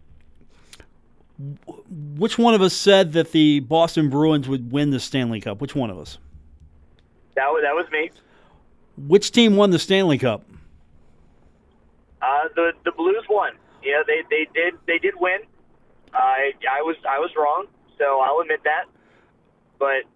which 2.16 2.38
one 2.38 2.54
of 2.54 2.62
us 2.62 2.72
said 2.72 3.12
that 3.14 3.32
the 3.32 3.58
Boston 3.58 4.10
Bruins 4.10 4.48
would 4.48 4.70
win 4.70 4.90
the 4.90 5.00
Stanley 5.00 5.40
Cup? 5.40 5.60
Which 5.60 5.74
one 5.74 5.90
of 5.90 5.98
us? 5.98 6.18
That 7.34 7.48
was, 7.48 7.64
that 7.64 7.74
was 7.74 7.90
me. 7.90 8.12
Which 8.96 9.32
team 9.32 9.56
won 9.56 9.70
the 9.70 9.80
Stanley 9.80 10.18
Cup? 10.18 10.44
Uh, 12.24 12.48
the 12.56 12.72
the 12.84 12.92
Blues 12.92 13.24
won. 13.28 13.52
Yeah, 13.82 14.02
they 14.06 14.22
they 14.30 14.48
did 14.54 14.74
they 14.86 14.98
did 14.98 15.14
win. 15.20 15.40
I 16.14 16.52
I 16.64 16.80
was 16.80 16.96
I 17.08 17.18
was 17.18 17.30
wrong, 17.36 17.66
so 17.98 18.20
I'll 18.20 18.40
admit 18.40 18.60
that. 18.64 18.84
But 19.78 20.08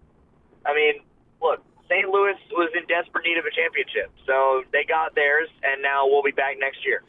I 0.65 0.73
mean, 0.73 0.95
look, 1.41 1.61
St. 1.87 2.07
Louis 2.09 2.35
was 2.51 2.71
in 2.73 2.87
desperate 2.87 3.25
need 3.25 3.37
of 3.37 3.45
a 3.45 3.51
championship, 3.51 4.11
so 4.25 4.63
they 4.71 4.83
got 4.85 5.13
theirs, 5.13 5.49
and 5.63 5.81
now 5.81 6.07
we'll 6.07 6.23
be 6.23 6.31
back 6.31 6.57
next 6.59 6.85
year. 6.85 7.03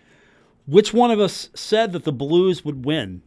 Which 0.66 0.92
one 0.92 1.10
of 1.10 1.18
us 1.18 1.48
said 1.54 1.92
that 1.92 2.04
the 2.04 2.12
Blues 2.12 2.64
would 2.64 2.84
win? 2.84 3.22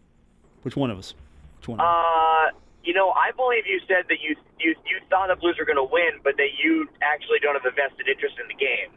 Which 0.61 0.75
one 0.75 0.91
of 0.91 0.99
us? 0.99 1.13
Which 1.57 1.67
one? 1.67 1.79
of 1.79 1.85
us? 1.85 1.89
Uh, 1.89 2.57
you 2.83 2.93
know, 2.93 3.11
I 3.11 3.31
believe 3.31 3.65
you 3.65 3.79
said 3.87 4.05
that 4.09 4.21
you 4.21 4.35
you 4.59 4.75
you 4.85 4.99
thought 5.09 5.29
the 5.29 5.35
Blues 5.35 5.55
were 5.57 5.65
going 5.65 5.81
to 5.81 5.89
win, 5.89 6.21
but 6.23 6.37
that 6.37 6.53
you 6.61 6.87
actually 7.01 7.39
don't 7.39 7.55
have 7.55 7.65
a 7.65 7.73
vested 7.73 8.07
interest 8.07 8.35
in 8.37 8.47
the 8.47 8.59
game. 8.59 8.93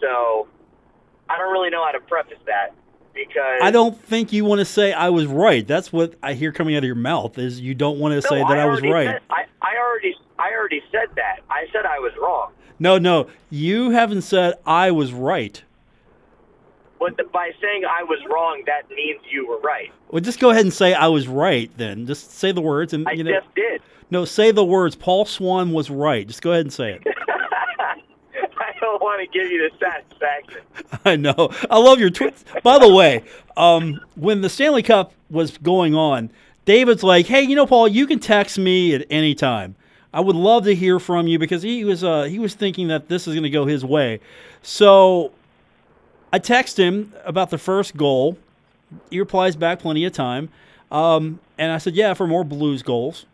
So 0.00 0.48
I 1.28 1.36
don't 1.38 1.52
really 1.52 1.70
know 1.70 1.84
how 1.84 1.92
to 1.92 2.00
preface 2.00 2.38
that 2.46 2.74
because 3.14 3.60
I 3.62 3.70
don't 3.70 4.00
think 4.00 4.32
you 4.32 4.44
want 4.44 4.60
to 4.60 4.64
say 4.64 4.92
I 4.92 5.08
was 5.10 5.26
right. 5.26 5.66
That's 5.66 5.92
what 5.92 6.14
I 6.22 6.34
hear 6.34 6.52
coming 6.52 6.74
out 6.74 6.78
of 6.78 6.84
your 6.84 6.94
mouth. 6.94 7.38
Is 7.38 7.60
you 7.60 7.74
don't 7.74 7.98
want 7.98 8.12
to 8.12 8.16
No, 8.16 8.20
say 8.20 8.38
that 8.38 8.58
I, 8.58 8.66
was 8.66 8.80
right. 8.82 9.06
Said, 9.06 9.20
I, 9.30 9.44
I 9.62 9.76
already 9.78 10.14
I 10.38 10.50
already 10.52 10.82
said 10.92 11.08
that. 11.16 11.40
I 11.50 11.66
said 11.72 11.84
I 11.86 11.98
was 11.98 12.12
wrong. 12.20 12.52
No, 12.78 12.96
no, 12.98 13.28
you 13.50 13.90
haven't 13.90 14.22
said 14.22 14.54
I 14.64 14.90
was 14.92 15.12
right. 15.12 15.62
But 17.00 17.16
the, 17.16 17.24
by 17.24 17.50
saying 17.60 17.82
I 17.84 18.02
was 18.02 18.18
wrong, 18.28 18.62
that 18.66 18.88
means 18.90 19.20
you 19.30 19.46
were 19.48 19.60
right. 19.60 19.92
Well, 20.10 20.20
just 20.20 20.40
go 20.40 20.50
ahead 20.50 20.62
and 20.64 20.72
say 20.74 20.94
I 20.94 21.06
was 21.08 21.28
right. 21.28 21.70
Then 21.76 22.06
just 22.06 22.32
say 22.32 22.50
the 22.52 22.60
words 22.60 22.92
and 22.92 23.06
I 23.08 23.12
you 23.12 23.24
know. 23.24 23.32
just 23.40 23.54
did. 23.54 23.82
No, 24.10 24.24
say 24.24 24.50
the 24.52 24.64
words. 24.64 24.96
Paul 24.96 25.24
Swan 25.24 25.72
was 25.72 25.90
right. 25.90 26.26
Just 26.26 26.42
go 26.42 26.52
ahead 26.52 26.64
and 26.64 26.72
say 26.72 26.94
it. 26.94 27.02
I 28.78 28.84
don't 28.84 29.02
want 29.02 29.20
to 29.20 29.38
give 29.38 29.50
you 29.50 29.68
the 29.68 29.76
satisfaction. 29.78 30.62
I 31.04 31.16
know. 31.16 31.50
I 31.70 31.78
love 31.78 32.00
your 32.00 32.10
tweets. 32.10 32.44
By 32.62 32.78
the 32.78 32.92
way, 32.92 33.24
um, 33.56 34.00
when 34.14 34.40
the 34.40 34.48
Stanley 34.48 34.82
Cup 34.82 35.12
was 35.30 35.58
going 35.58 35.94
on, 35.94 36.30
David's 36.64 37.02
like, 37.02 37.26
"Hey, 37.26 37.42
you 37.42 37.56
know, 37.56 37.66
Paul, 37.66 37.88
you 37.88 38.06
can 38.06 38.18
text 38.18 38.58
me 38.58 38.94
at 38.94 39.06
any 39.10 39.34
time. 39.34 39.74
I 40.12 40.20
would 40.20 40.36
love 40.36 40.64
to 40.64 40.74
hear 40.74 40.98
from 40.98 41.26
you 41.26 41.38
because 41.38 41.62
he 41.62 41.84
was 41.84 42.04
uh, 42.04 42.24
he 42.24 42.38
was 42.38 42.54
thinking 42.54 42.88
that 42.88 43.08
this 43.08 43.26
is 43.26 43.34
going 43.34 43.44
to 43.44 43.50
go 43.50 43.66
his 43.66 43.84
way." 43.84 44.20
So 44.62 45.32
I 46.32 46.38
text 46.38 46.78
him 46.78 47.12
about 47.24 47.50
the 47.50 47.58
first 47.58 47.96
goal. 47.96 48.38
He 49.10 49.18
replies 49.18 49.56
back 49.56 49.80
plenty 49.80 50.04
of 50.04 50.12
time, 50.12 50.50
um, 50.90 51.40
and 51.58 51.72
I 51.72 51.78
said, 51.78 51.94
"Yeah, 51.94 52.14
for 52.14 52.26
more 52.26 52.44
Blues 52.44 52.82
goals." 52.82 53.26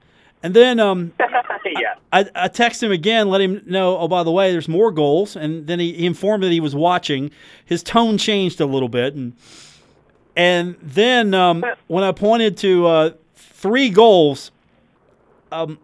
And 0.45 0.53
then 0.53 0.79
um, 0.79 1.15
yeah. 1.65 1.95
I, 2.13 2.27
I 2.35 2.49
text 2.49 2.83
him 2.83 2.93
again, 2.93 3.31
let 3.31 3.41
him 3.41 3.63
know, 3.65 3.99
oh, 3.99 4.09
by 4.09 4.23
the 4.23 4.31
way, 4.31 4.53
there's 4.53 4.69
more 4.69 4.93
goals. 4.93 5.37
And 5.37 5.67
then 5.67 5.81
he, 5.81 5.95
he 5.95 6.05
informed 6.05 6.43
me 6.43 6.49
that 6.49 6.53
he 6.53 6.61
was 6.61 6.75
watching. 6.75 7.31
His 7.65 7.83
tone 7.83 8.19
changed 8.19 8.61
a 8.61 8.67
little 8.67 8.91
bit. 8.91 9.15
And 9.15 9.33
and 10.37 10.77
then 10.83 11.33
um, 11.33 11.65
when 11.87 12.05
I 12.05 12.13
pointed 12.13 12.59
to 12.59 12.87
uh, 12.87 13.11
three 13.37 13.89
goals, 13.89 14.51
um, 15.51 15.79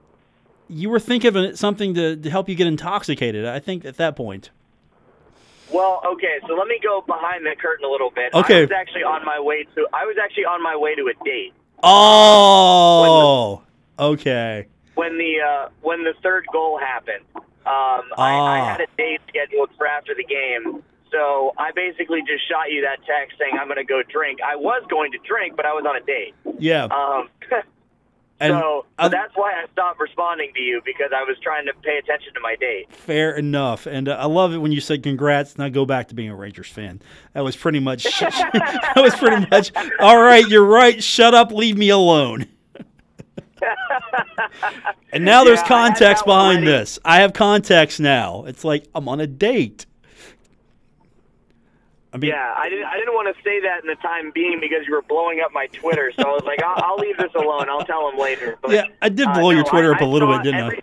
you 0.68 0.90
were 0.90 1.00
thinking 1.00 1.34
of 1.34 1.58
something 1.58 1.94
to, 1.94 2.16
to 2.16 2.30
help 2.30 2.48
you 2.48 2.54
get 2.54 2.66
intoxicated, 2.66 3.46
I 3.46 3.60
think, 3.60 3.84
at 3.84 3.96
that 3.96 4.14
point. 4.14 4.50
Well, 5.72 6.02
okay, 6.04 6.40
so 6.48 6.54
let 6.54 6.66
me 6.66 6.80
go 6.82 7.00
behind 7.06 7.46
the 7.46 7.54
curtain 7.56 7.84
a 7.84 7.88
little 7.88 8.10
bit. 8.10 8.34
Okay. 8.34 8.58
I 8.58 8.60
was 8.62 8.72
actually 8.72 9.04
on 9.04 9.24
my 9.24 9.40
way 9.40 9.64
to 9.76 9.86
I 9.92 10.04
was 10.04 10.16
actually 10.22 10.44
on 10.44 10.62
my 10.62 10.76
way 10.76 10.96
to 10.96 11.06
a 11.06 11.24
date 11.24 11.54
Oh, 11.82 13.62
okay. 14.00 14.66
when 14.94 15.18
the 15.18 15.40
uh, 15.40 15.68
when 15.82 16.04
the 16.04 16.14
third 16.22 16.46
goal 16.52 16.78
happened. 16.78 17.24
Um, 17.66 18.08
I, 18.16 18.32
Ah. 18.32 18.46
I 18.46 18.58
had 18.72 18.80
a 18.80 18.86
date 18.96 19.20
scheduled 19.28 19.70
for 19.76 19.86
after 19.86 20.14
the 20.14 20.24
game, 20.24 20.82
so 21.12 21.52
I 21.58 21.72
basically 21.72 22.20
just 22.22 22.48
shot 22.48 22.70
you 22.70 22.82
that 22.82 23.04
text 23.06 23.38
saying 23.38 23.52
I'm 23.60 23.66
going 23.68 23.76
to 23.76 23.84
go 23.84 24.02
drink. 24.02 24.40
I 24.42 24.56
was 24.56 24.82
going 24.88 25.12
to 25.12 25.18
drink, 25.18 25.56
but 25.56 25.66
I 25.66 25.72
was 25.74 25.84
on 25.86 25.96
a 25.96 26.00
date. 26.00 26.34
Yeah. 26.58 26.84
Um, 26.84 27.28
and 28.40 28.54
so 28.54 28.86
that's 28.98 29.32
why 29.34 29.52
I 29.52 29.70
stopped 29.72 30.00
responding 30.00 30.52
to 30.54 30.60
you 30.60 30.80
because 30.84 31.10
I 31.14 31.22
was 31.22 31.36
trying 31.42 31.66
to 31.66 31.74
pay 31.82 31.98
attention 31.98 32.32
to 32.34 32.40
my 32.40 32.56
date. 32.56 32.90
Fair 32.92 33.36
enough, 33.36 33.86
and 33.86 34.08
uh, 34.08 34.16
I 34.18 34.26
love 34.26 34.54
it 34.54 34.58
when 34.58 34.72
you 34.72 34.80
said 34.80 35.02
congrats. 35.02 35.58
Now 35.58 35.68
go 35.68 35.84
back 35.84 36.08
to 36.08 36.14
being 36.14 36.30
a 36.30 36.36
Rangers 36.36 36.68
fan. 36.68 37.02
That 37.34 37.44
was 37.44 37.56
pretty 37.56 37.80
much. 37.80 38.04
that 38.20 38.94
was 38.96 39.14
pretty 39.16 39.46
much. 39.50 39.70
All 40.00 40.20
right, 40.20 40.48
you're 40.48 40.64
right. 40.64 41.02
Shut 41.02 41.34
up. 41.34 41.52
Leave 41.52 41.76
me 41.76 41.90
alone. 41.90 42.46
and 45.12 45.24
now 45.24 45.44
there's 45.44 45.58
Yeah, 45.58 45.62
had 45.62 45.68
context 45.68 46.24
behind 46.24 46.66
this. 46.66 46.98
I 47.04 47.20
have 47.20 47.32
context 47.32 48.00
now. 48.00 48.44
It's 48.44 48.64
like 48.64 48.86
I'm 48.94 49.08
on 49.08 49.20
a 49.20 49.26
date. 49.26 49.86
I 52.12 52.16
mean, 52.16 52.30
Yeah, 52.30 52.54
I 52.56 52.68
didn't. 52.68 52.86
I 52.86 52.96
didn't 52.96 53.14
want 53.14 53.34
to 53.34 53.42
say 53.42 53.60
that 53.60 53.82
in 53.82 53.86
the 53.86 53.94
time 53.96 54.32
being 54.34 54.58
because 54.60 54.86
you 54.86 54.94
were 54.94 55.02
blowing 55.02 55.40
up 55.44 55.52
my 55.52 55.66
Twitter. 55.68 56.12
So 56.16 56.22
I 56.22 56.32
was 56.32 56.42
like, 56.44 56.60
I'll, 56.62 56.82
I'll 56.84 56.96
leave 56.96 57.16
this 57.16 57.32
alone. 57.36 57.68
I'll 57.68 57.84
tell 57.84 58.10
him 58.10 58.18
later. 58.18 58.58
But, 58.60 58.72
Yeah, 58.72 58.86
I 59.00 59.08
did 59.08 59.28
uh, 59.28 59.34
blow 59.34 59.50
your 59.50 59.62
no, 59.64 59.70
Twitter 59.70 59.92
I- 59.92 59.96
up 59.96 60.00
a 60.02 60.06
little 60.06 60.28
bit, 60.32 60.42
didn't 60.42 60.60
I? 60.64 60.80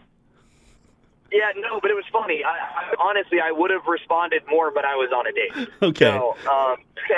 Yeah, 1.29 1.51
no, 1.57 1.81
but 1.81 1.91
it 1.91 1.95
was 1.95 2.05
funny. 2.09 2.41
I, 2.45 2.51
I, 2.51 2.93
honestly, 3.01 3.41
I 3.41 3.51
would 3.51 3.69
have 3.69 3.85
responded 3.85 4.43
more, 4.49 4.71
but 4.71 4.85
I 4.85 4.95
was 4.95 5.09
on 5.13 5.27
a 5.27 5.31
date. 5.33 5.69
Okay. 5.83 6.05
So, 6.05 6.37
um, 6.49 6.77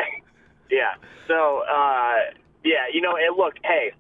yeah. 0.72 0.96
So, 1.28 1.60
uh, 1.72 2.16
yeah, 2.64 2.88
you 2.92 3.02
know, 3.02 3.16
and 3.16 3.38
look, 3.38 3.54
hey, 3.64 3.94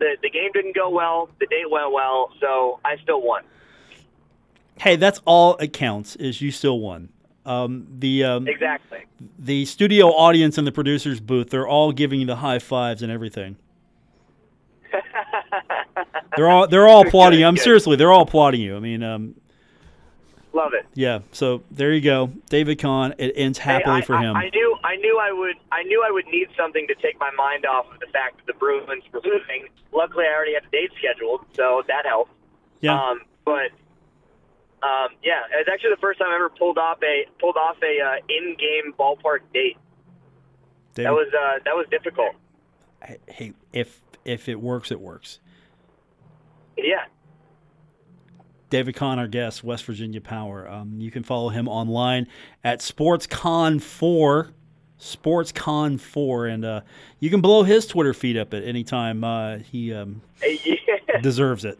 the 0.00 0.16
the 0.22 0.30
game 0.30 0.50
didn't 0.52 0.74
go 0.74 0.90
well. 0.90 1.28
The 1.38 1.46
date 1.46 1.70
went 1.70 1.92
well, 1.92 2.32
so 2.40 2.80
I 2.84 2.96
still 3.02 3.22
won. 3.22 3.44
Hey, 4.78 4.96
that's 4.96 5.20
all 5.24 5.56
it 5.58 5.72
counts. 5.72 6.16
Is 6.16 6.40
you 6.42 6.50
still 6.50 6.80
won. 6.80 7.10
Um, 7.46 7.86
the 7.98 8.24
um, 8.24 8.48
Exactly. 8.48 9.04
the 9.38 9.64
studio 9.64 10.08
audience 10.08 10.58
and 10.58 10.66
the 10.66 10.72
producers 10.72 11.20
booth, 11.20 11.50
they're 11.50 11.68
all 11.68 11.92
giving 11.92 12.20
you 12.20 12.26
the 12.26 12.36
high 12.36 12.58
fives 12.58 13.02
and 13.02 13.10
everything. 13.10 13.56
they're 16.36 16.48
all 16.48 16.66
they're 16.68 16.88
all 16.88 17.06
applauding 17.06 17.40
you. 17.40 17.46
I'm 17.46 17.56
seriously, 17.56 17.96
they're 17.96 18.12
all 18.12 18.22
applauding 18.22 18.60
you. 18.60 18.76
I 18.76 18.80
mean, 18.80 19.02
um, 19.02 19.34
Love 20.52 20.72
it. 20.74 20.84
yeah. 20.94 21.20
So 21.32 21.62
there 21.70 21.92
you 21.92 22.00
go, 22.00 22.32
David 22.48 22.78
Kahn. 22.80 23.14
It 23.18 23.32
ends 23.36 23.58
happily 23.58 23.96
Hey, 23.96 24.02
I, 24.02 24.04
for 24.04 24.18
him. 24.18 24.36
I, 24.36 24.46
I 24.46 24.50
knew 24.50 24.76
I 24.82 24.96
knew 24.96 25.18
I 25.18 25.30
would 25.32 25.56
I 25.70 25.82
knew 25.84 26.02
I 26.06 26.10
would 26.10 26.26
need 26.26 26.48
something 26.56 26.86
to 26.88 26.94
take 26.96 27.18
my 27.20 27.30
mind 27.32 27.64
off 27.66 27.86
of 27.92 28.00
the 28.00 28.06
fact 28.06 28.38
that 28.38 28.46
the 28.46 28.54
Bruins 28.58 29.04
were 29.12 29.20
losing. 29.24 29.68
Luckily, 29.92 30.24
I 30.28 30.34
already 30.34 30.54
had 30.54 30.64
the 30.64 30.70
date 30.76 30.90
scheduled, 30.98 31.44
so 31.54 31.82
that 31.86 32.04
helped. 32.04 32.32
yeah. 32.80 33.00
Um, 33.00 33.20
but 33.44 33.70
um, 34.82 35.08
yeah, 35.22 35.42
it's 35.52 35.68
actually 35.72 35.90
the 35.90 36.00
first 36.00 36.18
time 36.18 36.28
I 36.30 36.34
ever 36.34 36.48
pulled 36.48 36.78
off 36.78 36.98
a 37.02 37.26
pulled 37.38 37.56
off 37.56 37.76
a 37.82 38.00
uh, 38.04 38.16
in-game 38.28 38.92
ballpark 38.98 39.40
date. 39.54 39.76
David, 40.94 41.06
That 41.06 41.12
was 41.12 41.28
uh, 41.32 41.58
that 41.64 41.76
was 41.76 41.86
difficult. 41.90 42.34
hey, 43.28 43.52
if 43.72 44.00
if 44.24 44.48
it 44.48 44.60
works, 44.60 44.90
it 44.90 45.00
works. 45.00 45.38
Yeah. 46.76 47.04
David 48.70 48.94
Kahn, 48.94 49.18
our 49.18 49.26
guest, 49.28 49.62
West 49.64 49.84
Virginia 49.84 50.20
Power. 50.20 50.68
Um, 50.68 51.00
you 51.00 51.10
can 51.10 51.22
follow 51.24 51.48
him 51.48 51.68
online 51.68 52.28
at 52.64 52.78
SportsCon4, 52.80 54.52
SportsCon4, 55.00 56.54
and 56.54 56.64
uh, 56.64 56.80
you 57.18 57.30
can 57.30 57.40
blow 57.40 57.62
his 57.64 57.86
Twitter 57.86 58.14
feed 58.14 58.36
up 58.36 58.54
at 58.54 58.62
any 58.64 58.84
time. 58.84 59.24
Uh, 59.24 59.58
he 59.58 59.92
um, 59.92 60.22
Yeah. 60.42 61.20
deserves 61.20 61.64
it. 61.64 61.78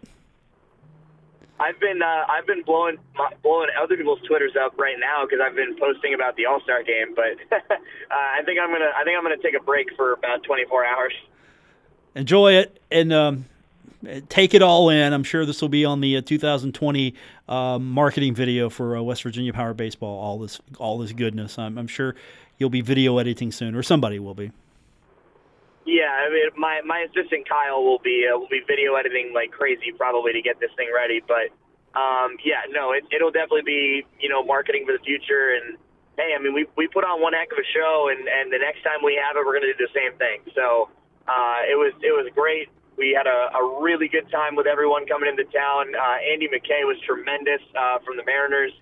I've 1.61 1.78
been 1.78 2.01
uh, 2.03 2.24
I've 2.26 2.47
been 2.47 2.62
blowing 2.62 2.97
my, 3.14 3.30
blowing 3.43 3.68
other 3.80 3.95
people's 3.97 4.20
twitters 4.26 4.53
up 4.59 4.78
right 4.78 4.97
now 4.99 5.26
because 5.26 5.41
I've 5.45 5.55
been 5.55 5.76
posting 5.78 6.14
about 6.14 6.34
the 6.36 6.47
All 6.47 6.59
Star 6.62 6.82
game. 6.82 7.14
But 7.14 7.36
uh, 7.53 7.74
I 8.11 8.41
think 8.47 8.59
I'm 8.59 8.70
gonna 8.72 8.91
I 8.97 9.05
think 9.05 9.16
I'm 9.18 9.22
gonna 9.22 9.36
take 9.36 9.55
a 9.55 9.62
break 9.62 9.95
for 9.95 10.14
about 10.14 10.43
24 10.45 10.86
hours. 10.86 11.12
Enjoy 12.14 12.55
it 12.55 12.80
and 12.91 13.12
um, 13.12 13.45
take 14.28 14.55
it 14.55 14.62
all 14.62 14.88
in. 14.90 15.12
I'm 15.12 15.24
sure 15.24 15.44
this 15.44 15.61
will 15.61 15.68
be 15.68 15.84
on 15.84 16.01
the 16.01 16.16
uh, 16.16 16.22
2020 16.22 17.14
uh, 17.48 17.78
marketing 17.78 18.34
video 18.34 18.70
for 18.70 18.96
uh, 18.96 19.03
West 19.03 19.22
Virginia 19.22 19.53
Power 19.53 19.74
Baseball. 19.74 20.18
All 20.18 20.38
this 20.38 20.61
all 20.78 20.98
this 20.98 21.12
goodness. 21.12 21.59
I'm, 21.59 21.78
I'm 21.78 21.86
sure 21.86 22.14
you'll 22.59 22.70
be 22.70 22.80
video 22.80 23.18
editing 23.18 23.53
soon, 23.53 23.74
or 23.74 23.82
somebody 23.82 24.18
will 24.18 24.34
be. 24.34 24.53
Yeah, 25.84 26.12
I 26.12 26.30
mean, 26.30 26.48
my 26.57 26.80
my 26.84 27.07
assistant 27.11 27.48
Kyle 27.48 27.82
will 27.82 27.98
be 27.98 28.28
uh, 28.32 28.38
will 28.38 28.48
be 28.48 28.61
video 28.66 28.94
editing 28.94 29.32
like 29.34 29.51
crazy 29.51 29.92
probably 29.96 30.32
to 30.32 30.42
get 30.42 30.61
this 30.61 30.70
thing 30.76 30.90
ready. 30.94 31.20
But 31.26 31.51
um, 31.98 32.36
yeah, 32.44 32.62
no, 32.70 32.92
it, 32.92 33.05
it'll 33.11 33.32
definitely 33.32 33.62
be 33.62 34.07
you 34.20 34.28
know 34.28 34.44
marketing 34.44 34.84
for 34.86 34.92
the 34.92 35.03
future. 35.05 35.57
And 35.57 35.78
hey, 36.16 36.34
I 36.38 36.42
mean, 36.42 36.55
we 36.55 36.66
we 36.76 36.86
put 36.86 37.05
on 37.05 37.20
one 37.20 37.32
heck 37.32 37.53
of 37.53 37.59
a 37.59 37.66
show, 37.74 38.09
and 38.11 38.28
and 38.28 38.53
the 38.53 38.59
next 38.59 38.82
time 38.82 39.01
we 39.05 39.20
have 39.20 39.36
it, 39.36 39.44
we're 39.44 39.55
gonna 39.55 39.72
do 39.72 39.80
the 39.80 39.92
same 39.92 40.16
thing. 40.18 40.40
So 40.55 40.88
uh, 41.26 41.66
it 41.68 41.74
was 41.74 41.92
it 42.03 42.12
was 42.12 42.30
great. 42.34 42.68
We 43.01 43.16
had 43.16 43.24
a, 43.24 43.57
a 43.57 43.80
really 43.80 44.09
good 44.09 44.28
time 44.30 44.61
with 44.61 44.66
everyone 44.66 45.07
coming 45.07 45.32
into 45.32 45.48
town. 45.48 45.96
Uh, 45.96 46.20
Andy 46.20 46.53
McKay 46.53 46.84
was 46.84 47.01
tremendous 47.01 47.64
uh, 47.72 47.96
from 48.05 48.20
the 48.20 48.24
Mariners, 48.28 48.76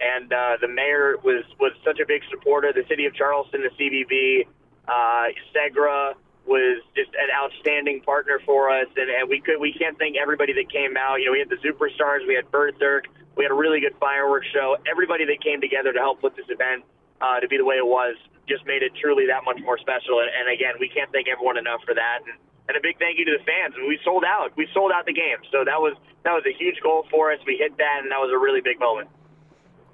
and 0.00 0.32
uh, 0.32 0.56
the 0.58 0.68
mayor 0.68 1.20
was 1.20 1.44
was 1.60 1.76
such 1.84 2.00
a 2.00 2.06
big 2.08 2.22
supporter. 2.32 2.72
The 2.72 2.88
city 2.88 3.04
of 3.04 3.12
Charleston, 3.12 3.60
the 3.60 3.74
CVB, 3.76 4.48
uh, 4.88 5.36
Segra 5.52 6.16
was 6.48 6.80
just 6.96 7.12
an 7.12 7.28
outstanding 7.28 8.00
partner 8.00 8.40
for 8.48 8.72
us, 8.72 8.88
and, 8.96 9.10
and 9.12 9.28
we 9.28 9.38
could 9.44 9.60
we 9.60 9.76
can't 9.76 9.98
thank 9.98 10.16
everybody 10.16 10.54
that 10.54 10.72
came 10.72 10.96
out. 10.96 11.20
You 11.20 11.26
know, 11.26 11.32
we 11.36 11.44
had 11.44 11.52
the 11.52 11.60
superstars, 11.60 12.26
we 12.26 12.32
had 12.40 12.50
Berserk, 12.50 13.04
we 13.36 13.44
had 13.44 13.52
a 13.52 13.60
really 13.60 13.80
good 13.84 14.00
fireworks 14.00 14.48
show. 14.48 14.80
Everybody 14.90 15.26
that 15.26 15.44
came 15.44 15.60
together 15.60 15.92
to 15.92 15.98
help 16.00 16.22
put 16.24 16.34
this 16.40 16.48
event 16.48 16.88
uh, 17.20 17.38
to 17.40 17.46
be 17.46 17.58
the 17.58 17.68
way 17.68 17.76
it 17.76 17.86
was 17.86 18.16
just 18.48 18.64
made 18.64 18.80
it 18.80 18.96
truly 18.96 19.28
that 19.28 19.44
much 19.44 19.60
more 19.60 19.76
special. 19.76 20.24
And, 20.24 20.32
and 20.32 20.48
again, 20.48 20.80
we 20.80 20.88
can't 20.88 21.12
thank 21.12 21.28
everyone 21.28 21.60
enough 21.60 21.84
for 21.84 21.92
that. 21.92 22.24
And, 22.24 22.47
and 22.68 22.76
a 22.76 22.80
big 22.80 22.98
thank 22.98 23.18
you 23.18 23.24
to 23.24 23.38
the 23.38 23.44
fans. 23.44 23.74
We 23.76 23.98
sold 24.04 24.24
out. 24.24 24.52
We 24.56 24.68
sold 24.72 24.92
out 24.92 25.06
the 25.06 25.12
game, 25.12 25.38
so 25.50 25.64
that 25.64 25.80
was 25.80 25.94
that 26.24 26.32
was 26.32 26.44
a 26.46 26.52
huge 26.52 26.80
goal 26.82 27.06
for 27.10 27.32
us. 27.32 27.38
We 27.46 27.56
hit 27.56 27.76
that, 27.78 28.00
and 28.02 28.10
that 28.10 28.18
was 28.18 28.30
a 28.32 28.38
really 28.38 28.60
big 28.60 28.78
moment. 28.78 29.08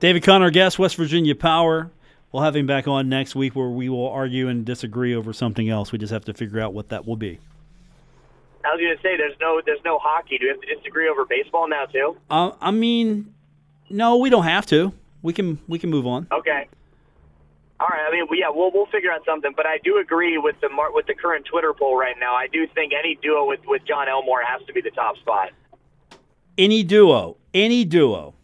David 0.00 0.22
Kahn, 0.22 0.50
guest, 0.52 0.78
West 0.78 0.96
Virginia 0.96 1.34
Power. 1.34 1.90
We'll 2.32 2.42
have 2.42 2.56
him 2.56 2.66
back 2.66 2.88
on 2.88 3.08
next 3.08 3.36
week 3.36 3.54
where 3.54 3.68
we 3.68 3.88
will 3.88 4.08
argue 4.08 4.48
and 4.48 4.64
disagree 4.64 5.14
over 5.14 5.32
something 5.32 5.68
else. 5.68 5.92
We 5.92 5.98
just 5.98 6.12
have 6.12 6.24
to 6.24 6.34
figure 6.34 6.60
out 6.60 6.74
what 6.74 6.88
that 6.88 7.06
will 7.06 7.16
be. 7.16 7.38
I 8.64 8.72
was 8.72 8.80
going 8.80 8.96
to 8.96 9.02
say, 9.02 9.16
there's 9.16 9.36
no 9.40 9.60
there's 9.64 9.82
no 9.84 9.98
hockey. 9.98 10.38
Do 10.38 10.46
we 10.46 10.48
have 10.48 10.60
to 10.60 10.74
disagree 10.74 11.08
over 11.08 11.24
baseball 11.24 11.68
now 11.68 11.84
too? 11.84 12.16
Uh, 12.28 12.52
I 12.60 12.72
mean, 12.72 13.32
no, 13.88 14.16
we 14.16 14.30
don't 14.30 14.44
have 14.44 14.66
to. 14.66 14.92
We 15.22 15.32
can 15.32 15.60
we 15.68 15.78
can 15.78 15.90
move 15.90 16.06
on. 16.06 16.26
Okay. 16.32 16.66
All 17.80 17.88
right. 17.88 18.06
I 18.06 18.10
mean, 18.12 18.26
yeah, 18.32 18.48
we'll 18.50 18.70
we'll 18.72 18.86
figure 18.86 19.10
out 19.12 19.24
something. 19.26 19.52
But 19.56 19.66
I 19.66 19.78
do 19.78 19.98
agree 19.98 20.38
with 20.38 20.56
the 20.60 20.68
mar- 20.68 20.92
with 20.92 21.06
the 21.06 21.14
current 21.14 21.44
Twitter 21.44 21.72
poll 21.74 21.96
right 21.98 22.16
now. 22.18 22.34
I 22.34 22.46
do 22.46 22.66
think 22.68 22.92
any 22.92 23.18
duo 23.20 23.46
with 23.46 23.60
with 23.66 23.84
John 23.84 24.08
Elmore 24.08 24.42
has 24.46 24.64
to 24.66 24.72
be 24.72 24.80
the 24.80 24.90
top 24.90 25.16
spot. 25.18 25.50
Any 26.56 26.82
duo, 26.84 27.36
any 27.52 27.84
duo. 27.84 28.34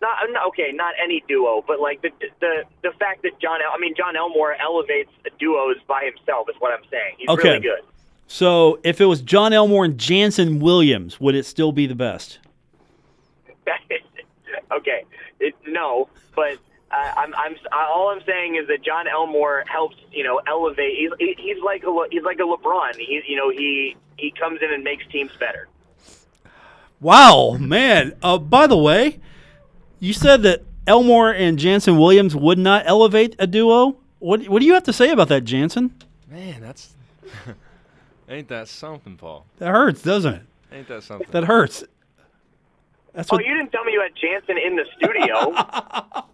Not 0.00 0.22
uh, 0.22 0.26
no, 0.32 0.48
okay, 0.48 0.70
not 0.72 0.94
any 1.02 1.22
duo, 1.28 1.62
but 1.66 1.80
like 1.80 2.00
the 2.02 2.10
the 2.40 2.64
the 2.82 2.90
fact 2.98 3.22
that 3.22 3.38
John, 3.40 3.60
El- 3.62 3.72
I 3.72 3.78
mean, 3.78 3.94
John 3.96 4.16
Elmore 4.16 4.54
elevates 4.60 5.10
duos 5.38 5.76
by 5.86 6.04
himself 6.04 6.48
is 6.48 6.56
what 6.60 6.72
I'm 6.72 6.84
saying. 6.90 7.14
He's 7.18 7.28
Okay. 7.28 7.48
really 7.50 7.60
good. 7.60 7.80
So 8.26 8.80
if 8.84 9.02
it 9.02 9.04
was 9.04 9.20
John 9.20 9.52
Elmore 9.52 9.84
and 9.84 9.98
Jannson 9.98 10.58
Williams, 10.60 11.20
would 11.20 11.34
it 11.34 11.44
still 11.44 11.72
be 11.72 11.86
the 11.86 11.94
best? 11.94 12.38
okay, 14.72 15.04
it, 15.40 15.54
no, 15.66 16.08
but 16.34 16.58
uh, 16.94 17.12
I'm 17.16 17.34
I'm 17.34 17.56
all 17.72 18.08
I'm 18.10 18.22
saying 18.24 18.56
is 18.56 18.68
that 18.68 18.82
John 18.84 19.06
Elmore 19.08 19.64
helps 19.66 19.96
you 20.12 20.22
know 20.24 20.40
elevate. 20.46 20.96
He's 20.96 21.10
he's 21.38 21.62
like 21.64 21.82
a 21.84 21.92
he's 22.10 22.22
like 22.22 22.38
a 22.38 22.42
LeBron. 22.42 22.96
He 22.96 23.20
you 23.26 23.36
know 23.36 23.50
he 23.50 23.96
he 24.16 24.30
comes 24.30 24.60
in 24.62 24.72
and 24.72 24.84
makes 24.84 25.04
teams 25.08 25.32
better. 25.38 25.68
Wow, 27.00 27.56
man. 27.58 28.14
Uh, 28.22 28.38
by 28.38 28.66
the 28.66 28.76
way, 28.78 29.20
you 30.00 30.12
said 30.12 30.42
that 30.42 30.62
Elmore 30.86 31.30
and 31.32 31.58
Jannson 31.58 31.98
Williams 31.98 32.34
would 32.36 32.58
not 32.58 32.84
elevate 32.86 33.34
a 33.38 33.46
duo. 33.46 33.96
What 34.20 34.46
what 34.48 34.60
do 34.60 34.66
you 34.66 34.74
have 34.74 34.84
to 34.84 34.92
say 34.92 35.10
about 35.10 35.28
that, 35.28 35.44
Jannson? 35.44 35.94
Man, 36.30 36.60
that's 36.60 36.94
ain't 38.28 38.48
that 38.48 38.68
something, 38.68 39.16
Paul? 39.16 39.44
That 39.58 39.70
hurts, 39.70 40.02
doesn't 40.02 40.34
it? 40.34 40.42
Ain't 40.72 40.88
that 40.88 41.02
something? 41.02 41.28
That 41.30 41.44
hurts. 41.44 41.84
That's 43.12 43.32
Oh, 43.32 43.36
what. 43.36 43.44
you 43.44 43.54
didn't 43.54 43.70
tell 43.70 43.84
me 43.84 43.92
you 43.92 44.00
had 44.00 44.12
Jannson 44.16 44.56
in 44.58 44.76
the 44.76 44.84
studio. 44.96 46.24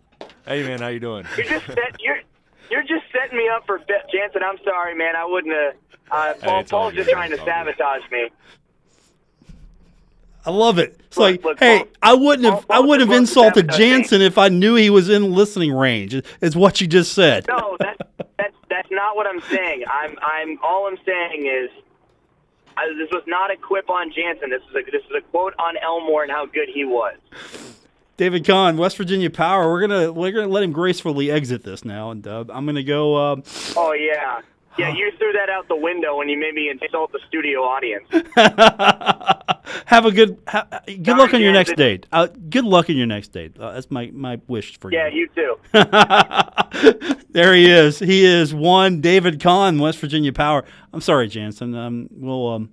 hey, 0.50 0.62
man, 0.64 0.80
how 0.80 0.88
you 0.88 1.00
doing? 1.00 1.24
you're 1.36 1.46
just 1.46 1.66
set, 1.66 1.96
you're 2.00 2.20
you're 2.70 2.82
just 2.82 3.04
setting 3.12 3.38
me 3.38 3.48
up 3.48 3.66
for 3.66 3.78
fit. 3.80 4.02
Jannson. 4.12 4.42
I'm 4.44 4.58
sorry, 4.64 4.94
man. 4.94 5.16
I 5.16 5.24
wouldn't 5.24 5.54
have. 5.54 5.74
Uh, 6.10 6.34
Paul, 6.40 6.60
it's 6.60 6.72
all 6.72 6.80
Paul's 6.82 6.94
just 6.94 7.10
trying 7.10 7.30
to 7.30 7.34
It's 7.36 7.40
all 7.40 7.64
good. 7.64 7.74
sabotage 7.76 8.10
me. 8.10 8.28
I 10.44 10.50
love 10.50 10.78
it. 10.78 10.98
It's 11.06 11.16
Look, 11.18 11.30
like, 11.32 11.44
look, 11.44 11.58
hey, 11.60 11.78
Paul- 11.78 11.88
I 12.02 12.14
wouldn't 12.14 12.44
have, 12.52 12.66
Paul- 12.66 12.76
I 12.76 12.80
wouldn't 12.86 13.10
have 13.10 13.18
insulted 13.18 13.68
Jannson 13.70 14.22
if 14.22 14.38
I 14.38 14.48
knew 14.48 14.74
he 14.74 14.88
was 14.90 15.08
in 15.10 15.32
listening 15.32 15.72
range. 15.72 16.20
Is 16.40 16.56
what 16.56 16.80
you 16.80 16.86
just 16.86 17.12
said. 17.12 17.46
No, 17.48 17.76
that's 17.78 17.98
that's 18.38 18.54
that's 18.68 18.88
not 18.90 19.16
what 19.16 19.26
I'm 19.26 19.40
saying. 19.42 19.84
I'm 19.90 20.16
I'm 20.22 20.58
all 20.62 20.86
I'm 20.86 20.98
saying 21.06 21.46
is. 21.46 21.70
I, 22.76 22.86
this 22.96 23.10
was 23.10 23.24
not 23.26 23.50
a 23.50 23.56
quip 23.56 23.90
on 23.90 24.10
Jannson. 24.12 24.48
This 24.48 24.62
is 24.62 24.74
a 24.76 24.90
this 24.90 25.02
is 25.04 25.10
a 25.18 25.20
quote 25.20 25.54
on 25.58 25.76
Elmore 25.78 26.22
and 26.22 26.30
how 26.32 26.46
good 26.46 26.68
he 26.72 26.84
was. 26.84 27.16
David 28.20 28.44
Kahn, 28.44 28.76
West 28.76 28.98
Virginia 28.98 29.30
Power. 29.30 29.70
We're 29.72 29.80
gonna 29.80 30.12
we're 30.12 30.30
gonna 30.30 30.46
let 30.46 30.62
him 30.62 30.72
gracefully 30.72 31.30
exit 31.30 31.62
this 31.64 31.86
now, 31.86 32.10
and 32.10 32.26
uh, 32.26 32.44
I'm 32.50 32.66
gonna 32.66 32.82
go. 32.82 33.16
Um, 33.16 33.42
Oh 33.78 33.94
yeah, 33.94 34.42
yeah. 34.76 34.94
You 34.94 35.10
threw 35.18 35.32
that 35.32 35.48
out 35.48 35.68
the 35.68 35.76
window 35.76 36.18
when 36.18 36.28
you 36.28 36.38
made 36.38 36.52
me 36.52 36.68
insult 36.68 37.12
the 37.12 37.20
studio 37.26 37.60
audience. 37.60 38.04
have 39.86 40.04
a 40.04 40.12
good 40.12 40.38
ha, 40.46 40.66
good 40.86 41.02
Darn 41.02 41.16
luck 41.16 41.32
on 41.32 41.40
your 41.40 41.54
next 41.54 41.76
date. 41.76 42.04
Uh, 42.12 42.26
good 42.50 42.66
luck 42.66 42.90
on 42.90 42.98
your 42.98 43.06
next 43.06 43.28
date. 43.28 43.58
Uh, 43.58 43.72
that's 43.72 43.90
my 43.90 44.10
my 44.12 44.38
wish 44.48 44.78
for 44.78 44.92
you. 44.92 44.98
Yeah, 44.98 45.08
you. 45.08 45.30
you 45.34 45.56
too. 45.72 47.24
there 47.30 47.54
he 47.54 47.70
is. 47.70 48.00
He 48.00 48.26
is 48.26 48.52
one 48.52 49.00
David 49.00 49.40
Kahn, 49.40 49.78
West 49.78 49.98
Virginia 49.98 50.34
Power. 50.34 50.66
I'm 50.92 51.00
sorry, 51.00 51.26
Jannson. 51.26 51.74
Um, 51.74 52.08
we'll 52.10 52.48
um, 52.48 52.70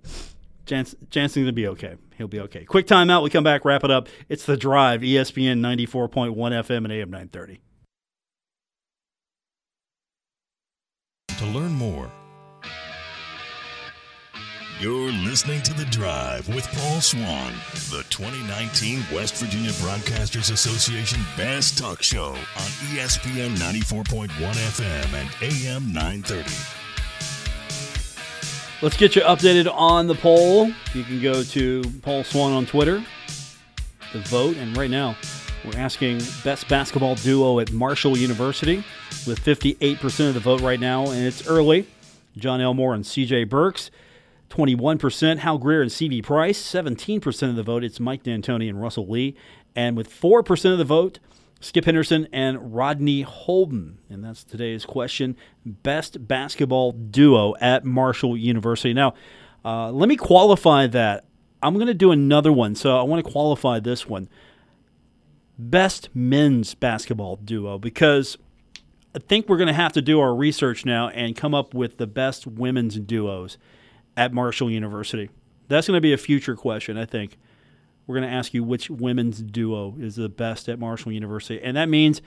Jans- 0.67 0.95
Jannson's 1.09 1.37
gonna 1.37 1.51
be 1.53 1.67
okay. 1.67 1.95
He'll 2.17 2.27
be 2.27 2.39
okay. 2.41 2.65
Quick 2.65 2.87
timeout. 2.87 3.23
We 3.23 3.29
come 3.29 3.43
back, 3.43 3.63
wrap 3.65 3.83
it 3.83 3.91
up. 3.91 4.07
It's 4.29 4.45
the 4.45 4.57
Drive, 4.57 5.01
ESPN 5.01 5.59
94.1 5.59 6.35
FM 6.53 6.83
and 6.85 6.91
AM 6.91 7.09
930. 7.09 7.61
To 11.39 11.45
learn 11.45 11.71
more, 11.73 12.11
you're 14.81 15.11
listening 15.11 15.61
to 15.63 15.73
The 15.73 15.85
Drive 15.85 16.47
with 16.49 16.67
Paul 16.67 16.99
Swan, 17.01 17.53
the 17.91 18.03
2019 18.09 19.03
West 19.13 19.35
Virginia 19.35 19.71
Broadcasters 19.71 20.51
Association 20.51 21.19
Best 21.35 21.77
Talk 21.77 22.01
Show 22.03 22.29
on 22.29 22.69
ESPN 22.91 23.55
94.1 23.57 24.29
FM 24.29 25.13
and 25.13 25.29
AM 25.41 25.93
930. 25.93 26.86
Let's 28.79 28.95
get 28.95 29.15
you 29.15 29.23
updated 29.23 29.73
on 29.73 30.05
the 30.05 30.13
poll. 30.13 30.67
You 30.93 31.03
can 31.03 31.19
go 31.19 31.41
to 31.41 31.81
Paul 32.03 32.23
Swan 32.23 32.53
on 32.53 32.67
Twitter 32.67 33.03
to 34.11 34.19
vote. 34.19 34.55
And 34.57 34.77
right 34.77 34.91
now, 34.91 35.17
we're 35.65 35.79
asking 35.79 36.21
best 36.43 36.69
basketball 36.69 37.15
duo 37.15 37.59
at 37.59 37.71
Marshall 37.71 38.15
University 38.15 38.83
with 39.25 39.43
58% 39.43 40.27
of 40.27 40.35
the 40.35 40.39
vote 40.39 40.61
right 40.61 40.79
now. 40.79 41.09
And 41.09 41.25
it's 41.25 41.47
early. 41.47 41.87
John 42.37 42.61
Elmore 42.61 42.93
and 42.93 43.03
CJ 43.03 43.49
Burks. 43.49 43.89
21%. 44.51 45.39
Hal 45.39 45.57
Greer 45.57 45.81
and 45.81 45.89
CB 45.89 46.21
Price. 46.21 46.61
17% 46.61 47.49
of 47.49 47.55
the 47.55 47.63
vote. 47.63 47.83
It's 47.83 47.99
Mike 47.99 48.21
D'Antoni 48.21 48.69
and 48.69 48.79
Russell 48.79 49.07
Lee. 49.07 49.35
And 49.75 49.97
with 49.97 50.07
4% 50.07 50.71
of 50.71 50.77
the 50.77 50.85
vote, 50.85 51.17
Skip 51.59 51.85
Henderson 51.85 52.27
and 52.31 52.75
Rodney 52.75 53.21
Holden. 53.21 53.99
And 54.09 54.23
that's 54.23 54.43
today's 54.43 54.85
question 54.85 55.35
Best 55.65 56.27
basketball 56.27 56.91
duo 56.91 57.55
at 57.59 57.85
Marshall 57.85 58.37
University. 58.37 58.93
Now, 58.93 59.13
uh, 59.65 59.91
let 59.91 60.07
me 60.09 60.15
qualify 60.15 60.87
that. 60.87 61.25
I'm 61.61 61.73
going 61.73 61.87
to 61.87 61.93
do 61.93 62.11
another 62.11 62.51
one, 62.51 62.75
so 62.75 62.97
I 62.97 63.03
want 63.03 63.25
to 63.25 63.31
qualify 63.31 63.79
this 63.79 64.07
one. 64.07 64.29
Best 65.57 66.09
men's 66.13 66.75
basketball 66.75 67.37
duo 67.37 67.79
because 67.79 68.37
I 69.15 69.19
think 69.19 69.49
we're 69.49 69.57
going 69.57 69.67
to 69.67 69.73
have 69.73 69.93
to 69.93 70.01
do 70.01 70.19
our 70.19 70.35
research 70.35 70.85
now 70.85 71.09
and 71.09 71.35
come 71.35 71.55
up 71.55 71.73
with 71.73 71.97
the 71.97 72.05
best 72.05 72.45
women's 72.45 72.99
duos 72.99 73.57
at 74.15 74.31
Marshall 74.31 74.69
University. 74.69 75.29
That's 75.67 75.87
going 75.87 75.97
to 75.97 76.01
be 76.01 76.13
a 76.13 76.17
future 76.17 76.55
question, 76.55 76.97
I 76.97 77.05
think. 77.05 77.37
We're 78.07 78.15
going 78.15 78.29
to 78.29 78.35
ask 78.35 78.53
you 78.53 78.63
which 78.63 78.89
women's 78.89 79.41
duo 79.41 79.95
is 79.99 80.15
the 80.15 80.29
best 80.29 80.69
at 80.69 80.79
Marshall 80.79 81.11
University. 81.11 81.61
And 81.61 81.75
that 81.75 81.89
means 81.89 82.21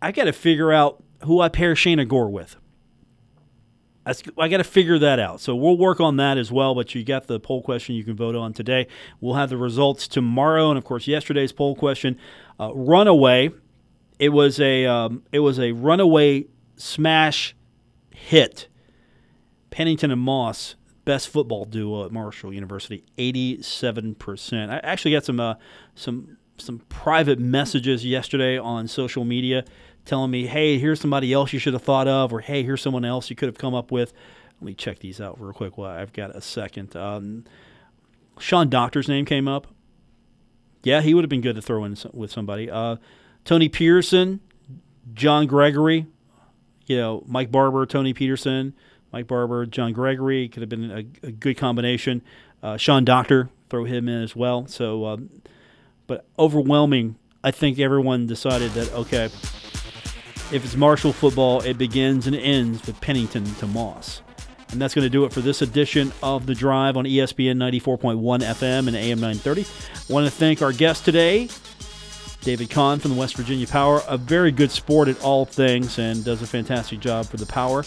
I 0.00 0.12
got 0.12 0.24
to 0.24 0.32
figure 0.32 0.72
out 0.72 1.02
who 1.24 1.40
I 1.40 1.48
pair 1.48 1.74
Shayna 1.74 2.06
Gore 2.06 2.30
with. 2.30 2.56
I 4.06 4.48
got 4.48 4.58
to 4.58 4.64
figure 4.64 4.98
that 4.98 5.18
out. 5.18 5.40
So 5.40 5.56
we'll 5.56 5.78
work 5.78 5.98
on 5.98 6.18
that 6.18 6.36
as 6.36 6.52
well. 6.52 6.74
But 6.74 6.94
you 6.94 7.02
got 7.04 7.26
the 7.26 7.40
poll 7.40 7.62
question 7.62 7.94
you 7.94 8.04
can 8.04 8.14
vote 8.14 8.36
on 8.36 8.52
today. 8.52 8.86
We'll 9.20 9.34
have 9.34 9.48
the 9.48 9.56
results 9.56 10.06
tomorrow, 10.06 10.68
and 10.68 10.76
of 10.76 10.84
course 10.84 11.06
yesterday's 11.06 11.52
poll 11.52 11.74
question, 11.74 12.18
uh, 12.60 12.70
runaway. 12.74 13.50
It 14.18 14.28
was 14.28 14.60
a 14.60 14.84
um, 14.84 15.22
it 15.32 15.38
was 15.38 15.58
a 15.58 15.72
runaway 15.72 16.46
smash 16.76 17.56
hit. 18.10 18.68
Pennington 19.70 20.10
and 20.10 20.20
Moss 20.20 20.76
best 21.04 21.28
football 21.28 21.64
duo 21.64 22.04
at 22.04 22.12
Marshall 22.12 22.52
University, 22.52 23.04
87%. 23.18 24.70
I 24.70 24.78
actually 24.78 25.12
got 25.12 25.24
some 25.24 25.40
uh, 25.40 25.54
some 25.94 26.36
some 26.56 26.78
private 26.88 27.38
messages 27.38 28.04
yesterday 28.04 28.58
on 28.58 28.86
social 28.88 29.24
media 29.24 29.64
telling 30.04 30.30
me, 30.30 30.46
"Hey, 30.46 30.78
here's 30.78 31.00
somebody 31.00 31.32
else 31.32 31.52
you 31.52 31.58
should 31.58 31.72
have 31.72 31.82
thought 31.82 32.08
of," 32.08 32.32
or 32.32 32.40
"Hey, 32.40 32.62
here's 32.62 32.82
someone 32.82 33.04
else 33.04 33.30
you 33.30 33.36
could 33.36 33.48
have 33.48 33.58
come 33.58 33.74
up 33.74 33.90
with." 33.90 34.12
Let 34.60 34.66
me 34.66 34.74
check 34.74 35.00
these 35.00 35.20
out 35.20 35.40
real 35.40 35.52
quick 35.52 35.76
while 35.76 35.90
I've 35.90 36.12
got 36.12 36.34
a 36.34 36.40
second. 36.40 36.94
Um, 36.96 37.44
Sean 38.38 38.68
Doctor's 38.68 39.08
name 39.08 39.24
came 39.24 39.48
up. 39.48 39.66
Yeah, 40.82 41.00
he 41.00 41.14
would 41.14 41.24
have 41.24 41.30
been 41.30 41.40
good 41.40 41.56
to 41.56 41.62
throw 41.62 41.84
in 41.84 41.96
with 42.12 42.30
somebody. 42.30 42.70
Uh, 42.70 42.96
Tony 43.44 43.68
Pearson, 43.68 44.40
John 45.12 45.46
Gregory, 45.46 46.06
you 46.86 46.96
know, 46.96 47.22
Mike 47.26 47.50
Barber, 47.50 47.86
Tony 47.86 48.12
Peterson. 48.12 48.74
Mike 49.14 49.28
Barber, 49.28 49.64
John 49.64 49.92
Gregory 49.92 50.48
could 50.48 50.62
have 50.62 50.68
been 50.68 50.90
a, 50.90 51.26
a 51.28 51.30
good 51.30 51.56
combination. 51.56 52.20
Uh, 52.60 52.76
Sean 52.76 53.04
Doctor, 53.04 53.48
throw 53.70 53.84
him 53.84 54.08
in 54.08 54.20
as 54.20 54.34
well. 54.34 54.66
So, 54.66 55.06
um, 55.06 55.30
but 56.08 56.26
overwhelming, 56.36 57.14
I 57.44 57.52
think 57.52 57.78
everyone 57.78 58.26
decided 58.26 58.72
that 58.72 58.92
okay, 58.92 59.26
if 59.26 60.64
it's 60.64 60.74
Marshall 60.74 61.12
football, 61.12 61.60
it 61.60 61.78
begins 61.78 62.26
and 62.26 62.34
ends 62.34 62.84
with 62.88 63.00
Pennington 63.00 63.44
to 63.44 63.68
Moss. 63.68 64.20
And 64.72 64.82
that's 64.82 64.94
going 64.94 65.04
to 65.04 65.10
do 65.10 65.24
it 65.24 65.32
for 65.32 65.42
this 65.42 65.62
edition 65.62 66.12
of 66.20 66.46
The 66.46 66.54
Drive 66.56 66.96
on 66.96 67.04
ESPN 67.04 67.56
94.1 67.58 68.40
FM 68.40 68.88
and 68.88 68.96
AM 68.96 69.20
930. 69.20 69.62
I 69.62 70.12
want 70.12 70.26
to 70.26 70.32
thank 70.32 70.60
our 70.60 70.72
guest 70.72 71.04
today, 71.04 71.48
David 72.40 72.68
Kahn 72.68 72.98
from 72.98 73.12
the 73.12 73.16
West 73.16 73.36
Virginia 73.36 73.68
Power, 73.68 74.02
a 74.08 74.18
very 74.18 74.50
good 74.50 74.72
sport 74.72 75.06
at 75.06 75.22
all 75.22 75.44
things 75.44 76.00
and 76.00 76.24
does 76.24 76.42
a 76.42 76.48
fantastic 76.48 76.98
job 76.98 77.26
for 77.26 77.36
the 77.36 77.46
Power. 77.46 77.84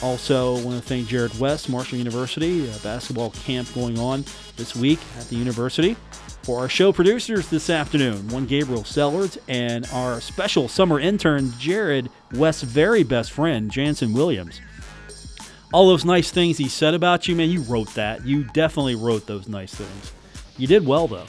Also, 0.00 0.52
want 0.62 0.80
to 0.80 0.88
thank 0.88 1.08
Jarrod 1.08 1.36
West, 1.40 1.68
Marshall 1.68 1.98
University, 1.98 2.66
basketball 2.84 3.30
camp 3.30 3.66
going 3.74 3.98
on 3.98 4.24
this 4.56 4.76
week 4.76 5.00
at 5.18 5.28
the 5.28 5.34
university. 5.34 5.96
For 6.44 6.60
our 6.60 6.68
show 6.68 6.92
producers 6.92 7.48
this 7.48 7.68
afternoon, 7.68 8.28
one 8.28 8.46
Gabriel 8.46 8.84
Sellards 8.84 9.38
and 9.48 9.86
our 9.92 10.20
special 10.20 10.68
summer 10.68 11.00
intern, 11.00 11.46
Jarrod 11.46 12.08
West's 12.34 12.62
very 12.62 13.02
best 13.02 13.32
friend, 13.32 13.72
Jannson 13.72 14.12
Williams. 14.12 14.60
All 15.72 15.88
those 15.88 16.04
nice 16.04 16.30
things 16.30 16.58
he 16.58 16.68
said 16.68 16.94
about 16.94 17.26
you, 17.26 17.34
man, 17.34 17.50
you 17.50 17.62
wrote 17.62 17.92
that. 17.94 18.24
You 18.24 18.44
definitely 18.44 18.94
wrote 18.94 19.26
those 19.26 19.48
nice 19.48 19.74
things. 19.74 20.12
You 20.56 20.68
did 20.68 20.86
well, 20.86 21.08
though. 21.08 21.26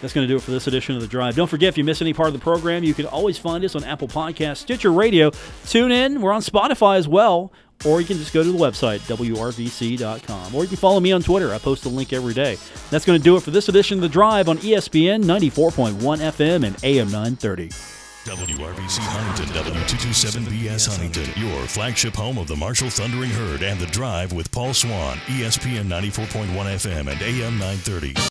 That's 0.00 0.12
going 0.12 0.26
to 0.26 0.32
do 0.32 0.36
it 0.36 0.42
for 0.42 0.50
this 0.50 0.66
edition 0.66 0.94
of 0.94 1.00
The 1.00 1.08
Drive. 1.08 1.36
Don't 1.36 1.48
forget, 1.48 1.68
if 1.68 1.78
you 1.78 1.84
miss 1.84 2.02
any 2.02 2.12
part 2.12 2.26
of 2.28 2.32
the 2.34 2.40
program, 2.40 2.82
you 2.82 2.92
can 2.92 3.06
always 3.06 3.38
find 3.38 3.64
us 3.64 3.74
on 3.74 3.84
Apple 3.84 4.08
Podcasts, 4.08 4.58
Stitcher 4.58 4.92
Radio, 4.92 5.30
tune 5.66 5.90
in. 5.90 6.20
We're 6.20 6.32
on 6.32 6.42
Spotify 6.42 6.98
as 6.98 7.08
well 7.08 7.52
or 7.84 8.00
you 8.00 8.06
can 8.06 8.16
just 8.16 8.32
go 8.32 8.42
to 8.42 8.50
the 8.50 8.58
website, 8.58 9.00
WRVC.com. 9.00 10.54
Or 10.54 10.62
you 10.62 10.68
can 10.68 10.76
follow 10.76 11.00
me 11.00 11.12
on 11.12 11.22
Twitter. 11.22 11.52
I 11.52 11.58
post 11.58 11.84
a 11.84 11.88
link 11.88 12.12
every 12.12 12.34
day. 12.34 12.56
That's 12.90 13.04
going 13.04 13.18
to 13.18 13.22
do 13.22 13.36
it 13.36 13.42
for 13.42 13.50
this 13.50 13.68
edition 13.68 13.98
of 13.98 14.02
The 14.02 14.08
Drive 14.08 14.48
on 14.48 14.58
ESPN 14.58 15.24
94.1 15.24 15.94
FM 15.96 16.64
and 16.64 16.84
AM 16.84 17.06
930. 17.10 17.68
WRVC 18.26 18.98
Huntington, 19.02 19.54
W227BS 19.54 20.88
Huntington, 20.88 21.40
your 21.40 21.64
flagship 21.66 22.12
home 22.12 22.38
of 22.38 22.48
the 22.48 22.56
Marshall 22.56 22.90
Thundering 22.90 23.30
Herd 23.30 23.62
and 23.62 23.78
The 23.78 23.86
Drive 23.86 24.32
with 24.32 24.50
Paul 24.50 24.74
Swan, 24.74 25.18
ESPN 25.26 25.86
94.1 25.86 26.48
FM 26.48 27.08
and 27.12 27.22
AM 27.22 27.56
930. 27.56 28.16